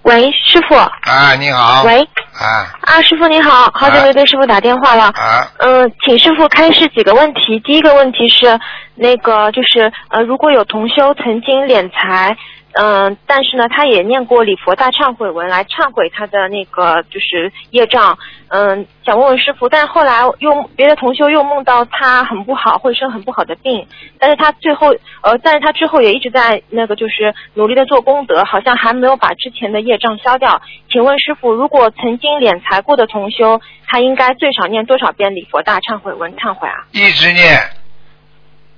[0.02, 0.74] 喂，师傅。
[0.74, 2.06] 啊，你好，喂，
[2.38, 5.04] 啊啊，师傅你好，好久没给师傅打电话了。
[5.04, 7.58] 啊，嗯、请师傅开示几个问题。
[7.60, 8.60] 第一个问题是，
[8.94, 12.36] 那个就是呃，如果有同修曾经敛财，
[12.74, 18.18] 嗯、但是呢，他也念过礼佛大忏悔文来忏悔他的那个就是业障，
[18.48, 23.86] 嗯、想问问师傅，但后来又别的同修又梦到他很不好，会生很不好的病，
[24.18, 24.88] 但是他最后
[25.22, 30.62] 呃，但是他之后也一直在那个就是努力的做功德，好像还没有把之前的业障消掉。
[30.90, 36.86] 请问师傅，如果曾经敛财过的同修，他应该最少念多少遍礼佛大忏悔文忏悔啊？
[36.92, 37.60] 一直念，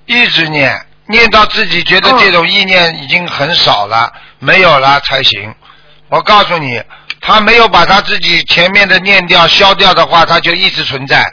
[0.06, 0.70] 一直念，
[1.06, 5.54] 念到自己觉得这种意念已经很少了，没有了才行。
[6.08, 6.82] 我告诉你，
[7.20, 11.24] 他没有把他自己前面的念掉、消掉的话，他就一直存在，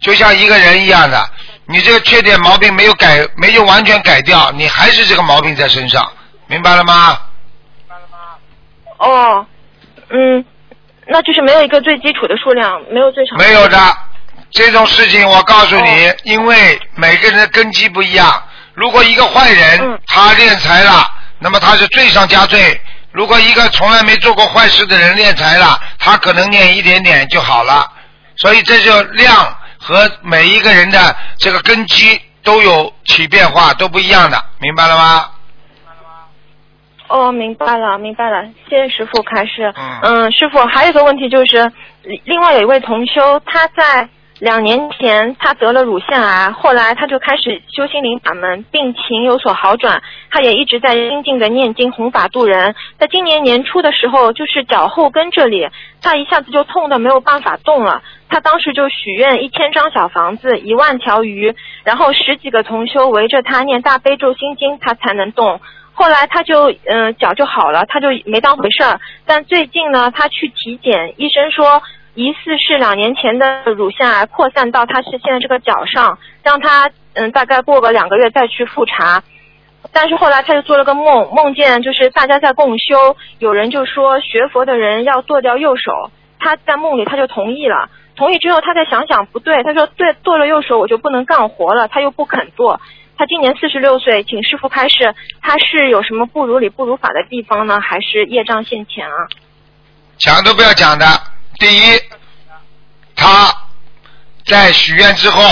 [0.00, 1.30] 就像一个人一样的。
[1.66, 6.10] 你这个缺点毛病没有改，没有完全改掉，你还是这个毛病在身上，
[6.48, 7.20] 明白了吗？
[7.76, 8.18] 明白了吗
[8.98, 9.46] 哦，
[10.08, 10.44] 嗯，
[11.06, 13.36] 那就是没有一个最基础的数量，没有最少。
[13.36, 13.96] 没有的，
[14.50, 18.42] 这种事情我告诉你，因为每个人的根基不一样。
[18.80, 21.06] 如果一个坏人、他敛财了，
[21.38, 22.58] 那么他是罪上加罪；
[23.12, 27.86] 如果一个从来没做过坏事的人敛财了，他可能念一点点就好了。
[28.36, 35.26] 所以这就量和每一个人的这个根基都有起变化，都不一样的，明白了吗？
[37.08, 39.74] 哦，明白了，明白了，谢谢师傅开示。
[40.00, 41.70] 嗯师傅还有一个问题就是，
[42.02, 44.08] 另另外有一位同修，他在
[44.40, 52.74] 两年前他得了乳腺癌，后来他就开始修心灵法门，病情有所好转，他也一直在精进的念经弘法度人。
[52.98, 55.68] 在今年年初的时候，就是脚后跟这里，
[56.00, 58.02] 他一下子就痛的没有办法动了。
[58.30, 61.54] 他当时就许愿一千张小房子，一万条鱼，
[61.84, 65.60] 然后十几个同修围着他念大悲咒心经，他才能动。
[65.92, 68.98] 后来他就嗯、脚就好了，他就没当回事儿。
[69.26, 71.82] 但最近呢，他去体检，医生说
[72.14, 79.22] 疑似是两年前的乳腺癌扩散到他是现在这个脚上，让他嗯大概过个两个月再去复查。
[79.92, 87.88] 但是后来他就做了个梦，梦见就是大家在共修，有人就说学佛的人要剁掉右手，他在梦里他就同意了。
[88.16, 92.80] 同意之后，他再想想不对，他说对剁了右手我就不能干活了，他又不肯做。
[93.16, 97.80] 他今年四十六岁，请师傅开示，他是有什么不如理不如法的地方呢？
[97.80, 99.28] 还是业障现前啊？
[100.18, 101.06] 讲都不要讲的。
[101.60, 102.02] 第一，
[103.14, 103.54] 他
[104.46, 105.42] 在许愿之后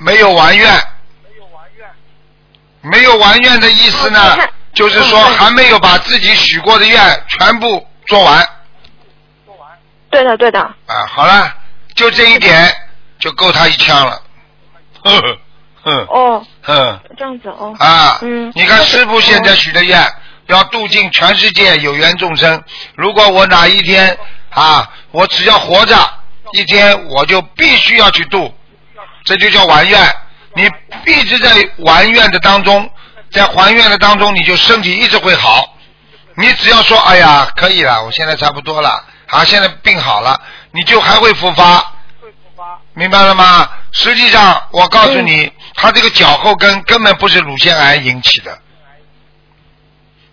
[0.00, 0.82] 没有完愿，
[2.80, 4.36] 没有完愿的意思呢，
[4.74, 8.46] 就是说还没有把自己许过的愿全部做完。
[10.10, 10.60] 对的，对的。
[10.60, 11.54] 啊，好了，
[11.94, 12.74] 就这一点
[13.20, 14.20] 就够他一枪了。
[15.04, 15.38] 呵呵
[15.82, 17.72] 哼哦， 嗯这样子哦。
[17.78, 18.52] 啊，嗯。
[18.56, 20.12] 你看师傅现在许的愿，
[20.46, 22.60] 要度尽全世界有缘众生。
[22.96, 24.18] 如果我哪一天
[24.50, 25.96] 啊，我只要活着
[26.52, 28.54] 一天，我就必须要去度，
[29.24, 30.16] 这就叫还愿。
[30.54, 30.68] 你
[31.06, 31.50] 一直在
[31.84, 32.90] 还愿的当中，
[33.30, 35.76] 在还愿的当中，你就身体一直会好。
[36.34, 40.40] 你只要说，哎呀，可以了，我现在差不多了，啊，现在病好了，
[40.72, 41.92] 你就还会复发。
[42.94, 43.70] 明白了吗？
[43.92, 48.59] 实际上，我告诉你，他这个脚后跟根本不是乳腺癌引起的。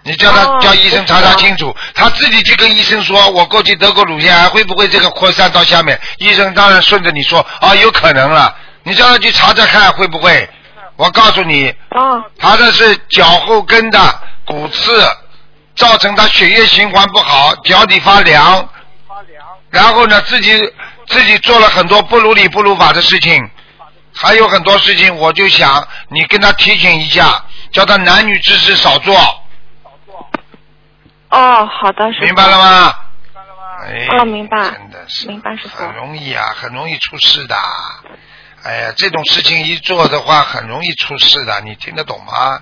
[0.08, 6.00] 你叫他、哦叫医生查查清楚，他自己去跟医生说，我过去得过乳腺癌，会不会这个扩散到下面？
[6.20, 8.56] 医生当然顺着你说，啊，有可能了。
[8.84, 10.50] 你叫他去查查看会不会？
[10.96, 14.00] 我告诉你，哦，他这是脚后跟的
[14.46, 15.06] 骨刺，
[15.76, 18.70] 造成他血液循环不好，脚底发凉。
[19.70, 20.58] 然后呢，自己
[21.08, 23.50] 自己做了很多不如理不如法的事情，
[24.16, 27.44] 还有很多事情，我就想你跟他提醒一下，
[27.74, 29.14] 叫他男女之事少做，
[31.30, 32.26] 哦，好的，师傅。
[32.26, 32.94] 明白了吗？
[33.86, 34.58] 哎，哦，明白。
[34.72, 35.78] 真的是明白，师傅。
[35.78, 37.56] 很容易啊，很容易出事的。
[38.64, 42.60] 哎呀，这种事情一做的话，很容易出事的，你听得懂吗？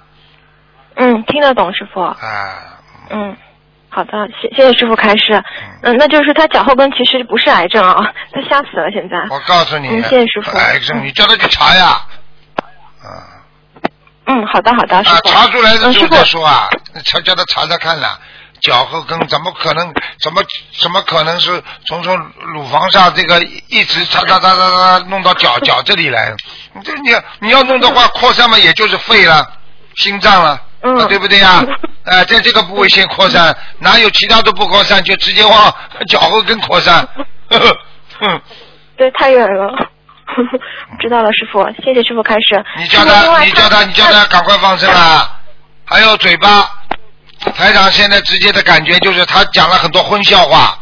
[0.95, 2.01] 嗯，听得懂，师傅。
[2.01, 2.17] 啊，
[3.09, 3.35] 嗯，
[3.89, 4.11] 好的，
[4.41, 5.41] 谢谢谢师傅开示。
[5.83, 9.17] 嗯，那就是他脚后跟其实不是癌症啊， 他吓死了现在。
[9.29, 10.57] 我告诉你，嗯，谢谢师傅。
[10.57, 12.01] 癌症，你叫他去查呀。
[13.03, 13.09] 嗯，
[14.27, 16.67] 嗯，好的好的，师啊，查出来的时候再说啊，
[17.05, 18.19] 查叫他查查看了。
[18.65, 19.93] 脚后跟怎么可能？
[20.21, 20.41] 怎么
[20.81, 22.17] 怎么可能是从从
[22.53, 23.39] 乳房上这个
[23.69, 26.33] 一直擦擦擦擦擦弄到脚 脚这里来？
[26.73, 27.09] 你这你
[27.39, 29.45] 你要弄的话，扩散嘛，也就是肺了、
[29.97, 31.63] 心脏了，嗯啊对不对呀？
[32.05, 35.73] 哎、在这个部位先扩散，哪有其他都不扩散，就直接往
[36.09, 37.07] 脚后跟扩散？
[37.49, 37.77] 呵呵
[38.19, 38.41] 哼，
[38.97, 39.89] 对，太远了。
[40.99, 42.63] 知道了，师傅，谢谢师傅开始。
[42.77, 45.39] 你叫他，你叫他，你叫他赶快放生啊！
[45.85, 46.67] 还有嘴巴，
[47.39, 50.77] 台长现在直接的感觉就是他讲了很多荤笑话。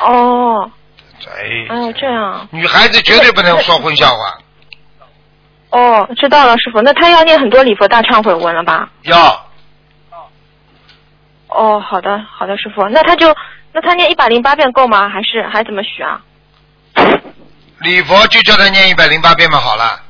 [0.00, 0.70] 哦，
[1.26, 2.48] 哎，哎呦这样。
[2.50, 4.38] 女孩子绝对不能说荤笑话，
[5.70, 6.82] 哦，知道了，师傅。
[6.82, 8.90] 那他要念很多礼佛大忏悔文了吧？
[9.02, 9.46] 要
[11.48, 12.88] 哦，好的，好的，师傅。
[12.88, 13.36] 那他就
[13.72, 15.08] 那他念一百零八遍够吗？
[15.08, 16.20] 还是还怎么许啊？
[17.80, 20.00] 礼佛就叫他念一百零八遍嘛，好了。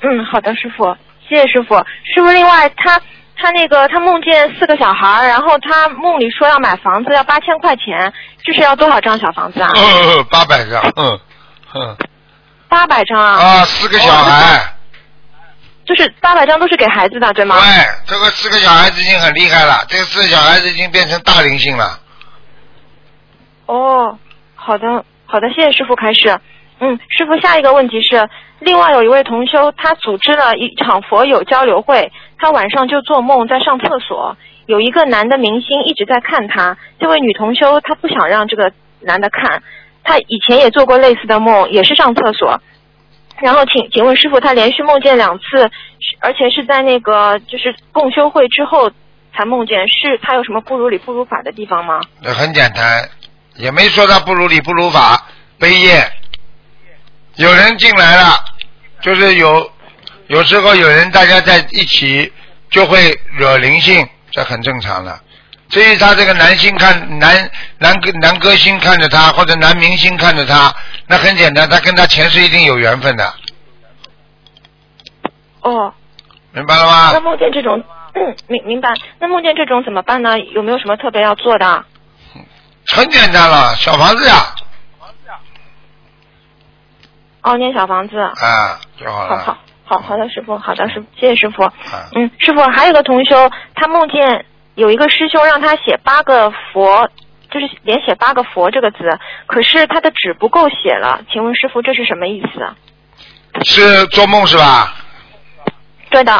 [0.00, 0.96] 嗯，好的，师傅，
[1.28, 1.76] 谢谢师傅。
[2.14, 3.00] 师傅，另外他
[3.40, 8.12] 他那个他梦见四个小孩儿，然后他梦里说要买房子，要八千块钱，
[8.42, 9.70] 这是要多少张小房子啊？
[9.74, 11.20] 呃，八百张，嗯
[11.74, 11.96] 嗯
[12.68, 13.38] 八百张啊？
[13.38, 14.60] 啊，四个小孩，
[15.86, 17.56] 就是八百张都是给孩子的，对吗？
[17.56, 17.64] 对，
[18.06, 21.98] 这个四个小孩子已经很厉害了，这个四个小孩子已经变成大灵性了。
[23.66, 24.18] 哦，
[24.54, 26.38] 好的，好的，谢谢师傅开始。
[26.80, 28.28] 嗯，师傅，下一个问题是，
[28.60, 34.36] 另外有一位同修，他组织了一场佛友交流会，他晚上就做梦在上厕所，
[34.66, 39.62] 有一个男的明星一直在看他，这位女同修她不想让这个男的看，
[40.04, 42.60] 她以前也做过类似的梦，也是上厕所。
[43.40, 45.70] 然后请请问师傅，他连续梦见两次，
[46.20, 48.90] 而且是在那个就是共修会之后
[49.32, 52.00] 才梦见，是他有什么不如理不如法的地方吗？
[52.20, 53.08] 那很简单，
[53.54, 55.24] 也没说他不如理不如法，
[55.58, 56.02] 悲业。
[57.36, 58.34] 有人进来了，
[59.00, 59.70] 就是有
[60.28, 62.32] 有时候有人大家在一起
[62.70, 65.18] 就会惹灵性，这很正常的。
[65.68, 70.74] 至于他这个男星看男男歌男歌星看着他，或者男明星看着他，
[71.06, 73.34] 那很简单，他跟他前世一定有缘分的，
[75.60, 75.92] 哦，
[76.52, 77.20] 明白了吗那？
[77.20, 77.82] 梦见这种，
[78.14, 78.94] 嗯，明明白。
[79.18, 80.38] 那梦见这种怎么办呢？
[80.38, 81.84] 有没有什么特别要做的？
[82.94, 84.54] 很简单了，小房子呀，
[87.42, 88.18] 哦，念小房子。
[88.18, 89.38] 啊，就好了。
[89.38, 89.58] 好好
[89.88, 91.62] 好好的，师傅，好的师傅，谢谢师傅。
[91.62, 91.72] 啊，
[92.14, 94.44] 嗯，师傅还有个同修，他梦见
[94.74, 97.08] 有一个师兄让他写八个佛，
[97.50, 98.98] 就是连写八个佛这个字，
[99.46, 103.64] 可是他的纸不够写了，请问师傅这是什么意思？
[103.64, 104.94] 是做梦是吧？
[106.10, 106.32] 对的。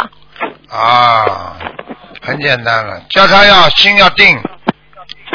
[0.68, 1.56] 啊，
[2.20, 4.38] 很简单了，叫他要心要定，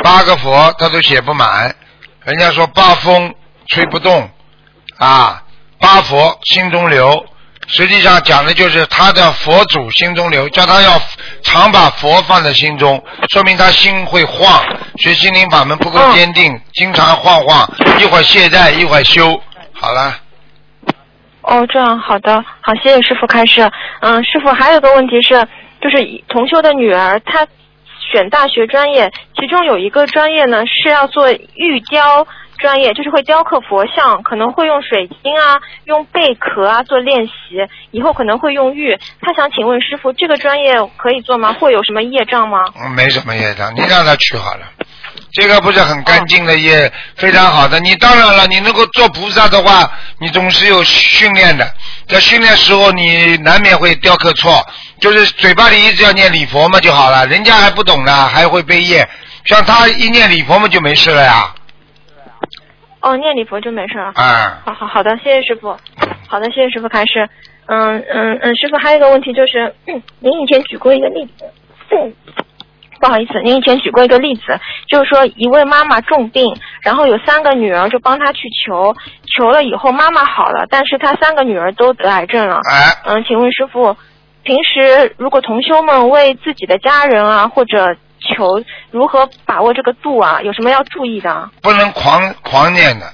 [0.04, 1.76] 八个佛他都写不满，
[2.24, 3.34] 人家说八风
[3.70, 4.30] 吹不动，
[5.00, 5.44] 啊，
[5.80, 7.26] 八佛心中留，
[7.68, 11.02] 实际上讲的就是他的佛祖心中留，叫他要
[11.42, 14.64] 常把佛放在心中，说明他心会晃，
[14.98, 17.68] 学心灵法门不够坚定，经常晃晃，
[18.00, 19.42] 一会儿懈怠，一会儿修，
[19.74, 20.20] 好了。
[21.42, 23.70] 哦，这样好的，好，谢谢师傅开示。
[24.02, 25.46] 嗯，师傅还有个问题是，
[25.82, 27.46] 就是同修的女儿她
[28.12, 32.26] 选大学专业，其中有一个专业呢是要做玉雕
[32.64, 37.34] 专业，就是会雕刻佛像，可能会用水晶啊、用贝壳啊做练习，
[37.92, 38.98] 以后可能会用玉。
[39.20, 41.52] 他想请问师傅，这个专业可以做吗？
[41.52, 42.60] 会有什么业障吗？
[42.96, 44.62] 没什么业障，你让他去好了。
[45.34, 47.82] 这个不是很干净的业，非常好的。
[47.82, 51.70] 你当然了，你能够做菩萨的话，你总是有训练的。
[52.08, 54.66] 在训练时候，你难免会雕刻错，
[55.02, 57.28] 就是嘴巴里一直要念礼佛嘛就好了。
[57.28, 59.06] 人家还不懂呢，还会背业。
[59.44, 61.54] 像他一念礼佛嘛就没事了呀。
[63.04, 64.14] 哦，念礼佛就没事了。
[64.16, 64.26] 嗯，
[64.66, 65.78] 好好好的，谢谢师傅。
[66.28, 67.30] 好的，谢谢师傅开始。
[67.66, 71.46] 嗯嗯嗯，师傅还有一个问题就是，嗯您以前举过一个例子，
[71.92, 72.14] 嗯
[73.00, 74.58] 不好意思，您以前举过一个例子，
[74.88, 78.96] 就是说一位妈妈重病，然后有三个女儿就帮她去求，
[79.36, 82.62] 求了以后妈妈好了，但是她三个女儿都得癌症了。
[82.72, 83.98] 哎，嗯，请问师傅，
[84.44, 90.42] 平时如果同修们为自己的家人啊或者求，如何把握这个度啊？
[90.42, 91.52] 有什么要注意的啊？
[91.62, 93.14] 不能狂狂念的，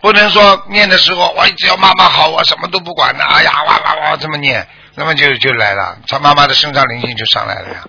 [0.00, 7.84] 不能说念的时候，我只要妈妈好，我什么都不管的，哎呀哇哇哇这么念，那么就就来了，他妈妈的身上灵性就上来了呀。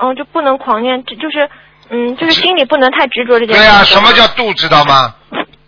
[0.00, 1.48] 嗯，就不能狂念，就就是，
[1.90, 3.60] 嗯，就是心里不能太执着这件事。
[3.60, 5.14] 对呀、什么叫度知道吗？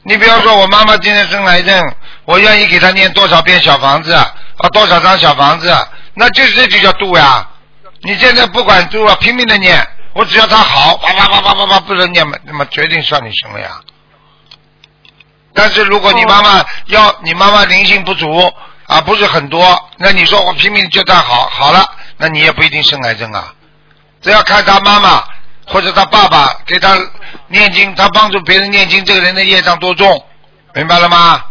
[0.03, 1.95] 你比方说，我妈妈今天生癌症，
[2.25, 4.25] 我愿意给她念多少遍小房子，啊，
[4.73, 5.71] 多少张小房子，
[6.15, 7.47] 那就是这就叫度呀。
[8.03, 13.81] 你现在不管住了，拼命的念，我只要他好，叭叭叭叭叭叭不能念嘛，那么决定算你生了呀。
[15.53, 18.51] 但是如果你妈妈要你妈妈灵性不足
[18.87, 19.79] 啊，不是很多。
[19.99, 21.85] 那你说我拼命叫他好，好了，
[22.17, 23.53] 那你也不一定生癌症啊。
[24.21, 25.23] 只要看他妈妈
[25.67, 26.97] 或者他爸爸给他
[27.49, 30.25] 念经，他帮助别人念经，这个人的业障多重，
[30.75, 31.45] 明白了吗？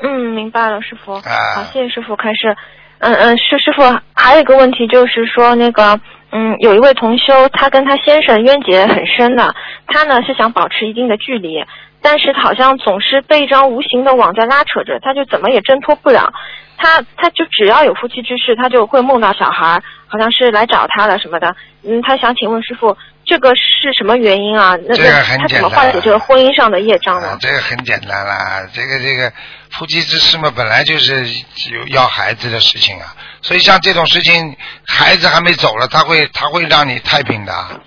[0.00, 1.14] 嗯，明白了，师傅。
[1.14, 1.22] 啊
[1.56, 2.56] 好，谢谢师傅开始。
[3.04, 3.82] 嗯嗯，师师傅
[4.14, 6.00] 还有一个问题就是说那个。
[6.36, 9.54] 嗯，有一位同修，他跟他先生冤结很深的，
[9.86, 11.64] 他呢是想保持一定的距离，
[12.02, 16.32] 但是好像总是被一张无形的网在拉扯着，他就怎么也挣脱不了。
[16.76, 21.54] 他他就只要有夫妻之事，他就会梦到小孩，好像是来找他了什么的。
[21.86, 24.76] 嗯，他想请问师傅，这个是什么原因啊？
[24.86, 27.28] 那这个那他怎么很简单化解这个婚姻上的业障呢？
[27.28, 29.32] 啊，这个很简单啦，这个这个
[29.70, 31.26] 夫妻之事嘛，本来就是
[31.70, 34.56] 有要孩子的事情啊，所以像这种事情，
[34.86, 37.80] 孩子还没走了，他会他会让你太平的，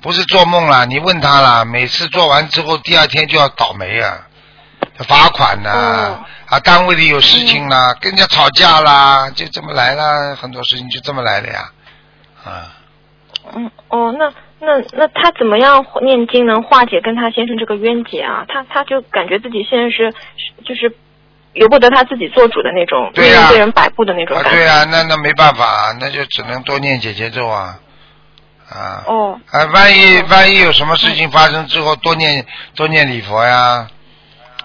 [0.00, 0.84] 不是做梦啦。
[0.84, 4.26] 你问他啦，每次做完之后，第二天就要倒霉啊，
[5.08, 11.70] 罚款呐、哦啊，单位里有事情啦，跟人家吵架啦，就这么来啦，很多事情就这么来的呀，
[12.44, 12.72] 啊。
[13.54, 14.32] 嗯，哦，那
[14.64, 18.44] 那那他怎么样念经能化解跟他先生这个冤结啊？
[18.48, 20.96] 他他就感觉自己现在是是就是
[21.52, 24.58] 由不得他自己做主的那种，对呀命运被人摆布的那种啊，感觉。
[24.58, 27.78] 对啊，那那没办法，啊那就只能多念姐姐咒啊，
[28.68, 29.04] 啊。
[29.06, 33.86] 哦，啊，万一万一有什么事情发生之后，多念多念礼佛呀，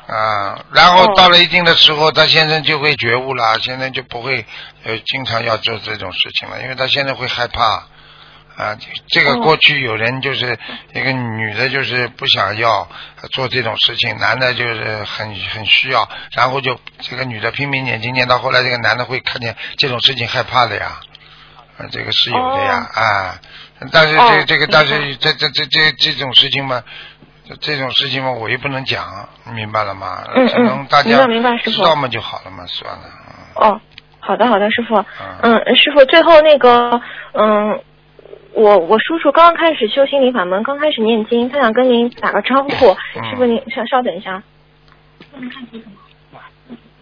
[0.07, 4.45] 啊，然后哦到了一定的时候，他先生就会觉悟了，现在就不会
[4.83, 7.83] 呃经常要做这种事情了，因为他现在会害怕。
[8.59, 8.77] 啊，
[9.07, 9.41] 这个哦。
[9.41, 10.59] 过去有人就是
[10.93, 12.89] 一个女的，就是不想要
[13.31, 20.99] 做这种事情，男的就是很很需要，然后就这个女的拼命念经念到后来，这个男的会看见这种事情害怕的呀，
[21.77, 23.39] 啊，这个是有的呀，啊，
[23.93, 26.83] 但是这哦这个但是这这这这这种事情嘛，
[27.47, 30.21] 这这种事情嘛，我也不能讲，明白了吗？
[30.35, 33.03] 嗯只能嗯大家明白明白知道嘛就好了嘛，算了。
[33.05, 33.69] 嗯。
[33.69, 33.81] 哦，
[34.19, 34.95] 好的好的，师傅。
[34.97, 35.55] 嗯。
[35.63, 37.01] 嗯，师傅，最后那个，
[37.33, 37.81] 嗯，
[38.53, 42.69] 我我叔叔刚刚开始修心灵法门，刚开始念经，他想跟您打个招呼。
[43.15, 43.23] 嗯。
[43.29, 44.41] 师傅，您稍稍等一下。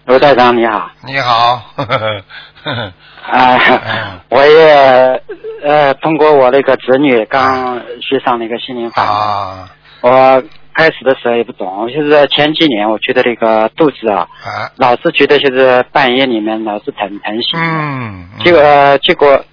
[0.06, 2.24] 卢台长你好，你好，啊、
[2.64, 4.20] 嗯。
[4.30, 5.22] 我也
[5.64, 9.70] 呃通过我那个侄女刚学上那个心灵法门，啊。
[10.02, 10.44] 我
[10.74, 19.44] 开始的时候也不懂，就是前几年我觉得那个肚子啊，啊，老是觉得就是半夜里面老是疼疼醒，嗯，结果结果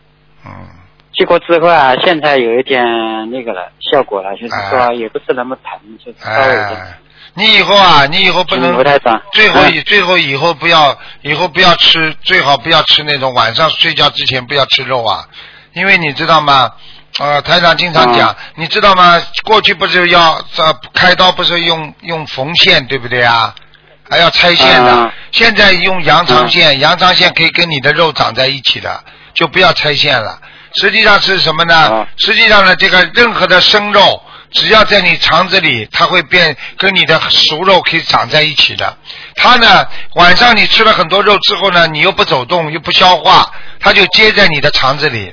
[0.44, 0.52] 嗯
[1.16, 2.82] 结果之后啊，现在有一点
[3.30, 6.80] 那个了效果了，就是说哎也不是那么疼，就是稍微有点。
[6.80, 6.98] 哎，
[7.34, 15.26] 你以后啊，你以后不能卢台长，最后嗯以最后以后不要以后不要吃，最好不要吃那种晚上睡觉之前不要吃肉啊，
[15.74, 16.70] 因为你知道吗？
[17.20, 19.22] 呃，台长经常讲，你知道吗？
[19.44, 23.54] 过去不是要呃开刀不是用用缝线对不对啊？
[24.10, 30.40] 还要拆线的，嗯现在用羊肠线，羊肠线可以跟你的肉长在一起的，就不要拆线了。
[30.80, 31.88] 实际上是什么呢？
[31.88, 34.22] 哦实际上呢，这个任何的生肉，
[34.52, 38.96] 只要在你肠子里，它会变跟你的熟肉可以长在一起的。
[39.36, 45.32] 它呢，晚上你吃了很多肉之后呢，你又不走动，又不消化，它就接在你的肠子里。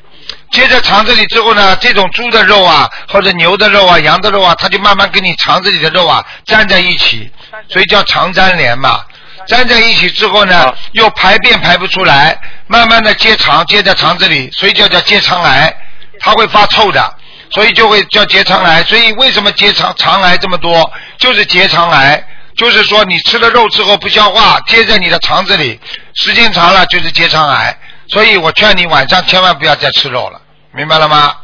[0.51, 7.29] 接在肠子里之后呢，这种猪的肉啊，或者牛的肉啊、羊的肉啊，它就慢慢跟你肠子里的肉啊粘在一起，
[7.69, 9.03] 所以叫肠粘连嘛。
[9.47, 15.73] 粘在一起之后呢，又排便排不出来，慢慢的结肠，结在肠子里，所以叫叫结肠癌，
[16.19, 17.15] 它会发臭的，
[17.51, 18.83] 所以就会叫结肠癌。
[18.83, 22.23] 所以为什么结肠肠癌这么多，就是结肠癌，
[22.55, 25.79] 就是说你吃了肉之后不消化，接在你的肠子里，
[26.15, 27.77] 时间长了就是结肠癌。
[28.09, 30.41] 所以我劝你晚上千万不要再吃肉了，
[30.73, 31.35] 明白了吗？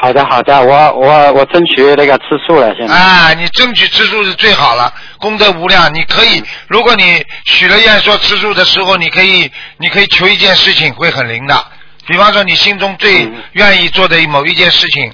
[0.00, 2.94] 好的好的，我我我争取那个吃素了，现在。
[2.94, 5.92] 啊，你争取吃素是最好了，功德无量。
[5.92, 11.66] 你可以，如果你许了愿说吃素的时候，你可以，你可以求一件事情会很灵的。
[12.06, 15.12] 比方说，你心中最嗯愿意做的某一件事情，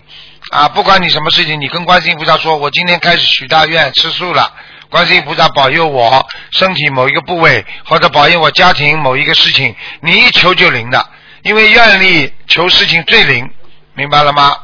[0.53, 4.55] 啊，不管你什么事情，你跟观世音菩萨说，我今天开始许大愿吃素了。
[4.89, 11.05] 观世音菩萨保佑我身体某一个部位，或者保佑我家庭某一个事情，你一求就灵的，
[11.43, 13.51] 因为愿力求事情最灵，
[13.95, 14.57] 明白了吗？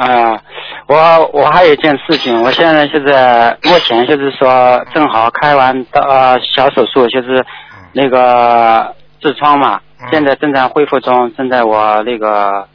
[0.00, 0.42] 嗯啊、
[0.86, 7.44] 我我还有一件事情，我现在就是目前就是说正好开完的、呃、小手术，就是
[7.92, 10.06] 那个痔疮嘛，嗯。
[10.12, 12.68] 现在正在恢复中，正在我那个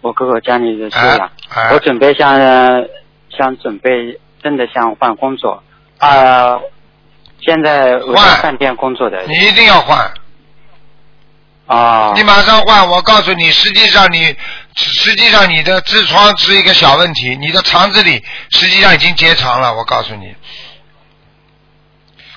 [0.00, 1.30] 我哥哥家里的休养。
[1.54, 1.70] 哎。
[1.74, 2.34] 我准备想
[3.28, 5.62] 想准备真的想换工作。
[5.98, 6.58] 啊、
[7.42, 9.20] 现在我在饭店工作的。
[9.26, 10.10] 你一定要换。
[11.66, 12.14] 啊。
[12.16, 14.34] 你马上换，我告诉你，实际上你
[14.76, 19.72] 实际上你的痔疮是一个小问题，你的肠子里实际上已经结肠了。
[19.74, 20.34] 我告诉你，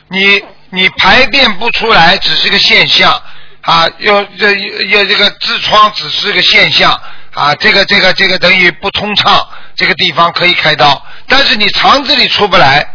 [0.09, 3.21] 你你排便不出来只是个现象
[3.61, 6.91] 啊，有这有这个痔疮只是个现象
[7.33, 12.87] 啊，这个这个这个等于不通畅，这个地方可以开刀，但是你肠子里出不来，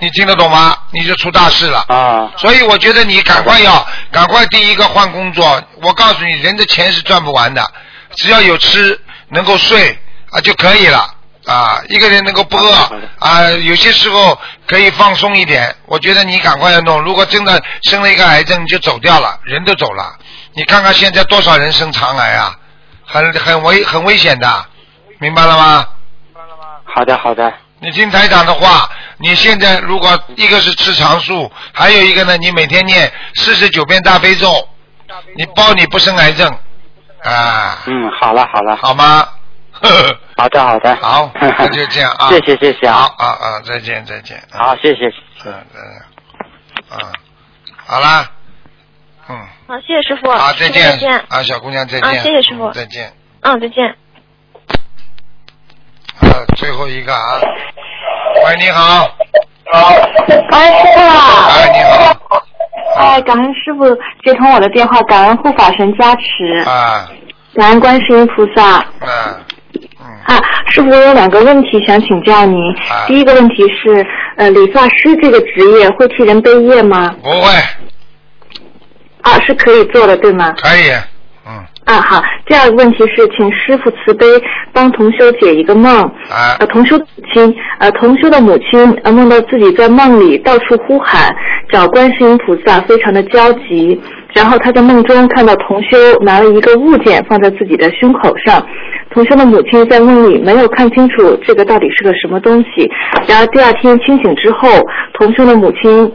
[0.00, 0.76] 你听得懂吗？
[0.92, 1.84] 你就出大事了。
[1.88, 5.62] 啊，所以我觉得你赶快要赶快第一个换工作。
[5.82, 7.72] 我告诉你，人的钱是赚不完的，
[8.16, 9.98] 只要有吃能够睡
[10.30, 11.14] 啊就可以了
[11.46, 11.80] 啊。
[11.88, 12.72] 一个人能够不饿
[13.18, 15.74] 啊，有些时候可以放松一点。
[15.86, 17.00] 我觉得你赶快要弄。
[17.02, 20.16] 如果真的生了一个癌症，你就走掉了，人都走了。
[20.52, 22.56] 你看看现在多少人生肠癌啊，
[23.04, 24.66] 很很危很危险的，
[25.18, 25.86] 明白了吗？
[26.24, 34.68] 明白了吗好的好的，你听台长的话，你现在如果一个是吃长素，还有一个呢，你每天念四十九遍大悲咒，
[35.36, 36.52] 你包你不生癌症
[37.24, 39.26] 啊，嗯，好了好了，好吗？
[40.36, 42.28] 好的好的，好，那就这样啊。
[42.32, 44.42] 谢谢谢谢啊好啊啊，再见再见。
[44.50, 45.06] 好，谢谢。
[45.44, 45.80] 嗯嗯
[46.90, 47.12] 啊，
[47.86, 48.26] 好啦，
[49.28, 49.36] 嗯，
[49.68, 50.30] 好，谢谢师傅。
[50.32, 51.12] 好，再见再见。
[51.28, 52.08] 啊，小姑娘再见。
[52.08, 52.72] 啊，谢谢师傅嗯。
[52.72, 53.12] 再见。
[53.42, 53.88] 嗯，再见。
[56.20, 57.40] 啊，最后一个啊，
[58.46, 59.08] 喂，你好。
[59.72, 59.94] 哎，
[60.84, 61.46] 师傅啊！
[61.48, 62.19] 哎，你好。
[62.96, 63.84] 哎，感恩师傅
[64.24, 67.08] 接通我的电话，感恩护法神加持，啊
[67.54, 68.62] 感恩观世音菩萨。
[68.64, 69.40] 啊
[70.26, 70.36] 啊，
[70.68, 72.56] 师傅，我有两个问题想请教您。
[72.88, 74.06] 啊第一个问题是，
[74.36, 77.10] 呃，理发师这个职业会替人背业吗？
[77.22, 77.48] 不会，
[79.22, 80.54] 啊，是可以做的，对吗？
[80.58, 80.90] 可以。
[81.46, 82.22] 嗯啊，好。
[82.50, 84.26] 第二个问题是，请师傅慈悲
[84.72, 86.02] 帮同修解一个梦。
[86.28, 91.32] 啊呃，同修母亲，呃，同修的母亲呃梦到自己在梦里到处呼喊，
[91.70, 94.00] 找观世音菩萨，非常的焦急。
[94.34, 98.60] 然后他在梦中看到同修拿了一个物件放在自己的胸口上，
[99.14, 102.90] 同修的母亲在梦里没有看清楚这个到底是个什么东西。
[103.28, 104.68] 然而第二天清醒之后，
[105.14, 106.12] 同修的母亲，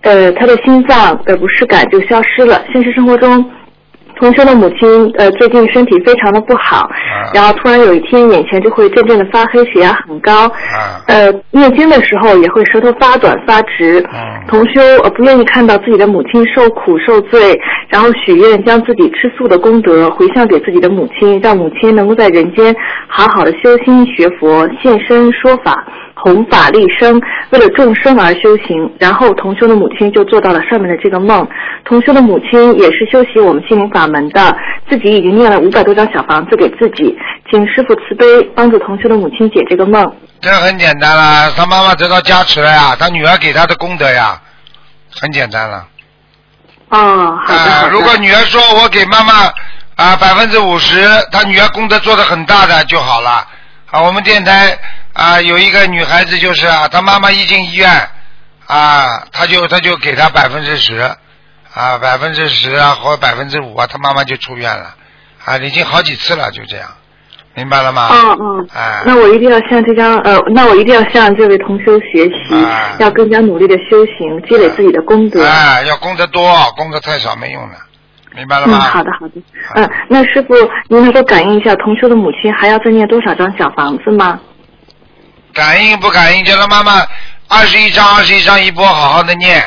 [0.00, 2.60] 呃，她的心脏的不适感就消失了。
[2.72, 3.48] 现实生活中。
[4.16, 6.90] 同修的母亲呃最近身体非常的不好，
[7.34, 10.50] 然后突然有一天眼前就会渐渐的发黑，血压很高，
[11.06, 14.04] 呃念经的时候也会舌头发短发直。
[14.48, 22.74] 同修呃不愿意看到自己的母亲受苦受罪，然后许愿将自己吃素的功德回向给自己的母亲，让母亲能够在人间
[23.08, 25.86] 好好的修心学佛，现身说法。
[26.16, 27.20] 弘法利生，
[27.50, 28.90] 为了众生而修行。
[28.98, 31.46] 然后同修的母亲就做到了上面的这个梦。
[31.84, 34.56] 同修的母亲也是修习我们心灵法门的，
[34.88, 37.16] 自己已经念了五百多张小房子给自己，
[37.50, 40.10] 请师傅慈悲帮助同修的母亲解这个梦。
[40.40, 44.40] 这很简单啦，他妈妈得到加持了呀，他女儿给他的功德呀，
[45.20, 45.86] 很简单了。
[46.88, 47.88] 哦，好的。
[47.90, 49.32] 如果女儿说我给妈妈
[49.96, 53.46] 啊百分之五十，她女儿功德做的很大的就好了。
[53.90, 54.76] 啊，我们电台
[55.16, 57.88] 啊有一个女孩子就是啊，她妈妈一进医院
[58.66, 60.96] 啊，她就她就给她百分之十
[61.74, 64.94] 啊百分之十啊或百分之五啊，她妈妈就出院了
[65.44, 66.86] 啊，已经好几次了，就这样，
[67.54, 68.08] 明白了吗？
[68.12, 72.54] 嗯嗯，哎，那我一定要向这张呃，那我一定要向这位同修学习，
[72.98, 75.42] 要更加努力的修行，积累自己的功德。
[75.46, 77.76] 哎，要功德多，功德太少没用的，
[78.34, 78.80] 明白了嗯，吗？
[78.80, 79.34] 好的好的。
[79.76, 80.54] 嗯，那师傅，
[80.88, 84.38] 您能够感应一下同修的母亲还要再念多少张小房子吗？
[85.56, 86.44] 感应不感应？
[86.44, 87.04] 叫他妈妈
[87.48, 89.64] 二十一章，二十一章一波，好好的念。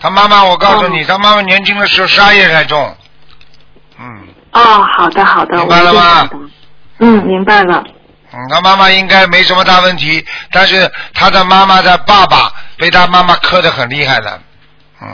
[0.00, 2.96] 他妈妈，我告诉你，他妈妈年轻的时候杀业太重。
[3.98, 6.28] 嗯哦，好的好的，明白了吗
[6.98, 7.84] 嗯，明白了。
[8.32, 14.40] 嗯，他妈妈应该没什么大问题，但是他的妈妈的爸爸被他妈妈磕得很厉害的。
[15.02, 15.08] 嗯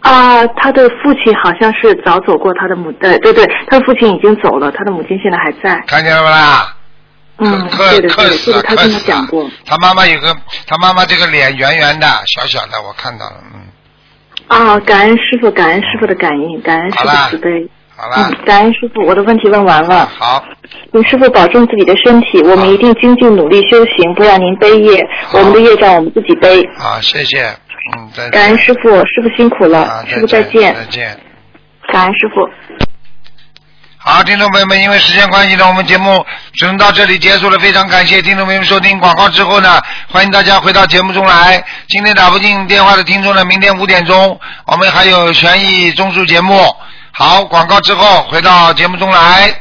[0.00, 5.78] 啊，他的父亲好像是早走过他的母，对对对，他的父亲已经走了，他的母亲现在还在。
[5.86, 6.74] 看见了不啦？
[7.40, 9.00] 嗯，磕对的对的，他跟我磕死了。
[9.06, 9.50] 讲过。
[9.64, 10.36] 他妈妈有个，
[10.66, 13.36] 他妈妈这个脸圆圆的，小小的，我看到了。
[13.54, 13.60] 嗯，
[14.48, 17.68] 啊，感恩师傅，感恩师傅的感应，感恩师傅慈悲。
[17.96, 20.06] 好了，嗯，感恩师傅，我的问题问完了。
[20.18, 20.44] 好，
[20.92, 25.06] 请师傅保重自己的身体，我们一定精进努力修行，不让您背业。
[25.32, 26.68] 我们的业障我们自己背。
[26.78, 27.44] 好，谢谢。
[27.96, 28.30] 嗯，再见。
[28.30, 30.74] 感恩师傅，师傅辛苦了，啊师傅再见。
[30.74, 31.18] 再见。
[31.88, 32.48] 感恩师傅。
[34.02, 36.24] 好，听众朋友们，因为时间关系呢，我们节目
[36.54, 37.58] 只能到这里结束了。
[37.58, 39.78] 非常感谢听众朋友们收听广告之后呢，
[40.08, 41.62] 欢迎大家回到节目中来。
[41.86, 46.74] 今天打不进电话的听众呢，明天五点钟我们还有悬疑综述节目。
[47.12, 49.54] 好，广告之后回到节目中来。